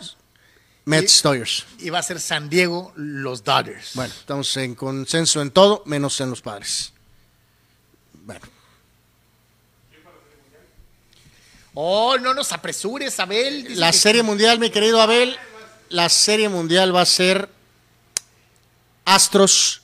[0.84, 1.66] Mets, Dodgers.
[1.78, 3.90] y va a ser San Diego los Dodgers.
[3.94, 6.92] Bueno, estamos en consenso en todo, menos en los padres.
[8.12, 8.40] Bueno,
[11.74, 13.62] Oh, no nos apresures, Abel.
[13.64, 15.36] Dice la que- serie mundial, mi querido Abel,
[15.88, 17.48] la serie mundial va a ser
[19.04, 19.82] Astros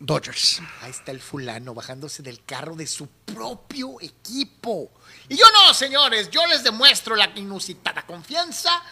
[0.00, 0.62] Dodgers.
[0.82, 4.90] Ahí está el fulano bajándose del carro de su propio equipo.
[5.28, 8.82] Y yo no, señores, yo les demuestro la inusitada confianza.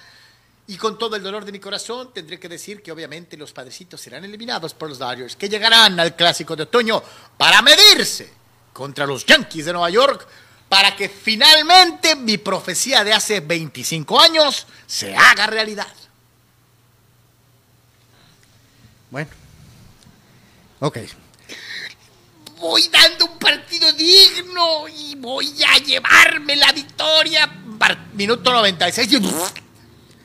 [0.68, 4.00] Y con todo el dolor de mi corazón, tendré que decir que obviamente los padrecitos
[4.00, 7.00] serán eliminados por los Dodgers, que llegarán al clásico de otoño
[7.38, 8.32] para medirse
[8.72, 10.26] contra los Yankees de Nueva York,
[10.68, 15.86] para que finalmente mi profecía de hace 25 años se haga realidad.
[19.12, 19.45] Bueno.
[20.80, 20.98] Ok.
[22.58, 27.50] voy dando un partido digno y voy a llevarme la victoria.
[28.14, 29.12] Minuto 96.
[29.12, 29.16] y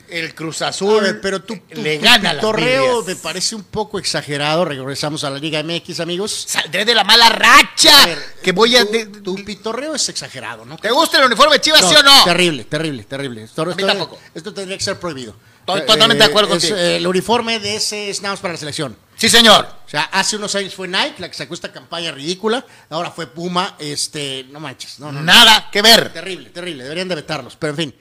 [0.09, 4.65] El Cruz Azul ver, pero tú, le gana la torreo me parece un poco exagerado.
[4.65, 6.45] Regresamos a la Liga MX, amigos.
[6.47, 8.05] Saldré de la mala racha.
[8.05, 8.85] Ver, que voy a.
[8.85, 10.77] tu, de- tu pitorreo es exagerado, ¿no?
[10.77, 12.23] ¿Te gusta el uniforme de Chivas, sí o no?
[12.25, 13.43] Terrible, terrible, terrible.
[13.43, 14.19] Esto, A mí esto- tampoco.
[14.33, 15.35] esto tendría que ser prohibido.
[15.59, 16.75] Estoy totalmente de acuerdo es, contigo.
[16.77, 18.97] eh, el uniforme de ese es nada más para la selección.
[19.15, 19.80] Sí, señor.
[19.91, 22.65] O sea, hace unos años fue Nike, la que sacó esta campaña ridícula.
[22.89, 23.75] Ahora fue Puma.
[23.77, 24.99] Este, no manches.
[24.99, 25.25] No, no, no.
[25.25, 26.13] Nada que ver.
[26.13, 26.83] Terrible, terrible.
[26.83, 27.57] Deberían de vetarlos.
[27.57, 27.95] Pero en fin.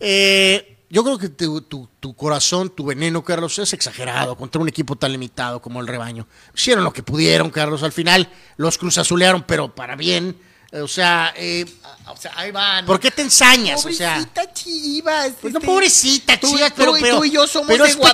[0.00, 4.68] Eh, yo creo que tu, tu- tu corazón, tu veneno, Carlos, es exagerado contra un
[4.68, 6.26] equipo tan limitado como el rebaño.
[6.52, 7.84] Hicieron lo que pudieron, Carlos.
[7.84, 10.36] Al final los cruzazulearon, pero para bien.
[10.82, 11.64] O sea, eh,
[12.08, 12.86] O sea, ahí van.
[12.86, 13.84] ¿por qué te ensañas?
[13.84, 15.32] O sea, Pobrecita Chivas.
[15.40, 17.84] pues no este, pobrecita, tú- Chivas, tú pero, y- pero, tú y yo somos pero
[17.84, 18.12] de es pequeño.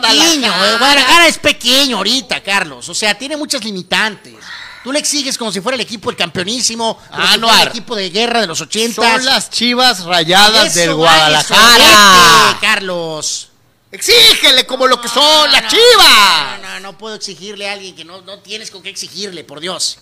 [0.49, 0.79] Guadalajara.
[0.79, 2.89] Guadalajara es pequeño ahorita, Carlos.
[2.89, 4.35] O sea, tiene muchas limitantes.
[4.83, 7.63] Tú le exiges como si fuera el equipo del campeonísimo, fuera Anuar.
[7.63, 9.05] el equipo de guerra de los ochentas.
[9.17, 12.59] Son las Chivas rayadas Eso del Guadalajara.
[12.61, 13.49] Carlos.
[13.93, 16.61] Exígele como lo que son las no, Chivas.
[16.63, 19.61] No, no, no puedo exigirle a alguien que no, no tienes con qué exigirle, por
[19.61, 19.99] Dios.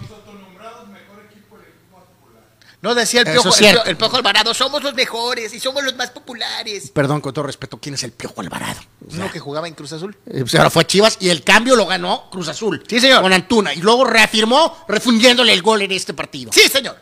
[0.00, 0.06] No
[2.94, 3.50] decía el piojo,
[3.86, 6.90] el, Piojo Alvarado, somos los mejores y somos los más populares.
[6.92, 8.80] Perdón, con todo respeto, ¿quién es el Piojo Alvarado?
[9.06, 10.16] O sea, Uno que jugaba en Cruz Azul.
[10.26, 12.84] eh, pues ahora fue a Chivas y el cambio lo ganó Cruz Azul.
[12.88, 13.22] Sí, señor.
[13.22, 13.72] Con Antuna.
[13.74, 16.52] Y luego reafirmó refundiéndole el gol en este partido.
[16.52, 16.96] Sí, señor.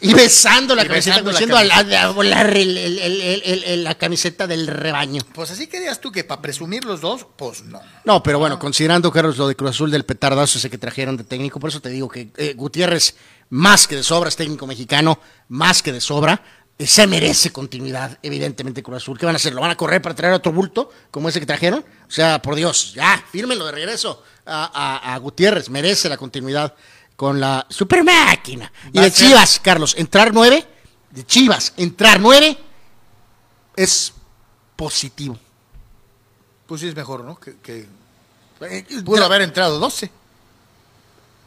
[0.00, 2.02] Y besando la Y camiseta, besando la a, camiseta.
[2.02, 5.22] a- a el- el- el- el- el- la camiseta del rebaño.
[5.34, 7.80] Pues así querías tú que para presumir los dos, pues no.
[8.04, 11.24] No, pero bueno, considerando, Carlos, lo de Cruz Azul del petardazo ese que trajeron de
[11.24, 13.16] técnico, por eso te digo que eh, Gutiérrez,
[13.50, 15.18] más que de sobra, es técnico mexicano,
[15.48, 16.42] más que de sobra,
[16.78, 19.18] eh, se merece continuidad, evidentemente, Cruz Azul.
[19.18, 19.52] ¿Qué van a hacer?
[19.54, 21.84] ¿Lo van a correr para traer otro bulto como ese que trajeron?
[22.06, 24.70] O sea, por Dios, ya, fírmenlo de regreso a,
[25.06, 26.74] a- a Gutiérrez, merece la continuidad
[27.16, 28.70] con la super máquina.
[28.92, 30.64] Y de Chivas, Carlos, entrar nueve,
[31.10, 32.56] de Chivas entrar nueve
[33.74, 34.12] es
[34.76, 35.36] positivo.
[36.66, 37.40] Pues sí es mejor, ¿no?
[37.40, 37.88] Que, que
[38.60, 40.10] Eh, pudo haber entrado 12.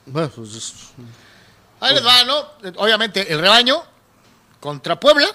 [0.08, 0.74] Bueno, pues es-
[1.82, 2.36] Ahí les va, ¿no?
[2.78, 3.84] Obviamente, el rebaño
[4.60, 5.28] contra Puebla.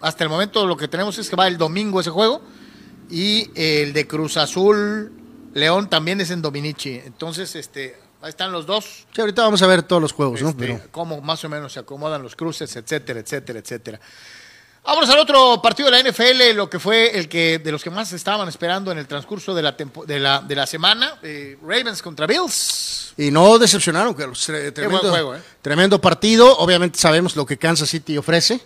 [0.00, 2.42] Hasta el momento lo que tenemos es que va el domingo ese juego.
[3.10, 5.12] Y el de Cruz Azul
[5.54, 7.00] León también es en Dominici.
[7.04, 9.06] Entonces, este, ahí están los dos.
[9.12, 10.50] sí, ahorita vamos a ver todos los juegos, ¿no?
[10.50, 14.00] este, Pero cómo más o menos se acomodan los cruces, etcétera, etcétera, etcétera.
[14.84, 17.90] Vámonos al otro partido de la NFL, lo que fue el que de los que
[17.90, 21.18] más estaban esperando en el transcurso de la, tempo- de la, de la semana.
[21.22, 23.12] eh, Ravens contra Bills.
[23.16, 24.48] Y no decepcionaron, Carlos.
[24.48, 25.40] Tre- Tremendo, buen juego, ¿eh?
[25.62, 26.56] tremendo partido.
[26.58, 28.60] Obviamente sabemos lo que Kansas City ofrece,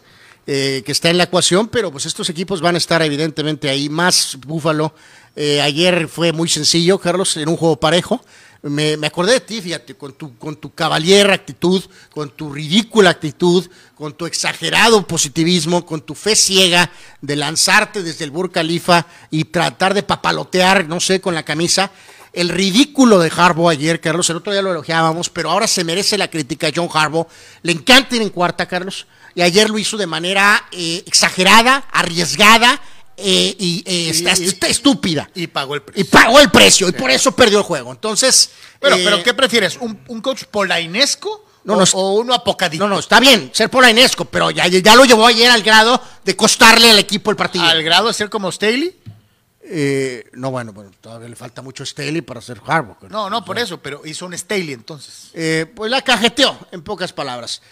[0.47, 3.89] eh, que está en la ecuación, pero pues estos equipos van a estar evidentemente ahí.
[3.89, 4.95] Más Búfalo.
[5.37, 8.25] Eh, ayer fue muy sencillo, Carlos, en un juego parejo.
[8.65, 13.11] Me, me acordé de ti, fíjate, con tu, con tu caballera actitud, con tu ridícula
[13.11, 19.07] actitud, con tu exagerado positivismo, con tu fe ciega de lanzarte desde el Burj Khalifa
[19.31, 21.91] y tratar de papalotear, no sé, con la camisa.
[22.33, 26.17] El ridículo de Harbaugh ayer, Carlos, el otro día lo elogiábamos, pero ahora se merece
[26.17, 27.27] la crítica a John Harbaugh.
[27.61, 32.81] Le encanta ir en cuarta, Carlos, y ayer lo hizo de manera eh, exagerada, arriesgada
[33.17, 35.31] eh, y, eh, está- está estúpida.
[35.35, 36.11] Y pagó el Y precio.
[36.11, 37.93] pagó el precio, y por eso perdió el juego.
[37.93, 38.51] Entonces.
[38.81, 39.77] Pero, eh, pero ¿qué prefieres?
[39.81, 42.85] ¿Un, un coach polainesco No, o, no, o uno apocadito?
[42.87, 46.37] No, no, está bien, ser polainesco, pero ya, ya lo llevó ayer al grado de
[46.37, 47.65] costarle al equipo el partido.
[47.65, 48.95] Al grado de ser como Staley.
[50.35, 52.99] No, bueno, bueno, todavía le falta mucho Staley para ser Harbaugh.
[53.09, 55.31] No, no, por eso, pero hizo un Staley entonces.
[55.75, 57.63] Pues la cajeteó, en pocas palabras.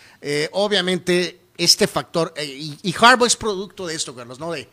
[0.52, 4.52] Obviamente, este factor, y, y Harbaugh es producto de esto, Carlos, ¿no?
[4.52, 4.69] De,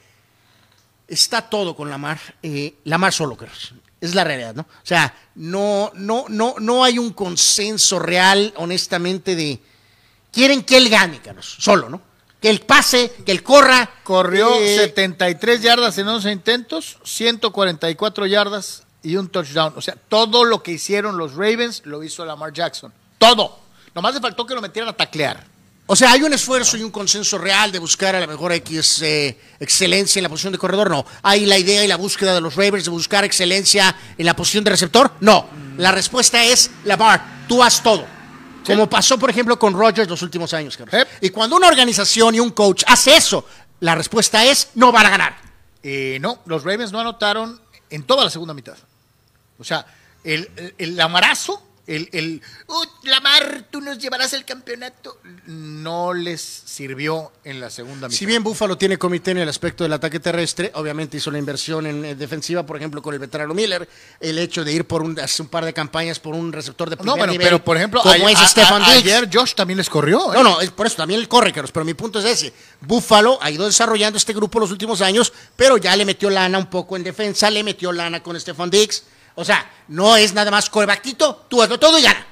[1.09, 3.73] está todo con Lamar, eh, Lamar solo, Carlos.
[3.99, 4.61] Es la realidad, ¿no?
[4.61, 9.59] O sea, no, no, no, no hay un consenso real, honestamente, de
[10.31, 12.01] quieren que él gane, Carlos, solo, ¿no?
[12.39, 13.91] Que él pase, que él corra.
[14.03, 19.73] Corrió eh, 73 yardas en 11 intentos, 144 yardas y un touchdown.
[19.75, 22.93] O sea, todo lo que hicieron los Ravens lo hizo Lamar Jackson.
[23.17, 23.59] Todo.
[23.93, 25.45] Nomás le faltó que lo metieran a taclear.
[25.91, 29.01] O sea, ¿hay un esfuerzo y un consenso real de buscar a la mejor X
[29.01, 30.87] eh, excelencia en la posición de corredor?
[30.87, 31.03] No.
[31.23, 34.63] ¿Hay la idea y la búsqueda de los Ravens de buscar excelencia en la posición
[34.63, 35.11] de receptor?
[35.19, 35.49] No.
[35.77, 38.05] La respuesta es, Lamar, tú haz todo.
[38.63, 40.77] Como pasó, por ejemplo, con Rodgers los últimos años.
[40.77, 40.93] Carlos.
[40.93, 41.23] Yep.
[41.23, 43.47] Y cuando una organización y un coach hace eso,
[43.79, 45.37] la respuesta es, no van a ganar.
[45.81, 47.59] Eh, no, los Ravens no anotaron
[47.89, 48.77] en toda la segunda mitad.
[49.57, 49.87] O sea,
[50.23, 51.63] el, el, el lamarazo,
[51.95, 58.07] el, el "Uh, Lamar, tú nos llevarás el campeonato, no les sirvió en la segunda
[58.07, 58.17] mitad.
[58.17, 61.85] Si bien Buffalo tiene comité en el aspecto del ataque terrestre, obviamente hizo la inversión
[61.87, 63.87] en eh, defensiva, por ejemplo, con el veterano Miller,
[64.19, 66.97] el hecho de ir por un, hace un par de campañas por un receptor de
[66.97, 69.05] primer no, bueno, nivel, pero por ejemplo, como ayer, es a- Stefan a- Diggs.
[69.11, 70.31] ayer Josh también les corrió.
[70.33, 70.37] ¿eh?
[70.37, 72.53] No, no, es por eso también el corre, Carlos, pero mi punto es ese.
[72.81, 76.67] Buffalo ha ido desarrollando este grupo los últimos años, pero ya le metió lana un
[76.69, 79.03] poco en defensa, le metió lana con Stefan Diggs.
[79.39, 82.25] O sea, no es nada más corebactito, tú hazlo todo y gana.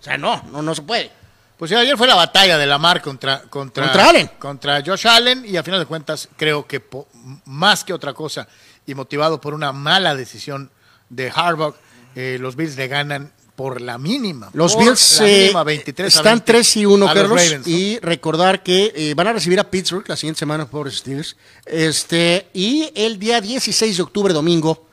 [0.00, 1.10] O sea, no, no, no se puede.
[1.56, 4.30] Pues sí, ayer fue la batalla de Lamar contra, contra, Contra Allen.
[4.38, 7.08] contra Josh Allen y a final de cuentas creo que po-
[7.46, 8.46] más que otra cosa
[8.86, 10.70] y motivado por una mala decisión
[11.08, 11.74] de Harbaugh,
[12.14, 14.50] eh, los Bills le ganan por la mínima.
[14.52, 17.22] Los por Bills la eh, mínima, 23 a están 20 3 y 1, a los
[17.22, 17.42] Carlos.
[17.42, 17.72] Ravens, ¿no?
[17.76, 21.36] Y recordar que eh, van a recibir a Pittsburgh la siguiente semana, pobres Steelers.
[21.66, 24.87] Este, y el día 16 de octubre, domingo,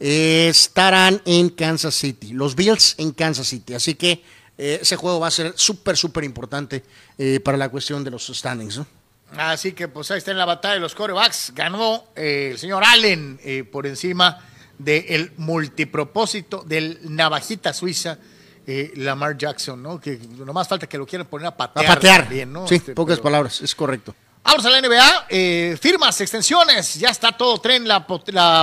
[0.00, 2.32] eh, estarán en Kansas City.
[2.32, 3.74] Los Bills en Kansas City.
[3.74, 4.22] Así que
[4.58, 6.82] eh, ese juego va a ser súper, súper importante
[7.18, 8.78] eh, para la cuestión de los standings.
[8.78, 8.86] ¿no?
[9.36, 11.52] Así que pues ahí está en la batalla de los corebacks.
[11.54, 13.38] Ganó eh, el señor Allen
[13.70, 14.38] por encima
[14.78, 18.18] del multipropósito del navajita suiza,
[18.66, 20.00] eh, Lamar Jackson, ¿no?
[20.00, 21.86] Que nomás falta que lo quieran poner a A patear.
[21.86, 22.20] patear.
[22.22, 22.66] también, ¿no?
[22.66, 24.14] Sí, Este, pocas pero- palabras, es correcto.
[24.42, 28.06] Vamos a la NBA, eh, firmas, extensiones, ya está todo tren la,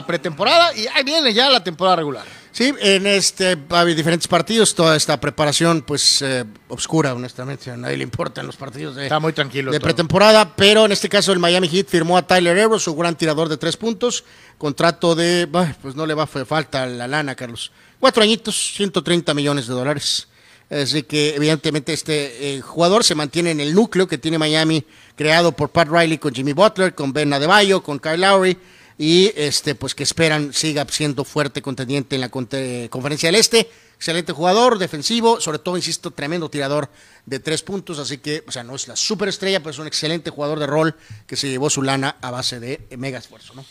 [0.05, 2.25] pretemporada y ahí viene ya la temporada regular.
[2.51, 7.97] Sí, en este hay diferentes partidos, toda esta preparación, pues eh, obscura, honestamente, a nadie
[7.97, 9.85] le importan los partidos de, Está muy tranquilo de todo.
[9.85, 13.47] pretemporada, pero en este caso el Miami Heat firmó a Tyler Hero, su gran tirador
[13.47, 14.23] de tres puntos,
[14.57, 15.47] contrato de,
[15.81, 20.27] pues no le va a falta la lana, Carlos, cuatro añitos, 130 millones de dólares.
[20.69, 24.83] Así que evidentemente este eh, jugador se mantiene en el núcleo que tiene Miami,
[25.15, 28.57] creado por Pat Riley con Jimmy Butler, con Ben Adebayo, con Kyle Lowry,
[28.97, 33.69] y este pues que esperan siga siendo fuerte contendiente en la conferencia del Este.
[33.95, 36.87] Excelente jugador, defensivo, sobre todo, insisto, tremendo tirador
[37.25, 40.29] de tres puntos, así que, o sea, no es la superestrella, pero es un excelente
[40.29, 40.95] jugador de rol
[41.25, 43.65] que se llevó su lana a base de mega esfuerzo, ¿no?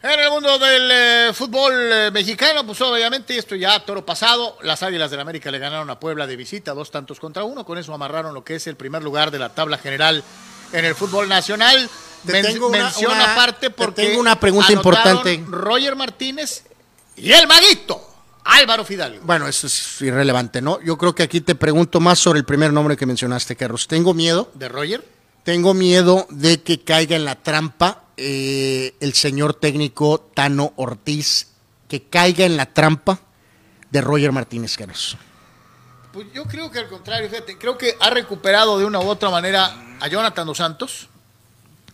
[0.00, 4.82] En el mundo del eh, fútbol eh, mexicano, pues obviamente esto ya toro pasado, las
[4.84, 7.92] Águilas del América le ganaron a Puebla de visita, dos tantos contra uno, con eso
[7.92, 10.22] amarraron lo que es el primer lugar de la tabla general
[10.72, 11.90] en el fútbol nacional.
[12.24, 15.42] Te Men- tengo una- mención una- aparte te porque tengo una pregunta importante.
[15.48, 16.62] Roger Martínez
[17.16, 18.00] y el maguito,
[18.44, 19.20] Álvaro Fidalgo.
[19.24, 20.80] Bueno, eso es irrelevante, ¿no?
[20.80, 23.88] Yo creo que aquí te pregunto más sobre el primer nombre que mencionaste, Carlos.
[23.88, 25.04] Tengo miedo, ¿De Roger?
[25.44, 31.48] Tengo miedo de que caiga en la trampa eh, el señor técnico Tano Ortiz,
[31.88, 33.20] que caiga en la trampa
[33.90, 35.16] de Roger Martínez, Carlos.
[36.12, 39.30] Pues yo creo que al contrario, fíjate, creo que ha recuperado de una u otra
[39.30, 41.08] manera a Jonathan Dos Santos,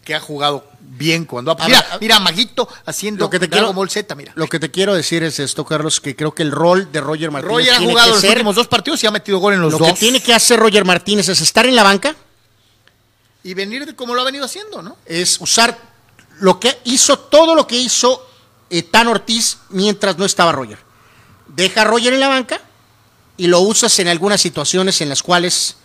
[0.05, 1.67] que ha jugado bien cuando ha...
[1.67, 4.33] Mira, ver, mira, Maguito haciendo Lo que te quiero, Ball Z, mira.
[4.35, 7.31] Lo que te quiero decir es esto, Carlos, que creo que el rol de Roger
[7.31, 9.55] Martínez Roger ha tiene jugado que los ser últimos dos partidos y ha metido gol
[9.55, 9.89] en los lo dos.
[9.89, 12.15] que tiene que hacer Roger Martínez es estar en la banca,
[13.45, 14.97] Y venir de como lo ha venido haciendo, ¿no?
[15.07, 15.79] es usar
[16.41, 18.27] lo que hizo, todo lo que hizo
[18.71, 20.79] eh, Tan Ortiz mientras no estaba Roger.
[21.47, 22.61] Deja a Roger en la banca
[23.37, 25.77] y lo usas en algunas situaciones en las cuales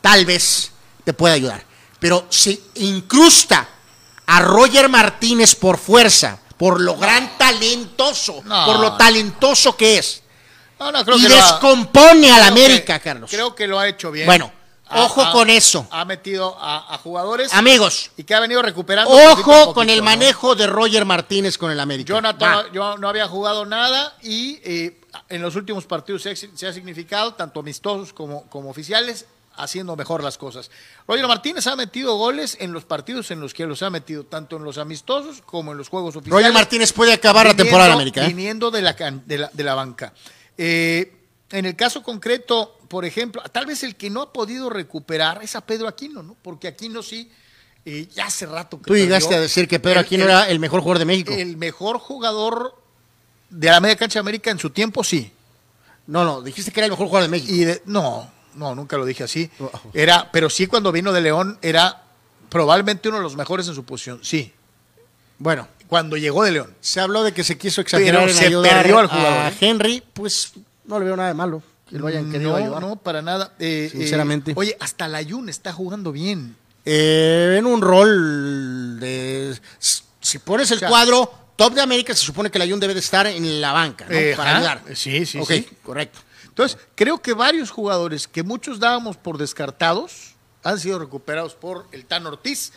[0.00, 0.70] tal vez
[1.04, 1.64] te pueda ayudar.
[1.98, 3.68] Pero si incrusta
[4.26, 8.64] a Roger Martínez por fuerza, por lo gran talentoso, No.
[8.66, 10.22] por lo talentoso que es,
[10.78, 13.30] No, no, creo y que lo ha- descompone al creo América, que- Carlos.
[13.30, 14.24] Creo que lo ha hecho bien.
[14.26, 14.50] Bueno,
[14.98, 15.86] ojo ha- con eso.
[15.90, 19.10] Ha metido a, a jugadores Amigos, y que ha venido recuperando.
[19.10, 20.04] ojo poquito, con el ¿no?
[20.04, 22.08] manejo de Roger Martínez con el América.
[22.14, 26.66] Jonathan yo no había jugado nada y eh, en los últimos partidos se ha, se
[26.66, 29.26] ha significado, tanto amistosos como, como oficiales,
[29.56, 30.70] haciendo mejor las cosas.
[31.06, 34.56] Roger Martínez ha metido goles en los partidos en los que los ha metido, tanto
[34.56, 36.42] en los amistosos como en los juegos oficiales.
[36.44, 38.24] Roger Martínez puede acabar la temporada en América.
[38.24, 38.28] ¿eh?
[38.28, 40.12] Viniendo de la, can- de la, de la banca.
[40.56, 41.16] Eh,
[41.52, 45.56] en el caso concreto, por ejemplo, tal vez el que no ha podido recuperar es
[45.56, 46.36] a Pedro Aquino, ¿no?
[46.42, 47.30] Porque Aquino sí,
[47.84, 49.38] eh, ya hace rato que Tú llegaste perdió.
[49.38, 51.32] a decir que Pedro El- Aquino el- era el mejor jugador de México.
[51.32, 52.74] el mejor jugador
[53.48, 55.32] de la media cancha de América en su tiempo, sí.
[56.06, 57.52] No, no, dijiste que era el mejor jugador de México.
[57.52, 59.50] Y de- no, no, nunca lo dije así.
[59.92, 62.02] Era, pero sí cuando vino de León era
[62.48, 64.52] probablemente uno de los mejores en su posición, sí.
[65.38, 66.74] Bueno, Cuando llegó de León.
[66.80, 69.48] se habló de que se quiso exagerar Pero en se ayudar perdió al jugador, a
[69.48, 69.54] ¿eh?
[69.60, 70.52] Henry, pues
[70.90, 72.82] no le veo nada de malo que lo hayan querido no, ayudar.
[72.82, 73.52] no, para nada.
[73.58, 74.52] Eh, eh, Sinceramente.
[74.54, 76.56] oye, hasta la Jun está jugando bien.
[76.84, 79.58] Eh, en un rol de...
[79.78, 82.94] Si pones el O sea, cuadro top de América, se supone que la Jun debe
[82.94, 84.36] de estar en la banca, ¿no?
[84.36, 84.82] Para ayudar.
[84.94, 85.66] Sí, sí, sí.
[85.82, 86.20] correcto.
[86.46, 92.04] Entonces, creo que varios jugadores que muchos dábamos por descartados han sido recuperados por el
[92.06, 92.72] Tan Ortiz.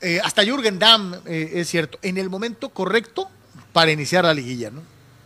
[0.00, 3.30] Eh, hasta Jürgen Damm, eh, es cierto, en el momento correcto
[3.72, 4.82] para iniciar la liguilla, ¿no?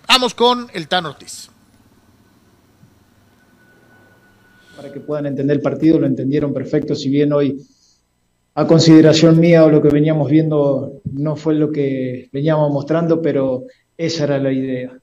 [0.07, 1.51] Vamos con el Tan Ortiz.
[4.81, 7.61] Para que puedan entender el partido, lo entendieron perfecto, si bien hoy
[8.55, 13.65] a consideración mía o lo que veníamos viendo no fue lo que veníamos mostrando, pero
[13.99, 14.99] esa era la idea,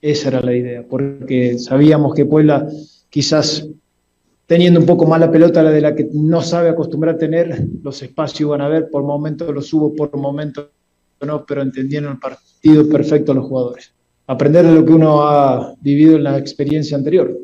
[0.00, 2.66] esa era la idea, porque sabíamos que Puebla
[3.10, 3.68] quizás
[4.46, 7.66] teniendo un poco más la pelota la de la que no sabe acostumbrar a tener,
[7.82, 10.68] los espacios van a ver, por momentos los hubo, por momentos
[11.20, 13.92] no, pero entendieron el partido perfecto los jugadores.
[14.26, 17.36] Aprender de lo que uno ha vivido en la experiencia anterior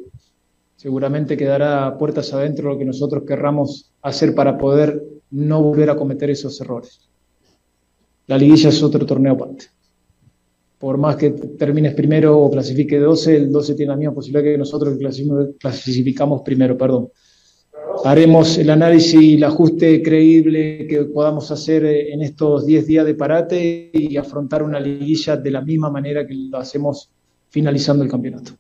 [0.79, 5.03] seguramente quedará puertas adentro lo que nosotros querramos hacer para poder
[5.33, 7.01] no volver a cometer esos errores.
[8.29, 9.67] La liguilla es otro torneo aparte.
[10.79, 14.57] Por más que termines primero o clasifique 12, el 12 tiene la misma posibilidad que
[14.57, 15.05] nosotros que
[15.59, 17.09] clasificamos- primero, perdón.
[18.05, 23.17] Haremos el análisis y el ajuste creíble que podamos hacer en estos 10 días de
[23.17, 27.11] parate y afrontar una liguilla de la misma manera que lo hacemos
[27.49, 28.53] finalizando el campeonato.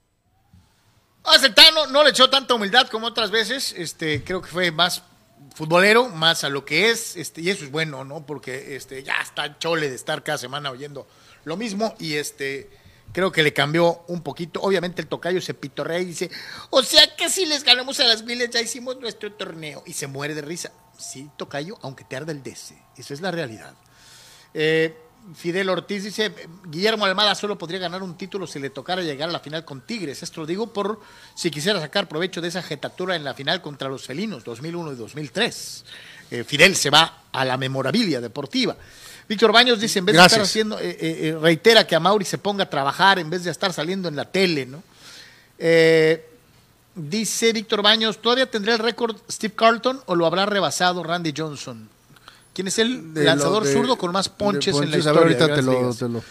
[1.30, 3.74] Ah, ese Tano no le echó tanta humildad como otras veces.
[3.76, 5.02] Este, creo que fue más
[5.54, 8.24] futbolero, más a lo que es, este, y eso es bueno, ¿no?
[8.24, 11.06] Porque este, ya está chole de estar cada semana oyendo
[11.44, 12.70] lo mismo, y este,
[13.12, 14.60] creo que le cambió un poquito.
[14.62, 16.30] Obviamente el tocayo se pitorrea y dice,
[16.70, 20.06] o sea que si les ganamos a las miles ya hicimos nuestro torneo, y se
[20.06, 20.72] muere de risa.
[20.96, 23.74] Sí, tocayo, aunque te arda el DC, esa es la realidad.
[24.54, 24.96] Eh,
[25.34, 26.32] Fidel Ortiz dice,
[26.66, 29.80] Guillermo Almada solo podría ganar un título si le tocara llegar a la final con
[29.82, 30.22] Tigres.
[30.22, 31.00] Esto lo digo por
[31.34, 34.96] si quisiera sacar provecho de esa jetatura en la final contra los felinos 2001 y
[34.96, 35.84] 2003.
[36.30, 38.76] Eh, Fidel se va a la memorabilia deportiva.
[39.28, 42.24] Víctor Baños dice, en vez de estar haciendo, eh, eh, eh, reitera que a Mauri
[42.24, 44.82] se ponga a trabajar en vez de estar saliendo en la tele, ¿no?
[46.94, 51.88] Dice Víctor Baños, ¿todavía tendrá el récord Steve Carlton o lo habrá rebasado Randy Johnson?
[52.58, 55.20] ¿Quién es el De lanzador de- zurdo con más ponches, en la historia?
[55.20, 55.98] ahorita te lo, Ligas?
[55.98, 56.24] te lo-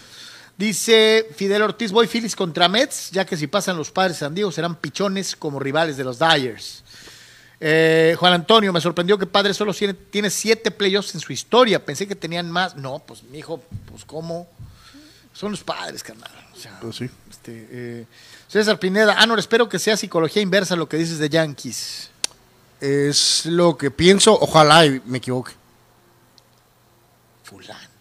[0.58, 4.36] Dice Fidel Ortiz, voy Phillies contra Mets, ya que si pasan los padres de San
[4.36, 6.84] Diego serán pichones como rivales de los Dyers.
[7.62, 11.86] Eh, Juan Antonio, me sorprendió que Padre solo tiene, tiene siete playoffs en su historia.
[11.86, 12.76] Pensé que tenían más.
[12.76, 14.50] No, pues, mi hijo, pues, ¿cómo?
[15.32, 16.30] Son los padres, carnal.
[16.54, 17.10] O sea, Pues sí.
[17.30, 18.06] este, eh,
[18.50, 22.10] César Pineda, ah, no, espero que sea psicología inversa lo que dices de Yankees.
[22.82, 25.54] Es lo que pienso, ojalá y me equivoque.
[27.48, 27.98] Fulano.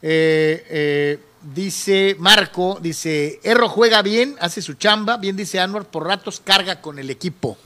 [0.00, 6.06] Eh, eh, dice Marco, dice, Erro juega bien, hace su chamba, bien dice Anwar, por
[6.06, 7.58] ratos carga con el equipo.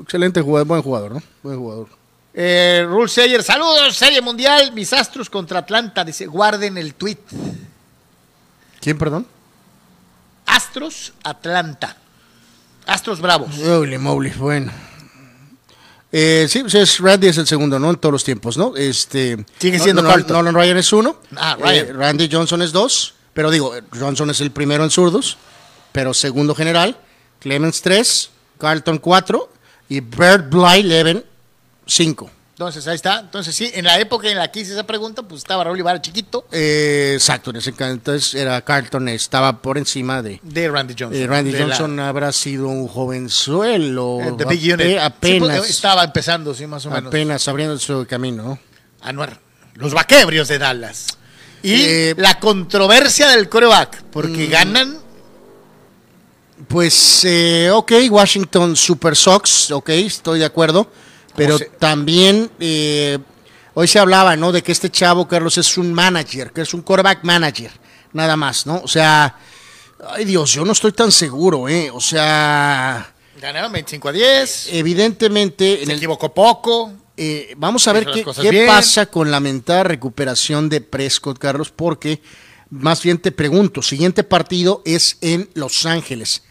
[0.00, 1.22] Excelente jugador, buen jugador, ¿no?
[1.44, 1.88] Buen jugador.
[2.34, 7.18] Eh, Rule Sayer, saludos, Serie Mundial, mis Astros contra Atlanta, dice, guarden el tweet.
[8.80, 9.26] ¿Quién, perdón?
[10.44, 11.96] Astros, Atlanta.
[12.84, 13.56] Astros Bravos.
[13.58, 14.72] Holy moly, bueno.
[16.18, 17.90] Eh, sí, pues es Randy es el segundo, ¿no?
[17.90, 18.74] En todos los tiempos, ¿no?
[18.74, 20.34] Este, Sigue siendo no- Carlton.
[20.34, 21.20] Nolan Ryan es uno.
[21.36, 21.86] Ah, Ryan.
[21.88, 23.12] Eh, Randy Johnson es dos.
[23.34, 25.36] Pero digo, Johnson es el primero en zurdos,
[25.92, 26.96] pero segundo general.
[27.38, 29.52] Clemens tres, Carlton cuatro
[29.90, 31.22] y Bert Bly Leven
[31.86, 32.30] cinco.
[32.56, 33.20] Entonces, ahí está.
[33.20, 36.00] Entonces, sí, en la época en la que hice esa pregunta, pues estaba Raúl Ibarra
[36.00, 40.40] chiquito Eh, exacto, en ese entonces era Carlton, estaba por encima de.
[40.42, 41.20] de Randy Johnson.
[41.22, 44.20] eh, Randy De la- Johnson habrá sido un jovenzuelo.
[44.22, 44.60] eh, The Big.
[44.80, 45.58] Sí, Apenas.
[45.58, 47.08] pues, estaba empezando, sí, más o menos.
[47.08, 48.58] apenas abriendo su camino, ¿no?
[49.02, 49.38] Anuar.
[49.74, 51.08] Los vaquebrios de Dallas.
[51.62, 54.98] Y Eh, la controversia del coreback, porque mm, ganan.
[56.68, 60.90] Pues, eh, ok, Washington Super Sox, ok, estoy de acuerdo.
[61.36, 63.18] Pero también, eh,
[63.74, 64.52] hoy se hablaba, ¿no?
[64.52, 67.70] De que este chavo, Carlos, es un manager, que es un quarterback manager,
[68.12, 68.80] nada más, ¿no?
[68.82, 69.36] O sea,
[70.10, 71.90] ay Dios, yo no estoy tan seguro, ¿eh?
[71.92, 74.68] O sea, Ganaron 25 a 10.
[74.72, 76.92] evidentemente, en se el, equivoco poco.
[77.16, 82.22] eh, vamos a ver qué, qué pasa con la mentada recuperación de Prescott, Carlos, porque
[82.70, 86.42] más bien te pregunto, siguiente partido es en Los Ángeles.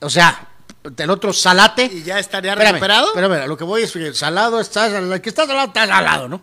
[0.00, 0.49] O sea,
[0.96, 1.84] el otro Salate.
[1.84, 3.08] Y ya estaría Espérame, recuperado.
[3.08, 6.42] Espérame, lo que voy es que salado estás, el que está salado está salado, ¿no?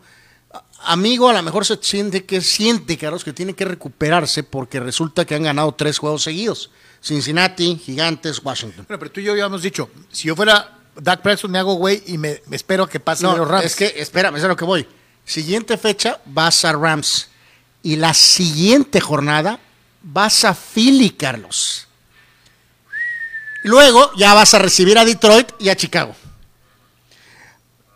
[0.84, 5.26] Amigo, a lo mejor se siente que siente, Carlos, que tiene que recuperarse porque resulta
[5.26, 6.70] que han ganado tres juegos seguidos.
[7.02, 8.86] Cincinnati, Gigantes, Washington.
[8.88, 12.04] Bueno, pero tú y yo habíamos dicho, si yo fuera Dak Prescott me hago güey
[12.08, 13.66] y me, me espero que pase los Rams.
[13.66, 14.88] es que, espérame, es a lo que voy.
[15.26, 17.30] Siguiente fecha vas a Rams.
[17.84, 19.60] Y la siguiente jornada
[20.02, 21.87] vas a Philly, Carlos.
[23.68, 26.16] Luego ya vas a recibir a Detroit y a Chicago.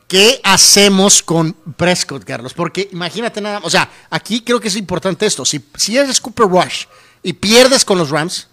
[0.07, 2.53] ¿Qué hacemos con Prescott, Carlos?
[2.53, 5.45] Porque imagínate nada, o sea, aquí creo que es importante esto.
[5.45, 6.85] Si, si eres Cooper Rush
[7.23, 8.47] y pierdes con los Rams,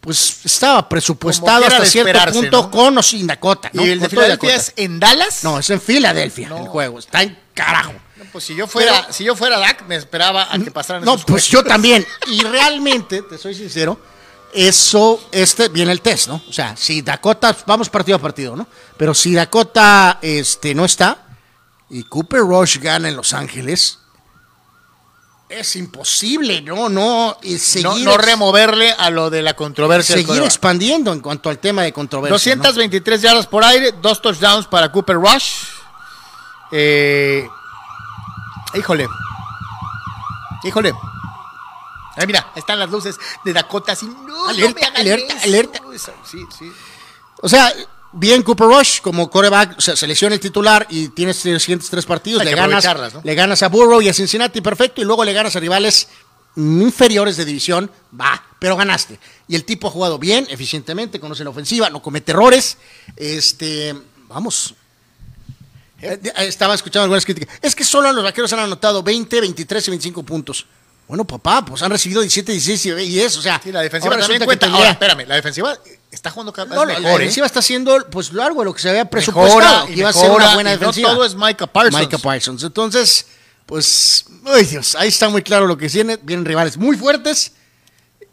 [0.00, 2.70] pues estaba presupuestado hasta cierto punto ¿no?
[2.70, 3.70] con o sin Dakota.
[3.72, 3.86] ¿no?
[3.86, 4.54] ¿Y el de Filadelfia Dakota.
[4.56, 5.44] es en Dallas?
[5.44, 6.58] No, es en Filadelfia No.
[6.58, 6.98] el juego.
[6.98, 7.92] Está en carajo.
[8.16, 11.14] No, Pues si yo fuera, si yo fuera Dak, me esperaba a que pasaran No,
[11.14, 12.04] esos pues yo también.
[12.26, 14.00] Y realmente, te soy sincero,
[14.54, 16.40] eso, este viene el test, ¿no?
[16.48, 18.66] O sea, si Dakota, vamos partido a partido, ¿no?
[18.96, 21.26] Pero si Dakota este, no está
[21.90, 23.98] y Cooper Rush gana en Los Ángeles,
[25.48, 26.88] es imposible, ¿no?
[26.88, 30.16] No, y seguir, no removerle a lo de la controversia.
[30.16, 32.56] seguir expandiendo en cuanto al tema de controversia.
[32.56, 32.62] ¿no?
[32.62, 35.64] 223 yardas por aire, dos touchdowns para Cooper Rush.
[36.72, 37.46] Eh,
[38.74, 39.06] híjole.
[40.64, 40.92] Híjole.
[42.16, 43.92] Ay, mira, están las luces de Dakota.
[43.92, 45.44] Así, no, Alerta, no me alerta, eso.
[45.44, 45.80] alerta.
[46.30, 46.70] Sí, sí.
[47.42, 47.72] O sea,
[48.12, 52.06] bien Cooper Rush como coreback, o sea, selecciona el titular y tienes los siguientes tres
[52.06, 52.84] partidos, Hay le ganas,
[53.14, 53.20] ¿no?
[53.22, 56.08] le ganas a Burrow y a Cincinnati, perfecto, y luego le ganas a rivales
[56.56, 59.18] inferiores de división, va, pero ganaste.
[59.48, 62.78] Y el tipo ha jugado bien, eficientemente, conoce la ofensiva, no comete errores.
[63.16, 63.94] Este,
[64.28, 64.74] vamos.
[66.00, 67.58] Eh, eh, Estaba escuchando algunas críticas.
[67.60, 70.66] Es que solo los vaqueros han anotado 20, 23 y 25 puntos.
[71.06, 73.60] Bueno, papá, pues han recibido 17, 16 y 10, o sea.
[73.62, 74.66] Sí, la defensiva también cuenta.
[74.66, 75.76] tendría- Ahora, espérame, la defensiva
[76.10, 77.02] está jugando cada vez no, mejor.
[77.02, 77.12] la ¿eh?
[77.18, 79.60] defensiva está haciendo pues largo de lo que se había presupuestado.
[79.86, 81.10] Mejora, y iba a ser una buena y no defensiva.
[81.10, 82.00] todo es Micah Parsons.
[82.00, 82.62] Micah Parsons.
[82.62, 83.26] Entonces,
[83.66, 86.18] pues, ay Dios, ahí está muy claro lo que tiene.
[86.22, 87.52] Vienen rivales muy fuertes.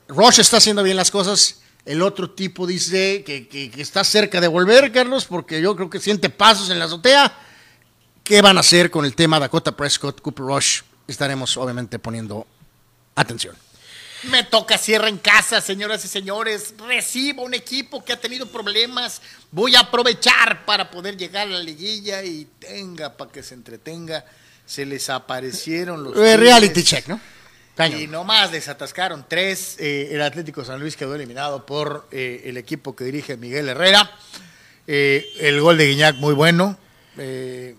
[0.07, 1.57] Rush está haciendo bien las cosas.
[1.85, 5.89] El otro tipo dice que, que- que está cerca de volver, Carlos, porque yo creo
[5.89, 7.37] que siente pasos en la azotea.
[8.23, 10.81] ¿Qué van a hacer con el tema Dakota Prescott, Cooper Rush?
[11.07, 12.45] Estaremos obviamente poniendo
[13.15, 13.55] atención.
[14.23, 16.75] Me toca cierre en casa, señoras y señores.
[16.87, 19.19] Recibo un equipo que ha tenido problemas.
[19.49, 24.23] Voy a aprovechar para poder llegar a la liguilla y tenga para que se entretenga.
[24.65, 26.15] Se les aparecieron los.
[26.15, 27.19] Eh, reality check, ¿no?
[27.97, 29.75] Y nomás les atascaron tres.
[29.79, 34.11] Eh, el Atlético San Luis quedó eliminado por eh, el equipo que dirige Miguel Herrera.
[34.85, 36.77] Eh, el gol de Guiñac muy bueno.
[37.17, 37.75] eh,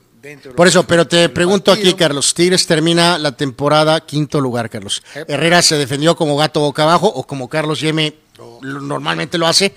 [0.56, 1.94] Por eso, pero te pregunto aquí.
[1.94, 2.32] Carlos.
[2.34, 5.02] Tigres termina la temporada quinto lugar, Carlos.
[5.26, 8.14] Herrera se defendió como gato boca abajo o como Carlos Yeme
[8.62, 9.74] normalmente lo hace.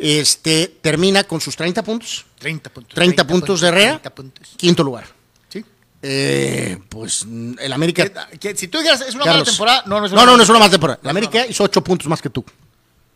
[0.00, 2.24] este, termina con sus 30 puntos.
[2.38, 2.94] 30 puntos.
[2.94, 4.48] 30 puntos de Herrera, 30 puntos.
[4.56, 5.04] quinto lugar.
[5.48, 5.64] Sí.
[6.02, 7.26] Eh, pues
[7.58, 8.08] el América.
[8.30, 9.40] Que- que si tú dijeras, es una Carlos.
[9.40, 11.00] mala temporada, no, no es una no, no, mala no es una mala temporada.
[11.02, 12.44] No, América hizo 8 puntos más que tú.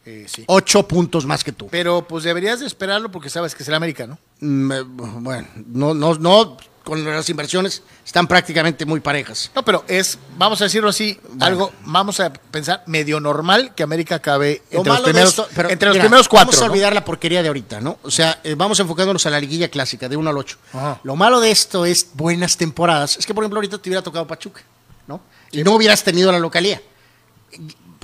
[0.05, 0.43] Eh, sí.
[0.49, 1.69] 8 puntos más que tú.
[1.71, 4.19] Pero pues deberías de esperarlo porque sabes que será América, ¿no?
[4.41, 9.51] Mm, eh, bueno, no, no, no, con las inversiones están prácticamente muy parejas.
[9.55, 14.17] No, pero es, vamos a decirlo así, algo, vamos a pensar medio normal que América
[14.17, 16.49] acabe Lo entre los primeros, esto- pero, entre los mira, primeros cuatro.
[16.51, 16.73] Vamos a ¿no?
[16.73, 17.99] olvidar la porquería de ahorita, ¿no?
[18.03, 20.59] O sea, eh, vamos enfocándonos a la liguilla clásica, de 1 al 8.
[20.73, 21.01] Ajá.
[21.05, 23.17] Lo malo de esto es buenas temporadas.
[23.17, 24.63] Es que, por ejemplo, ahorita te hubiera tocado Pachuca,
[25.07, 25.21] ¿no?
[25.53, 26.81] Y no hubieras tenido la localía.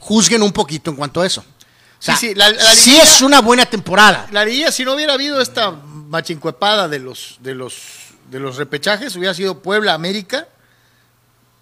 [0.00, 1.40] Juzguen un poquito en cuanto a eso.
[1.40, 1.44] O
[2.02, 4.28] sea, Sí, sí, la- la sí es una buena temporada.
[4.30, 7.74] La liguilla, si no hubiera habido esta machincuepada de los, de los,
[8.30, 10.48] de los repechajes, hubiera sido Puebla, América,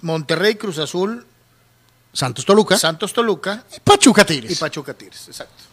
[0.02, 1.26] Monterrey, Cruz Azul,
[2.12, 4.52] Santos Toluca, Santos Toluca Pachuca Tigres.
[4.52, 5.28] y Pachuca Tigres.
[5.28, 5.64] Exacto.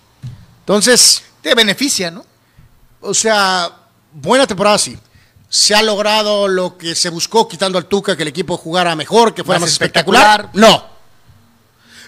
[0.60, 2.26] Entonces, Te beneficia, ¿no?
[3.02, 3.70] o sea,
[4.14, 4.98] buena temporada sí.
[5.50, 9.34] Se ha logrado lo que se buscó quitando al Tuca, que el equipo jugara mejor,
[9.36, 10.50] que fuera Más más, espectacular.
[10.54, 10.93] No,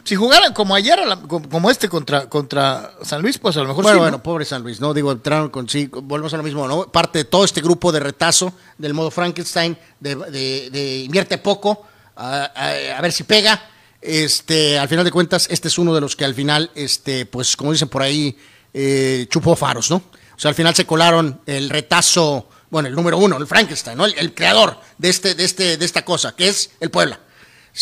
[0.06, 3.84] Si jugaran como ayer, la- como este contra, contra San Luis, pues a lo mejor
[3.84, 3.99] Bueno, sí.
[3.99, 4.03] ¿no?
[4.03, 4.94] bueno, pobre San Luis, ¿no?
[4.94, 6.84] Digo, entraron con sí, volvemos a lo mismo, ¿no?
[6.91, 11.88] Parte de todo este grupo de retazo del modo Frankenstein, de, de- de invierte poco,
[12.15, 13.60] a, a- a ver si pega.
[13.99, 17.57] Este, al final de cuentas, este es uno de los que al final, este, pues,
[17.57, 18.38] como dicen por ahí,
[18.73, 19.98] eh, chupó faros, ¿no?
[19.98, 24.06] O sea, al final se colaron el retazo, bueno, el número uno, el Frankenstein, ¿no?
[24.06, 27.19] El, el creador de este, de este, de esta cosa, que es el Puebla.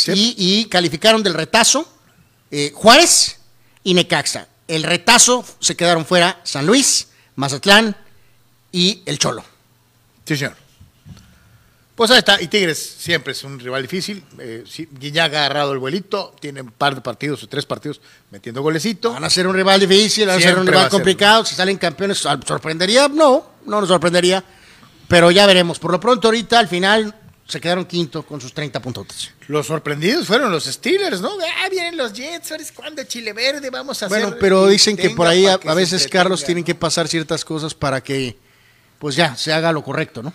[0.08, 1.86] Y, y calificaron del retazo
[2.56, 3.40] eh, Juárez
[3.84, 4.48] y Necaxa.
[4.68, 7.98] El retazo se quedaron fuera San Luis, Mazatlán
[8.72, 9.44] y el Cholo.
[10.24, 10.56] Sí, señor.
[11.96, 12.40] Pues ahí está.
[12.40, 14.24] Y Tigres siempre es un rival difícil.
[14.38, 16.36] Eh, sí, Guiñaga ha agarrado el vuelito.
[16.40, 18.00] Tiene un par de partidos o tres partidos
[18.30, 19.14] metiendo golecito.
[19.14, 21.44] Van a ser un rival difícil, van a ser un rival complicado.
[21.46, 23.08] Si salen campeones, ¿sorprendería?
[23.08, 24.44] No, no nos sorprendería.
[25.08, 25.80] Pero ya veremos.
[25.80, 27.16] Por lo pronto, ahorita, al final,
[27.48, 29.32] se quedaron quinto con sus 30 puntos.
[29.48, 31.32] Los sorprendidos fueron los Steelers, ¿no?
[31.62, 32.48] Ah, vienen los Jets.
[32.48, 33.04] ¿Sabes cuándo?
[33.04, 33.70] Chile Verde.
[33.70, 34.40] Vamos a Bueno, hacer.
[34.40, 36.66] pero y dicen que por ahí a, veces, Carlos, tienen ¿no?
[36.66, 38.38] que pasar ciertas cosas para que,
[38.98, 40.34] pues ya, se haga lo correcto, ¿no?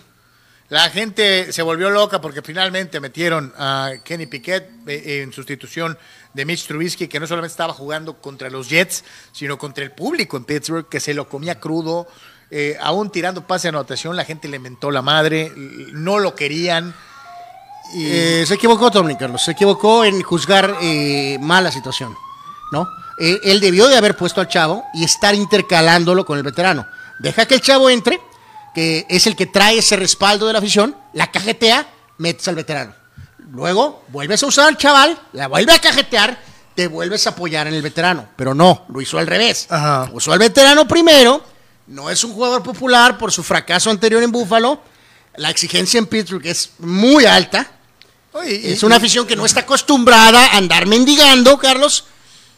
[0.69, 5.97] La gente se volvió loca porque finalmente metieron a Kenny Piquet eh, en sustitución
[6.35, 10.37] de Mitch Trubisky, que no solamente estaba jugando contra los Jets, sino contra el público
[10.37, 12.07] en Pittsburgh, que se lo comía crudo.
[12.51, 15.51] Eh, aún tirando pase de anotación, la gente le mentó la madre,
[15.93, 16.93] no lo querían.
[17.93, 22.15] Y Eh, se equivocó Tony Carlos, se equivocó en juzgar eh, mal la situación,
[22.71, 22.87] ¿no?
[23.19, 26.85] Eh, él debió de haber puesto al chavo y estar intercalándolo con el veterano.
[27.19, 28.19] Deja que el chavo entre,
[28.73, 32.93] que es el que trae ese respaldo de la afición, la cajetea, metes al veterano.
[33.51, 36.39] Luego vuelves a usar al chaval, la vuelve a cajetear,
[36.75, 38.29] te vuelves a apoyar en el veterano.
[38.35, 39.65] Pero no, lo hizo al revés.
[39.69, 40.09] Ajá.
[40.13, 41.43] Usó al veterano primero,
[41.89, 44.81] no es un jugador popular por su fracaso anterior en Búfalo.
[45.35, 47.71] La exigencia en Pittsburgh es muy alta.
[48.33, 52.05] Oye, Es una afición que no está acostumbrada a andar mendigando, Carlos,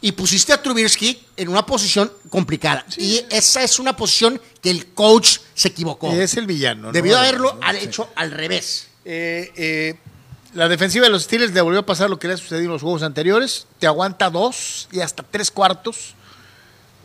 [0.02, 2.86] y pusiste a Trubisky en una posición complicada.
[2.98, 6.12] Y esa es una posición que el coach se equivocó.
[6.12, 6.88] es el villano.
[6.88, 6.91] ¿no?
[6.91, 7.78] Debió haberlo Sí.
[7.86, 8.88] hecho al revés.
[9.06, 9.95] Eh, eh,
[10.53, 12.72] la defensiva de los Steelers le volvió a pasar lo que le ha sucedido en
[12.74, 13.68] los juegos anteriores.
[13.80, 16.16] Te aguanta dos y hasta tres cuartos.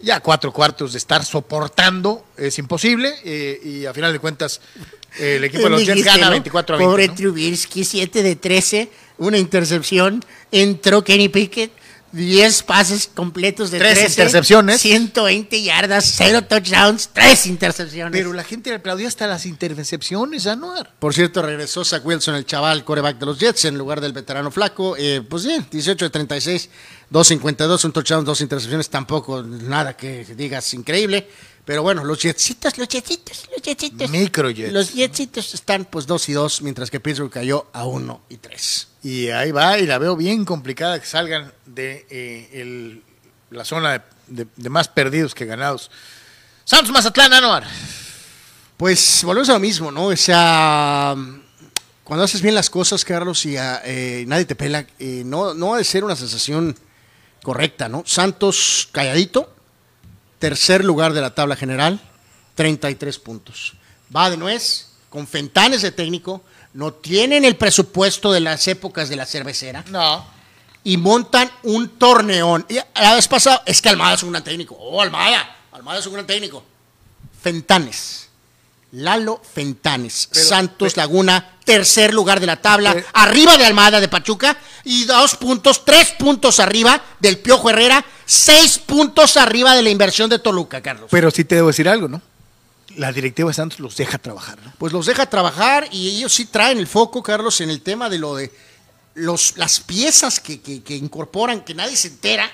[0.02, 3.14] Ya cuatro cuartos de estar soportando es imposible.
[3.24, 4.60] eh, y a final de cuentas,
[5.18, 6.90] eh, el equipo de los Jets gana 24 a 20.
[6.90, 7.14] Pobre ¿no?
[7.14, 10.24] Trubisky, 7 de 13, una intercepción.
[10.52, 11.72] Entró Kenny Pickett,
[12.12, 14.80] 10 pases completos de Tres 13, intercepciones.
[14.80, 18.12] 120 yardas, 0 touchdowns, 3 intercepciones.
[18.12, 20.92] Pero la gente le aplaudió hasta las intercepciones, Anuar.
[20.98, 24.50] Por cierto, regresó Zach Wilson, el chaval coreback de los Jets, en lugar del veterano
[24.50, 24.96] flaco.
[24.96, 26.70] Eh, pues bien, 18 de 36,
[27.12, 31.28] 2.52, un touchdown, dos intercepciones, tampoco nada que digas increíble.
[31.66, 34.08] Pero bueno, los Jetsitos, los Jetsitos, los Jetsitos.
[34.08, 34.72] Micro Jets.
[34.72, 38.88] Los Jetsitos están pues 2 y 2, mientras que Pittsburgh cayó a 1 y 3.
[39.02, 43.02] Y ahí va, y la veo bien complicada que salgan de eh, el-
[43.50, 44.02] la zona de,
[44.44, 45.90] de- de más perdidos que ganados.
[46.64, 47.64] Santos Mazatlán, Anuar.
[48.76, 50.06] Pues volvemos a lo mismo, ¿no?
[50.06, 51.16] O sea,
[52.04, 55.74] cuando haces bien las cosas, Carlos, y ah, eh, nadie te pela, eh, no, no
[55.74, 56.76] ha de ser una sensación
[57.42, 58.02] correcta, ¿no?
[58.06, 59.55] Santos calladito,
[60.38, 62.00] tercer lugar de la tabla general,
[62.54, 63.74] 33 puntos.
[64.14, 66.42] Va de nuez, con Fentanes de técnico,
[66.74, 70.26] no tienen el presupuesto de las épocas de la cervecera No.
[70.84, 72.66] y montan un torneón.
[72.68, 74.76] Y la vez pasada, es que Almada es un gran técnico.
[74.78, 76.62] Oh, Almada, Almada es un gran técnico.
[77.42, 78.25] Fentanes
[78.96, 80.28] Lalo Fentanes.
[80.32, 85.84] Santos Laguna, tercer lugar de la tabla, arriba de Almada de Pachuca y dos puntos,
[85.84, 91.08] tres puntos arriba del Piojo Herrera, seis puntos arriba de la inversión de Toluca, Carlos.
[91.10, 92.22] Pero sí te debo decir algo, ¿no?
[92.96, 94.72] La directiva de Santos los deja trabajar, ¿no?
[94.78, 98.18] Pues los deja trabajar y ellos sí traen el foco, Carlos, en el tema de
[98.18, 98.50] lo de
[99.14, 102.50] los, las piezas que, que- que incorporan, que nadie se entera.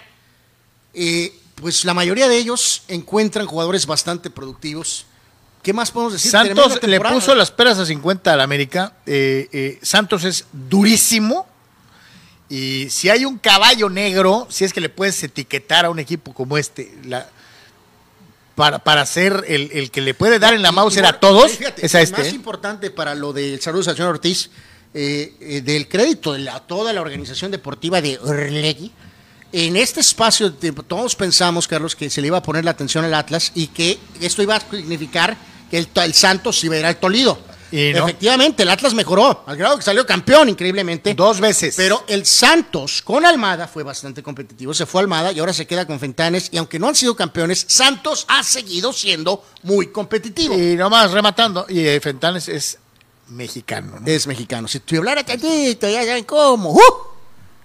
[0.94, 5.06] Eh, pues la mayoría de ellos encuentran jugadores bastante productivos.
[5.62, 6.30] ¿Qué más podemos decir?
[6.30, 8.94] Santos le puso las peras a 50 al América.
[9.06, 11.46] Eh, eh, Santos es durísimo.
[12.48, 16.34] Y si hay un caballo negro, si es que le puedes etiquetar a un equipo
[16.34, 17.28] como este, la-
[18.54, 21.86] para, para ser el, el que le puede dar en la Igual, a todos, fíjate,
[21.86, 22.18] es a lo este.
[22.18, 22.34] más ¿eh?
[22.34, 24.50] importante para lo del saludos al señor Ortiz,
[24.92, 28.92] eh, eh, del crédito de la- toda la organización deportiva de Orlegui.
[29.52, 32.72] En este espacio de tiempo, todos pensamos, Carlos, que se le iba a poner la
[32.72, 35.36] atención al Atlas y que esto iba a significar
[35.78, 37.38] el, el Santos iba a ir al Tolido.
[37.70, 38.06] Y no.
[38.06, 41.14] Efectivamente, el Atlas mejoró, al grado que salió campeón increíblemente.
[41.14, 41.74] Dos veces.
[41.74, 44.74] Pero el Santos con Almada fue bastante competitivo.
[44.74, 46.50] Se fue a Almada y ahora se queda con Fentanes.
[46.52, 50.54] Y aunque no han sido campeones, Santos ha seguido siendo muy competitivo.
[50.54, 52.78] Y nomás rematando, y eh, Fentanes es
[53.28, 54.06] mexicano, ¿no?
[54.06, 54.68] es mexicano.
[54.68, 56.72] Si tú hablara tantito, ya saben cómo.
[56.72, 56.80] ¡Uh!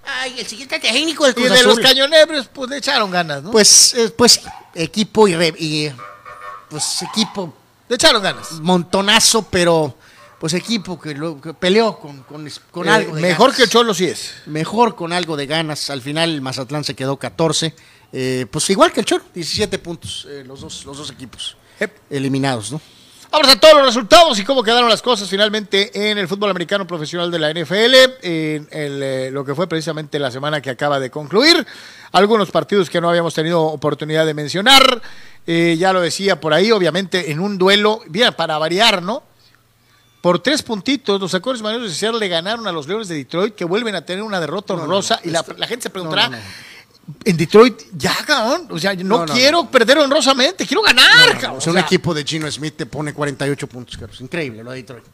[0.05, 3.51] Ay, el siguiente técnico del Y Cruz de los cañoneros, pues le echaron ganas, ¿no?
[3.51, 4.39] Pues, eh, pues
[4.73, 5.89] equipo y, re- y,
[6.69, 7.53] pues equipo
[7.89, 8.53] le echaron ganas.
[8.61, 9.97] montonazo, pero
[10.39, 13.57] pues equipo que, lo, que peleó con, con, con Eh, algo de mejor ganas.
[13.57, 14.34] que el Cholo sí es.
[14.45, 15.89] Mejor con algo de ganas.
[15.89, 17.73] Al final el Mazatlán se quedó 14.
[18.14, 21.91] Eh, pues igual que el Cholo, 17 puntos eh, los, dos, los dos equipos Yep.
[22.09, 22.81] eliminados, ¿no?
[23.29, 26.87] Vamos a todos los resultados y cómo quedaron las cosas finalmente en el fútbol americano
[26.87, 30.97] profesional de la NFL, en el, eh, lo que fue precisamente la semana que acaba
[30.99, 31.65] de concluir.
[32.13, 35.01] Algunos partidos que no habíamos tenido oportunidad de mencionar.
[35.45, 39.23] Eh, ya lo decía por ahí, obviamente en un duelo, bien, para variar, ¿no?
[40.21, 43.55] Por tres puntitos, los Acordes Marinos de Seattle le ganaron a los Leones de Detroit,
[43.55, 45.19] que vuelven a tener una derrota honrosa.
[45.23, 46.31] y la, la gente se preguntará.
[47.23, 51.57] En Detroit, ya, cabrón, o sea, no, No, no, quiero perder honrosamente, quiero ganar, cabrón.
[51.57, 54.19] O sea, un sea, equipo de Gino Smith te pone 48 puntos, Carlos.
[54.21, 55.05] Increíble lo de Detroit.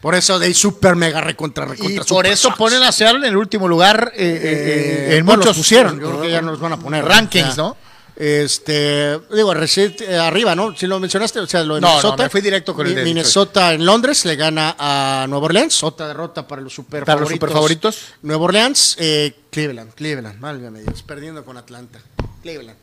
[0.00, 3.32] Por eso de super mega recontra Y recontra por super eso ponen a Seattle en
[3.32, 5.98] el último lugar eh, eh, Eh, en muchos los pusieron.
[5.98, 7.76] Yo creo que ya nos van a poner rankings, ¿no?
[8.16, 10.74] Este, digo, eh, arriba, ¿no?
[10.74, 12.22] Si lo mencionaste, o sea, lo de No, no, Minnesota.
[12.22, 16.08] me fui directo con el de Minnesota en Londres le gana a Nueva Orleans, otra
[16.08, 17.40] derrota para los super Para los favoritos.
[17.50, 17.98] superfavoritos.
[18.22, 21.98] Nueva Orleans, eh, Cleveland, Cleveland, válgame Dios, perdiendo con Atlanta.
[22.42, 22.78] Cleveland.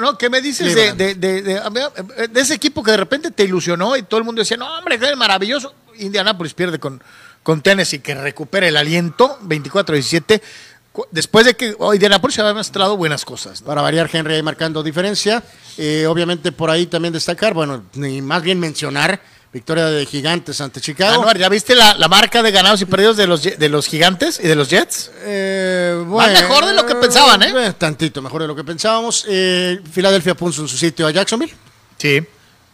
[0.00, 3.44] No, ¿Qué me dices de, de, de- ver, de ese equipo que de repente te
[3.44, 5.74] ilusionó y todo el mundo decía, no, hombre, qué maravilloso?
[5.98, 7.02] Indianapolis pierde con,
[7.42, 10.44] con Tennessee, que recupera el aliento, 24-17, cu-
[11.10, 13.60] después de que oh, Indianapolis había mostrado buenas cosas.
[13.60, 13.66] ¿no?
[13.66, 15.42] Para variar, Henry ahí marcando diferencia.
[15.78, 19.20] Eh, obviamente por ahí también destacar, bueno, ni más bien mencionar,
[19.52, 21.20] victoria de Gigantes ante Chicago.
[21.20, 24.40] Anuar, ¿ya viste la, la marca de ganados y perdidos de los, de los gigantes
[24.42, 25.10] y de los Jets?
[25.20, 27.72] Eh, Van mejor de lo que pensaban, ¿eh?
[27.78, 29.24] Tantito mejor de lo que pensábamos.
[29.28, 31.54] Eh, Filadelfia puso en su sitio a Jacksonville,
[31.98, 32.20] Sí.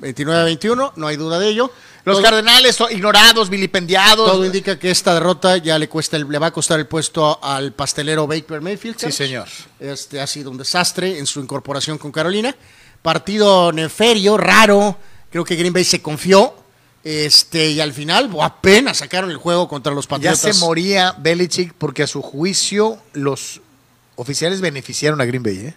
[0.01, 1.71] 29-21, no hay duda de ello.
[2.05, 4.29] Los todo, Cardenales son ignorados, vilipendiados.
[4.31, 7.43] todo indica que esta derrota ya le cuesta el- le va a costar el puesto
[7.45, 8.99] al pastelero Baker Mayfield.
[8.99, 9.47] Sí, señor.
[9.79, 12.55] Este ha sido un desastre en su incorporación con Carolina.
[13.03, 14.99] Partido neferio, raro.
[15.31, 16.55] Creo que Green Bay se confió.
[17.05, 20.41] Este, y al final apenas sacaron el juego contra los Ya Patriotas.
[20.41, 23.61] se moría Belichick porque a su juicio los
[24.15, 25.75] oficiales beneficiaron a Green Bay, ¿eh?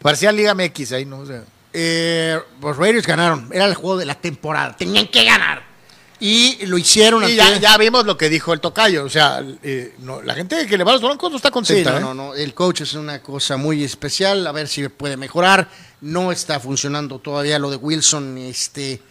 [0.00, 1.20] Parecía Liga MX ahí, ¿no?
[1.20, 3.48] O sea, Eh, los Raiders ganaron.
[3.52, 4.76] Era el juego de la temporada.
[4.76, 5.72] Tenían que ganar.
[6.20, 7.28] Y lo hicieron.
[7.28, 9.04] y ya, ya vimos lo que dijo el tocayo.
[9.04, 11.52] O sea, eh, no, la gente que le va a los broncos no está Sí,
[11.52, 11.90] contenta.
[11.92, 12.00] no, ¿eh?
[12.00, 12.34] no, no.
[12.34, 14.46] El coach es una cosa muy especial.
[14.46, 15.68] A ver si puede mejorar.
[16.00, 18.38] No está funcionando todavía lo de Wilson.
[18.38, 19.02] Este,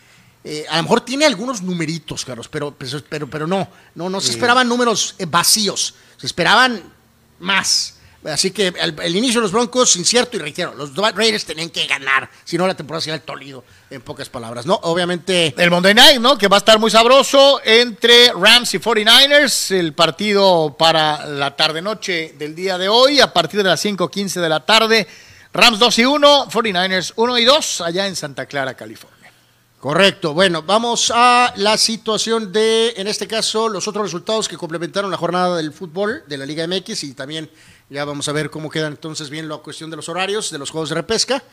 [0.44, 3.68] eh, a lo mejor tiene algunos numeritos, Carlos, pero, pero, pero, pero no.
[3.96, 5.96] No, no se esperaban números eh, vacíos.
[6.16, 6.82] Se esperaban
[7.40, 7.96] más.
[8.26, 11.88] Así que el, el inicio de los Broncos, incierto, y reitero, los Raiders tenían que
[11.88, 12.30] ganar.
[12.44, 14.66] Si no, la temporada sería el tolido, en pocas palabras.
[14.66, 15.56] No, obviamente.
[15.58, 16.38] El Monday Night, ¿no?
[16.38, 19.72] Que va a estar muy sabroso entre Rams y 49ers.
[19.76, 24.50] El partido para la tarde-noche del día de hoy, a partir de las 5:15 de
[24.50, 25.08] la tarde.
[25.54, 29.22] Rams 2 y 1, 49ers 1 y 2, allá en Santa Clara, California.
[29.82, 30.36] Correcto.
[30.36, 35.18] Bueno, vamos a la situación de, en este caso, los otros resultados que complementaron la
[35.18, 37.50] jornada del fútbol de la Liga MX y también
[37.92, 40.72] ya vamos a ver cómo quedan entonces bien la cuestión de los horarios de los
[40.72, 41.44] juegos de repesca.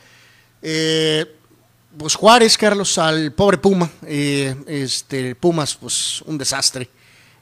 [0.61, 1.35] Eh,
[1.97, 3.89] pues Juárez, Carlos, al pobre Puma.
[4.05, 6.89] eh, este, Pumas, pues un desastre.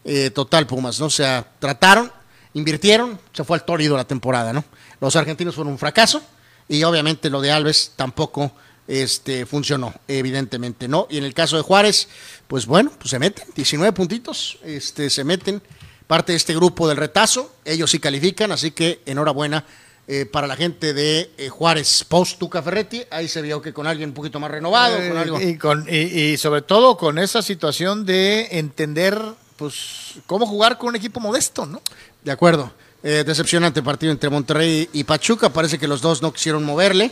[0.03, 1.05] Eh, total Pumas, ¿no?
[1.05, 2.11] O sea, trataron,
[2.55, 4.65] invirtieron, se fue al tórido la temporada, ¿no?
[4.99, 6.23] Los argentinos fueron un fracaso
[6.67, 8.51] y obviamente lo de Alves tampoco
[8.87, 11.07] este, funcionó, evidentemente, ¿no?
[11.11, 12.07] Y en el caso de Juárez,
[12.47, 15.61] pues bueno, pues se meten, 19 puntitos, este, se meten
[16.07, 19.65] parte de este grupo del retazo, ellos sí califican, así que enhorabuena
[20.07, 23.85] eh, para la gente de eh, Juárez Post Tuca Ferretti, ahí se vio que con
[23.87, 25.41] alguien un poquito más renovado, con Eh, algo...
[25.41, 25.95] y, con- y-
[26.31, 29.19] y sobre todo con esa situación de entender
[29.57, 31.81] pues cómo jugar con un equipo modesto, ¿no?
[32.23, 32.71] De acuerdo.
[33.03, 35.49] Eh, decepcionante partido entre Monterrey y Pachuca.
[35.49, 37.11] Parece que los dos no quisieron moverle.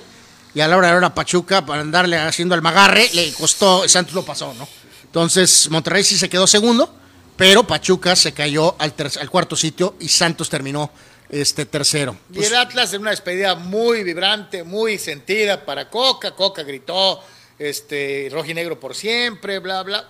[0.53, 3.87] Y a la hora de la hora Pachuca, para andarle haciendo el magarre, le costó,
[3.89, 4.67] Santos lo pasó, ¿no?
[5.03, 6.93] Entonces, Monterrey sí se quedó segundo,
[7.35, 8.93] pero Pachuca se cayó al,
[9.29, 10.91] cuarto sitio y Santos terminó
[11.29, 12.15] este tercero.
[12.33, 16.31] Y el Atlas en una despedida muy vibrante, muy sentida para Coca.
[16.31, 17.21] Coca gritó,
[17.59, 20.09] este, rojinegro por siempre, bla, bla.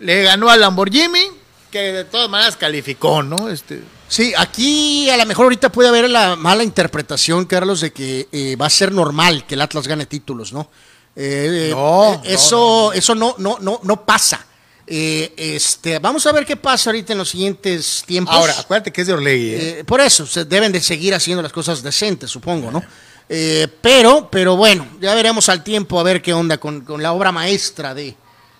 [0.00, 1.26] Le ganó al Lamborghini,
[1.70, 3.48] que de todas maneras calificó, ¿no?
[3.48, 8.26] Este, Sí, aquí a lo mejor ahorita puede haber la mala interpretación, Carlos, de que
[8.32, 10.70] eh, va a ser normal que el Atlas gane títulos, ¿no?
[11.14, 14.46] Eh, No, eh, eso, eso no, no, no, no pasa.
[14.90, 18.34] Eh, este, vamos a ver qué pasa ahorita en los siguientes tiempos.
[18.34, 19.78] ahora, acuérdate que es de Orlegui, ¿eh?
[19.80, 22.82] Eh, por eso, se deben de seguir haciendo las cosas decentes, supongo, ¿no?
[23.28, 27.12] Eh, pero, pero bueno, ya veremos al tiempo a ver qué onda con, con la
[27.12, 28.16] obra maestra de,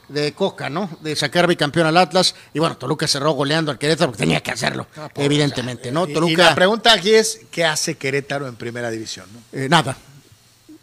[0.09, 0.99] de Coca, ¿no?
[1.01, 2.35] De sacar bicampeón al Atlas.
[2.53, 6.07] Y bueno, Toluca cerró goleando al Querétaro porque tenía que hacerlo, evidentemente, ¿no?
[6.07, 9.27] Y- la pregunta aquí es, ¿qué hace Querétaro en primera división?
[9.33, 9.59] no?
[9.59, 9.97] eh, nada,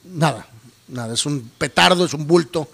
[0.05, 0.47] nada,
[0.87, 1.13] nada.
[1.13, 2.67] Es un petardo, es un bulto,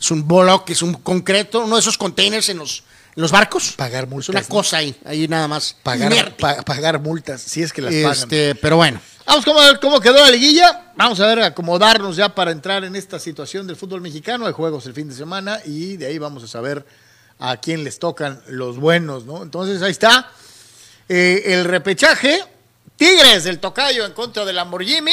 [0.00, 2.82] es un bloque, es un concreto, uno de esos containers en los,
[3.16, 3.72] en los barcos.
[3.76, 4.48] Pagar Es multas, una ¿no?
[4.48, 5.76] cosa ahí, ahí nada más.
[5.82, 8.12] Pagar, pa- pagar multas, si es que las pagan.
[8.12, 9.00] Este, pero bueno.
[9.26, 10.92] Vamos cómo, cómo quedó la liguilla.
[10.96, 14.46] Vamos a ver, acomodarnos ya para entrar en esta situación del fútbol mexicano.
[14.46, 16.86] Hay juegos el fin de semana y de ahí vamos a saber
[17.38, 19.42] a quién les tocan los buenos, ¿no?
[19.42, 20.30] Entonces ahí está.
[21.10, 22.42] Eh, el repechaje.
[22.96, 25.12] Tigres del Tocayo en contra del Lamborghini.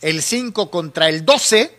[0.00, 1.78] El 5 contra el 12.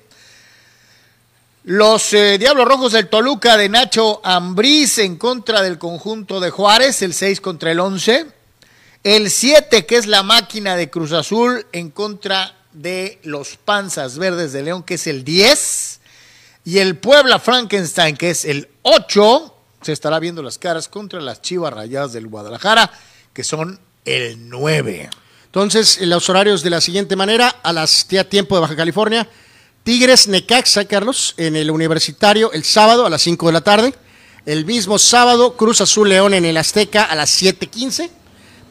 [1.67, 7.01] Los eh, Diablos Rojos del Toluca de Nacho Ambriz en contra del conjunto de Juárez.
[7.01, 8.27] El 6 contra el 11.
[9.03, 14.53] El 7, que es la máquina de Cruz Azul, en contra de los Panzas Verdes
[14.53, 16.01] de León, que es el 10.
[16.65, 21.41] Y el Puebla Frankenstein, que es el 8, se estará viendo las caras contra las
[21.41, 22.91] Chivas Rayadas del Guadalajara,
[23.33, 25.09] que son el 9.
[25.47, 29.27] Entonces, los horarios de la siguiente manera, a las ya tiempo de Baja California,
[29.85, 33.93] Tigres Necaxa, Carlos, en el Universitario el sábado a las 5 de la tarde.
[34.47, 38.09] El mismo sábado, Cruz Azul León en el Azteca a las 7:15.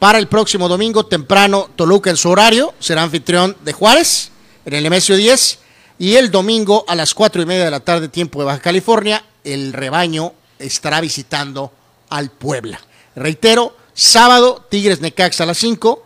[0.01, 4.33] Para el próximo domingo, temprano, Toluca en su horario, será anfitrión de Juárez
[4.65, 5.61] en el Nemesio 10.
[6.01, 9.25] Y el domingo a las 4 y media de la tarde, tiempo de Baja California,
[9.45, 11.73] el rebaño estará visitando
[12.09, 12.81] al Puebla.
[13.15, 16.05] Reitero, sábado, Tigres Necaxa a las 5.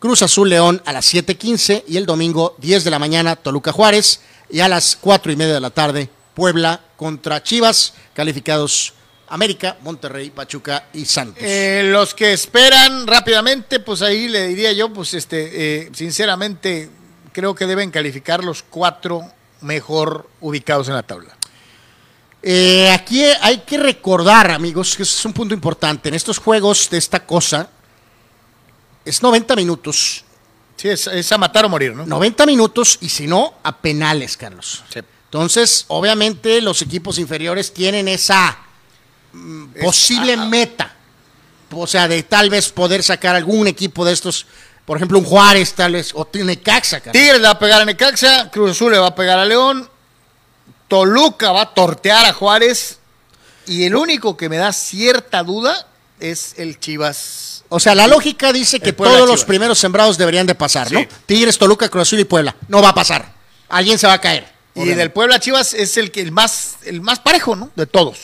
[0.00, 4.20] Cruz Azul León a las 7:15 y el domingo 10 de la mañana Toluca Juárez
[4.50, 8.94] y a las 4 y media de la tarde Puebla contra Chivas, calificados
[9.28, 11.42] América, Monterrey, Pachuca y Santos.
[11.42, 16.90] Eh, los que esperan rápidamente, pues ahí le diría yo, pues este, eh, sinceramente,
[17.32, 19.22] creo que deben calificar los cuatro
[19.60, 21.36] mejor ubicados en la tabla.
[22.42, 26.08] Eh, aquí hay que recordar, amigos, que es un punto importante.
[26.08, 27.68] En estos juegos de esta cosa,
[29.04, 30.24] es 90 minutos.
[30.80, 32.06] Sí, es, es a matar o morir, ¿no?
[32.06, 34.82] 90 minutos y si no, a penales, Carlos.
[34.90, 35.00] Sí.
[35.26, 38.56] Entonces, obviamente, los equipos inferiores tienen esa
[39.34, 40.96] mm, posible ah, meta.
[41.70, 44.46] O sea, de tal vez poder sacar algún equipo de estos,
[44.86, 47.12] por ejemplo, un Juárez, tal vez, o Necaxa, Carlos.
[47.12, 49.86] Tigres le va a pegar a Necaxa, Cruz Azul le va a pegar a León,
[50.88, 53.00] Toluca va a tortear a Juárez
[53.66, 55.86] y el único que me da cierta duda
[56.20, 57.59] es el Chivas.
[57.72, 60.94] O sea, la lógica dice que todos los primeros sembrados deberían de pasar, Sí.
[60.94, 61.06] ¿no?
[61.24, 62.54] Tigres, Toluca, Cruz Azul y Puebla.
[62.68, 63.32] No va a pasar.
[63.68, 64.42] Alguien se va a caer.
[64.74, 64.98] Y obviamente.
[64.98, 67.70] del Puebla Chivas es el que el más el más parejo, ¿no?
[67.76, 68.18] De todos.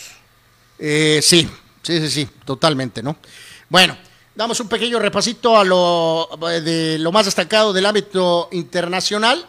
[0.79, 1.49] Eh, sí,
[1.83, 3.17] sí, sí, sí, totalmente, ¿no?
[3.69, 3.97] Bueno,
[4.35, 6.29] damos un pequeño repasito a lo,
[6.63, 9.47] de lo más destacado del ámbito internacional.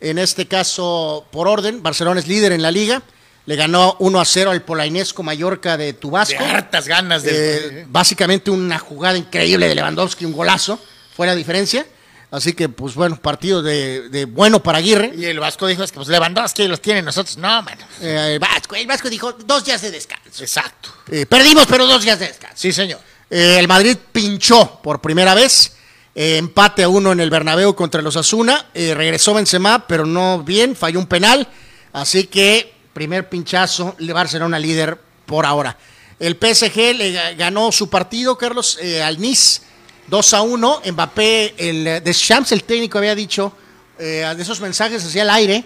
[0.00, 3.02] En este caso, por orden, Barcelona es líder en la liga.
[3.46, 6.44] Le ganó 1 a 0 al Polainesco Mallorca de De Tubasco.
[6.44, 10.78] hartas ganas del Eh, básicamente una jugada increíble de Lewandowski, un golazo,
[11.16, 11.86] fue la diferencia.
[12.30, 15.12] Así que, pues bueno, partido de, de bueno para Aguirre.
[15.16, 17.36] Y el Vasco dijo, es que pues Lewandowski los tiene nosotros.
[17.38, 17.84] No, mano.
[18.00, 20.42] Eh, el, Vasco, el Vasco dijo dos días de descanso.
[20.42, 20.90] Exacto.
[21.10, 22.56] Eh, perdimos, pero dos días de descanso.
[22.56, 23.00] Sí, señor.
[23.28, 25.72] Eh, el Madrid pinchó por primera vez.
[26.14, 28.66] empate a uno en el Bernabéu contra los Asuna.
[28.74, 30.76] regresó Benzema, pero no bien.
[30.76, 31.48] Falló un penal.
[31.92, 33.94] Así que primer pinchazo.
[33.98, 35.76] Le Barcelona líder por ahora.
[36.18, 39.62] El PSG le ga- ganó su partido, Carlos, eh, al Nice.
[40.08, 40.82] 2 a 1.
[40.92, 43.52] Mbappé, el eh, Deschamps, el técnico, había dicho
[43.98, 45.64] eh, de esos mensajes hacia el aire.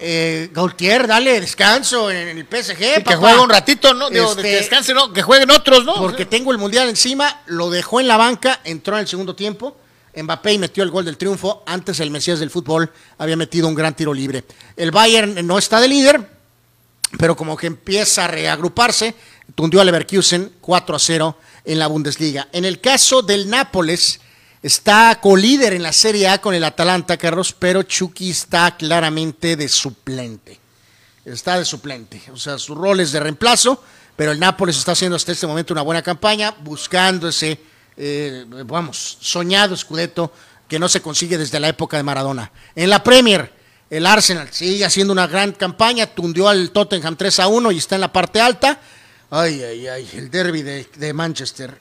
[0.00, 2.98] Eh, Gautier, dale descanso en el PSG.
[2.98, 4.10] Y que juegue un ratito, ¿no?
[4.10, 5.12] Digo, Este, que descanse, ¿no?
[5.12, 5.94] Que jueguen otros, ¿no?
[5.94, 9.76] Porque tengo el mundial encima, lo dejó en la banca, entró en el segundo tiempo.
[10.16, 11.62] Mbappé y metió el gol del triunfo.
[11.66, 14.44] Antes el Mesías del fútbol había metido un gran tiro libre.
[14.76, 16.28] El Bayern no está de líder,
[17.18, 19.14] pero como que empieza a reagruparse,
[19.54, 22.48] tundió a Leverkusen 4 a 0 en la Bundesliga.
[22.52, 24.20] En el caso del Nápoles,
[24.62, 29.68] está colíder en la Serie A con el Atalanta, Carlos, pero Chucky está claramente de
[29.68, 30.58] suplente.
[31.24, 32.22] Está de suplente.
[32.32, 33.82] O sea, su rol es de reemplazo,
[34.16, 37.60] pero el Nápoles está haciendo hasta este momento una buena campaña, buscando ese,
[37.96, 40.32] eh, vamos, soñado Scudetto
[40.68, 42.50] que no se consigue desde la época de Maradona.
[42.74, 43.52] En la Premier,
[43.96, 47.94] el Arsenal sigue haciendo una gran campaña, tundió al Tottenham 3 a 1 y está
[47.96, 48.80] en la parte alta.
[49.30, 51.78] Ay, ay, ay, el derby de, de Manchester.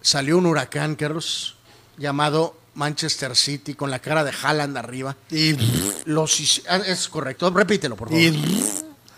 [0.00, 1.56] Salió un huracán, Carlos,
[1.96, 5.16] llamado Manchester City, con la cara de Haaland arriba.
[5.30, 5.54] Y,
[6.06, 8.22] Los, ah, es correcto, repítelo, por favor.
[8.22, 8.64] y-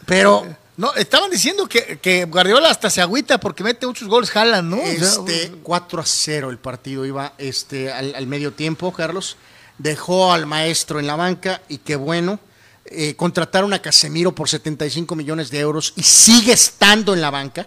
[0.06, 0.46] Pero
[0.76, 4.76] no, estaban diciendo que, que Guardiola hasta se agüita porque mete muchos goles jalan, ¿no?
[4.76, 9.36] Este, 4 a 0 el partido iba este, al, al medio tiempo, Carlos.
[9.78, 12.38] Dejó al maestro en la banca y qué bueno.
[12.86, 17.66] Eh, contrataron a Casemiro por 75 millones de euros y sigue estando en la banca.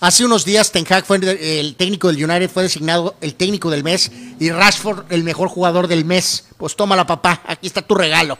[0.00, 3.82] Hace unos días Ten Hag fue el, técnico del United, fue designado el técnico del
[3.82, 6.44] mes y Rashford el mejor jugador del mes.
[6.56, 8.38] Pues tómala papá, aquí está tu regalo.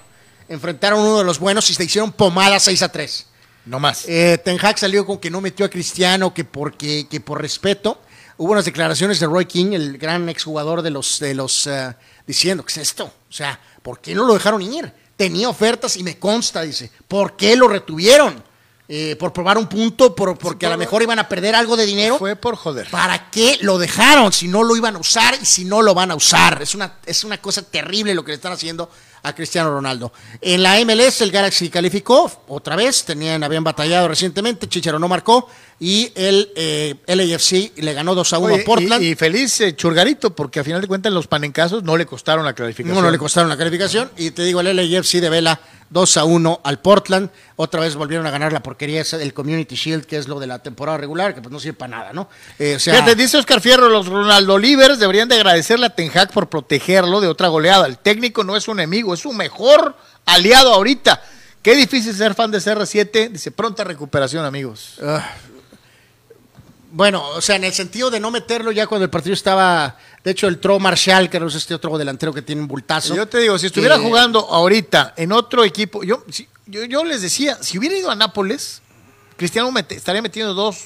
[0.48, 3.26] Enfrentaron uno de los buenos y se hicieron pomada 6 a 3.
[3.66, 4.04] no más.
[4.06, 8.00] Eh, Ten Hag salió con que no metió a Cristiano, que porque que por respeto.
[8.36, 11.92] Hubo unas declaraciones de Roy King, el gran exjugador de los de los eh,
[12.28, 13.06] diciendo, ¿qué es esto?
[13.06, 14.92] O sea, ¿por qué no lo dejaron ir?
[15.16, 16.92] Tenía ofertas y me consta, dice.
[17.08, 18.44] ¿Por qué lo retuvieron?
[18.90, 21.84] Eh, por probar un punto, por, porque a lo mejor iban a perder algo de
[21.84, 22.16] dinero.
[22.16, 22.88] Fue por joder.
[22.90, 26.10] ¿Para qué lo dejaron si no lo iban a usar y si no lo van
[26.10, 26.62] a usar?
[26.62, 28.90] Es una, es una cosa terrible lo que le están haciendo
[29.22, 30.12] a Cristiano Ronaldo.
[30.40, 35.48] En la MLS el Galaxy calificó otra vez, tenían, habían batallado recientemente, Chicharo no marcó
[35.80, 39.02] y el eh, LAFC le ganó 2 a 1 Oye, a Portland.
[39.02, 42.44] Y, y feliz eh, Churgarito, porque a final de cuentas los panencazos no le costaron
[42.44, 42.96] la clarificación.
[42.96, 44.10] No, no le costaron la calificación.
[44.16, 45.60] Y te digo, el LAFC de Vela
[45.90, 47.30] 2 a 1 al Portland.
[47.56, 50.46] Otra vez volvieron a ganar la porquería esa del Community Shield, que es lo de
[50.46, 52.28] la temporada regular, que pues no sirve para nada, ¿no?
[52.58, 56.10] Eh, o sea, Fíjate, dice Oscar Fierro, los Ronaldo Livers deberían de agradecerle a Ten
[56.12, 57.86] Hag por protegerlo de otra goleada.
[57.86, 59.96] El técnico no es un enemigo, es su mejor
[60.26, 61.22] aliado ahorita.
[61.62, 63.30] Qué difícil ser fan de CR7.
[63.30, 64.98] Dice, pronta recuperación, amigos.
[66.90, 69.96] Bueno, o sea, en el sentido de no meterlo ya cuando el partido estaba.
[70.24, 73.14] De hecho, el Tro Marshall, que es este otro delantero que tiene un bultazo.
[73.14, 77.20] Yo te digo, si estuviera jugando ahorita en otro equipo, yo, si- yo, yo les
[77.22, 78.82] decía, si hubiera ido a Nápoles,
[79.36, 80.84] Cristiano estaría metiendo dos,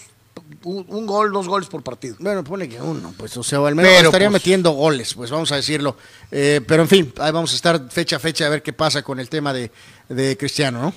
[0.65, 2.16] un, un gol, dos goles por partido.
[2.19, 5.15] Bueno, pone que uno, pues, o sea, o al menos Pero, estaría pues- metiendo goles,
[5.15, 5.97] pues vamos a decirlo.
[6.31, 9.03] Eh, pero en fin, ahí vamos a estar fecha a fecha a ver qué pasa
[9.03, 9.70] con el tema de,
[10.09, 10.95] de Cristiano, ¿no?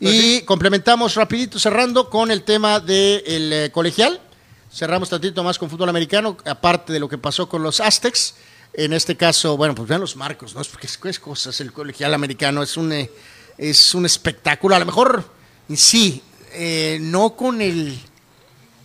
[0.00, 4.20] Pues y complementamos rapidito cerrando con el tema del eh, colegial.
[4.72, 8.34] Cerramos tantito más con fútbol americano, aparte de lo que pasó con los Aztecs.
[8.74, 10.60] En este caso, bueno, pues vean los marcos, ¿no?
[10.60, 13.10] Es porque es, es cosas, el colegial americano es un, eh,
[13.56, 14.74] es un espectáculo.
[14.74, 15.24] A lo mejor,
[15.74, 17.98] sí, eh, no con el...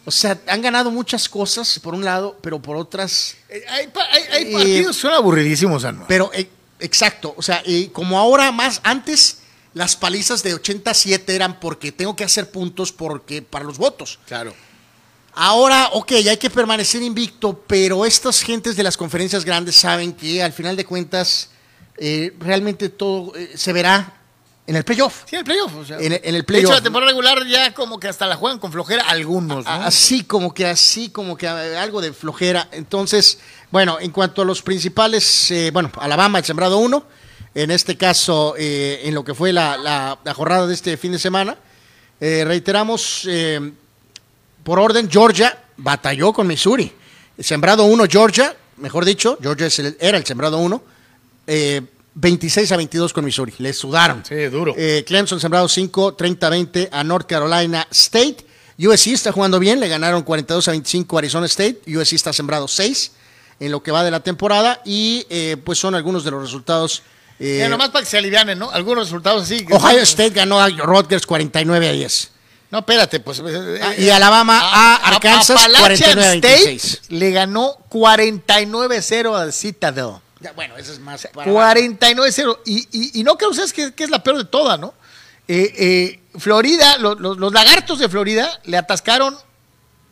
[0.05, 3.35] O sea, han ganado muchas cosas por un lado, pero por otras...
[3.49, 6.07] Eh, Hay, hay- hay Eh, partidos que son aburridísimos, Anuar.
[6.07, 6.31] Pero,
[6.79, 7.61] exacto, o sea,
[7.91, 9.39] como ahora más, antes
[9.73, 14.19] las palizas de 87 eran porque tengo que hacer puntos porque para los votos.
[14.27, 14.53] Claro.
[15.33, 20.43] Ahora, ok, hay que permanecer invicto, pero estas gentes de las conferencias grandes saben que
[20.43, 21.49] al final de cuentas
[21.97, 24.17] eh, realmente todo eh, se verá
[24.67, 25.23] en el playoff.
[25.29, 25.73] Sí, el playoff.
[25.75, 25.97] o sea.
[25.99, 26.71] En el- en el De hecho, playoff.
[26.73, 29.71] la temporada regular ya como que hasta la juegan con flojera algunos, ¿no?
[29.71, 32.67] Así como que así como que eh, algo de flojera.
[32.73, 33.39] Entonces,
[33.71, 37.05] bueno, en cuanto a los principales, eh, bueno, Alabama, el sembrado uno,
[37.53, 41.11] en este caso, eh, en lo que fue la, la- la jornada de este fin
[41.11, 41.57] de semana,
[42.19, 43.71] eh, reiteramos, eh,
[44.63, 46.91] por orden, Georgia batalló con Missouri.
[47.37, 50.83] El sembrado uno, Georgia, mejor dicho, Georgia es el- era el sembrado uno,
[51.47, 51.81] eh,
[52.13, 53.53] 26 a 22 con Missouri.
[53.57, 54.23] Le sudaron.
[54.27, 54.75] Sí, duro.
[55.05, 58.45] Clemson sembrado 5, 30 a 20 a North Carolina State.
[58.77, 61.81] USC está jugando bien, le ganaron 42 a 25 a Arizona State.
[61.87, 63.11] USC está sembrado 6
[63.59, 65.25] en lo que va de la temporada y
[65.63, 67.01] pues son algunos de los resultados.
[67.41, 68.69] Eh, nomás para que se alivianen, ¿no?
[68.71, 69.65] Algunos resultados así.
[69.65, 72.31] que- Ohio State ganó a Rutgers 49 a 10.
[72.69, 73.39] No, espérate, pues.
[73.45, 77.01] eh, Ah, eh, y Alabama a Arkansas, Appalachian 49 a State 26.
[77.09, 80.11] le ganó 49-0 al Citadel.
[80.39, 81.27] Ya, bueno, eso es más.
[81.33, 82.59] 49-0.
[82.65, 84.93] Y, y, y no creo, ¿sabes qué, qué es la peor de toda, no?
[85.47, 89.35] Eh, eh, Florida, lo- lo- los lagartos de Florida le atascaron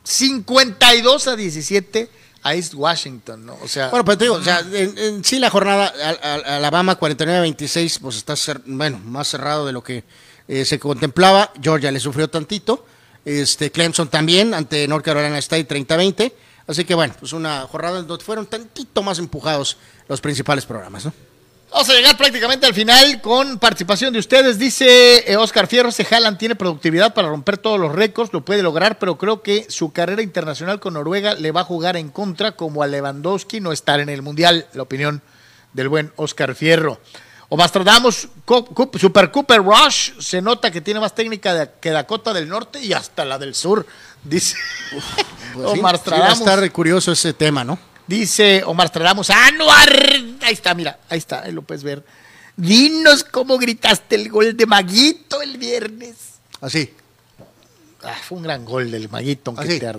[0.04, 2.10] 52 a 17
[2.44, 3.58] a East Washington, ¿no?
[3.64, 6.98] O sea, Bueno, pues te digo, o sea, en, en sí la jornada al- Alabama
[7.00, 10.04] 49-26, pues está cer- bueno, más cerrado de lo que
[10.48, 11.52] eh, se contemplaba.
[11.62, 12.86] Georgia le sufrió tantito.
[13.26, 16.34] Este Clemson también ante North Carolina State 30-20.
[16.68, 21.06] Así que bueno, pues una jornada en donde fueron tantito más empujados los principales programas,
[21.06, 21.14] ¿no?
[21.72, 24.58] Vamos a llegar prácticamente al final con participación de ustedes.
[24.58, 28.64] Dice eh, Oscar Fierro, ese Haaland tiene productividad para romper todos los récords, lo puede
[28.64, 32.54] lograr, pero creo que su carrera internacional con Noruega le va a jugar en contra
[32.54, 34.66] como a Lewandowski no estar en el Mundial.
[34.74, 35.22] La opinión
[35.74, 37.00] del buen Oscar Fierro.
[37.50, 37.58] O
[38.46, 42.94] Cup- Super Cooper Rush, se nota que tiene más técnica que Dakota del Norte y
[42.94, 43.86] hasta la del sur,
[44.24, 44.56] dice
[44.92, 45.04] Pues
[45.74, 47.80] sí, Omar sí va a estar curioso ese tema, ¿no?
[48.06, 49.90] Dice Omar Stradamus, Anuar.
[50.50, 52.04] Ahí está, mira, ahí está, ahí lo puedes ver.
[52.58, 56.16] Dinos cómo gritaste el gol de Maguito el viernes.
[56.60, 56.92] Así,
[58.02, 59.80] Ah, fue un gran gol del Maguito, aunque Así.
[59.80, 59.92] te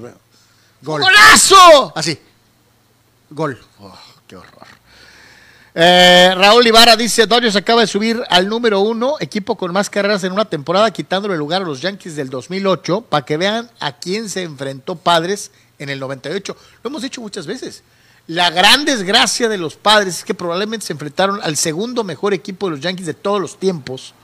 [0.82, 1.02] gol.
[1.02, 1.92] ¡Golazo!
[1.94, 2.18] Así.
[3.30, 3.62] Gol.
[3.78, 3.96] Oh,
[4.26, 4.66] qué horror.
[5.72, 10.24] Eh, Raúl Ibarra dice, Dodgers acaba de subir al número uno, equipo con más carreras
[10.24, 14.28] en una temporada, quitándole lugar a los Yankees del 2008, para que vean a quién
[14.28, 16.56] se enfrentó Padres en el 98.
[16.82, 17.84] Lo hemos dicho muchas veces.
[18.30, 22.66] La gran desgracia de los Padres es que probablemente se enfrentaron al segundo mejor equipo
[22.66, 24.14] de los Yankees de todos los tiempos,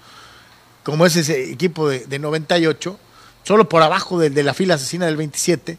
[0.85, 3.01] como es ese equipo de, de 98,
[3.43, 5.78] solo por abajo del de la fila asesina del 27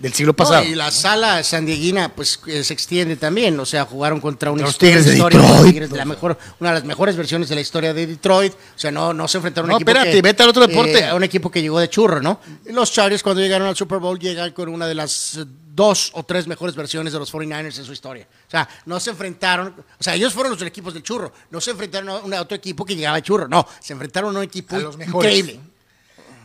[0.00, 0.62] del siglo pasado.
[0.64, 3.58] No, y la sala sandieguina, pues eh, se extiende también.
[3.60, 5.64] O sea, jugaron contra una Los Tigres de Detroit.
[5.64, 8.52] Tigres de la mejor, una de las mejores versiones de la historia de Detroit.
[8.52, 9.90] O sea, no, no se enfrentaron a No, un equipo.
[9.90, 10.98] espérate, que, vete al otro deporte.
[11.00, 12.40] eh, a un equipo que llegó de churro, ¿no?
[12.66, 15.40] Los Chargers, cuando llegaron al Super Bowl, llegan con una de las
[15.80, 18.26] dos o tres mejores versiones de los 49ers en su historia.
[18.46, 19.74] O sea, no se enfrentaron.
[19.98, 21.32] O sea, ellos fueron los equipos del churro.
[21.50, 23.48] No se enfrentaron a, un- otro equipo que llegaba churro.
[23.48, 25.38] No, se enfrentaron a un equipo A los mejores.
[25.38, 25.60] increíble.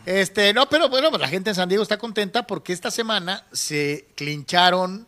[0.06, 3.44] Este, no, pero bueno, pues la gente en San Diego está contenta porque esta semana
[3.52, 5.06] se clincharon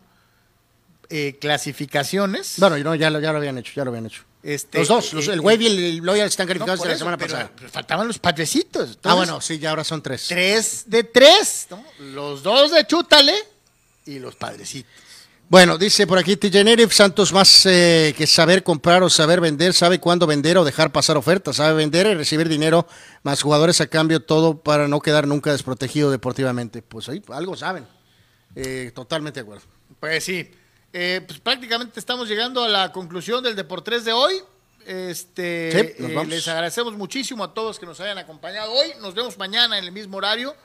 [1.09, 2.55] eh, clasificaciones.
[2.57, 4.23] Bueno, no, ya lo, ya lo habían hecho, ya lo habían hecho.
[4.43, 6.97] Este, los dos, los- eh, el Wave y el, Loyal están no, calificados de la
[6.97, 7.51] semana pero- pasada.
[7.55, 8.97] pero faltaban los padrecitos.
[9.03, 10.27] ah, bueno, sí, ya ahora son tres.
[10.27, 11.83] Tres de tres, ¿no?
[11.99, 13.33] Los dos de Chútale
[14.05, 14.91] y los padrecitos.
[15.49, 19.99] Bueno, dice por aquí TJ Santos más eh, que saber comprar o saber vender, sabe
[19.99, 22.87] cuándo vender o dejar pasar ofertas, sabe vender y recibir dinero,
[23.23, 26.83] más jugadores a cambio, todo para no quedar nunca desprotegido deportivamente.
[26.83, 27.87] Pues ahí algo saben.
[28.55, 29.63] Eh, totalmente de acuerdo.
[29.99, 30.51] Pues sí.
[30.93, 34.35] Eh, pues prácticamente estamos llegando a la conclusión del Deportes de hoy.
[34.85, 38.91] Este, Sí, eh, les agradecemos muchísimo a todos que nos hayan acompañado hoy.
[39.01, 40.55] Nos vemos mañana en el mismo horario.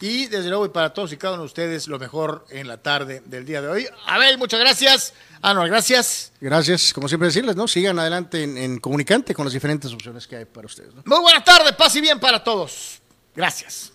[0.00, 2.76] Y desde luego, y para todos y cada uno de ustedes, lo mejor en la
[2.76, 3.88] tarde del día de hoy.
[4.06, 5.14] Abel, muchas gracias.
[5.40, 6.32] Anual, gracias.
[6.40, 7.66] Gracias, como siempre decirles, ¿no?
[7.66, 10.94] Sigan adelante en, en comunicante con las diferentes opciones que hay para ustedes.
[10.94, 11.02] ¿no?
[11.06, 13.00] Muy buena tarde, paz y bien para todos.
[13.34, 13.92] Gracias.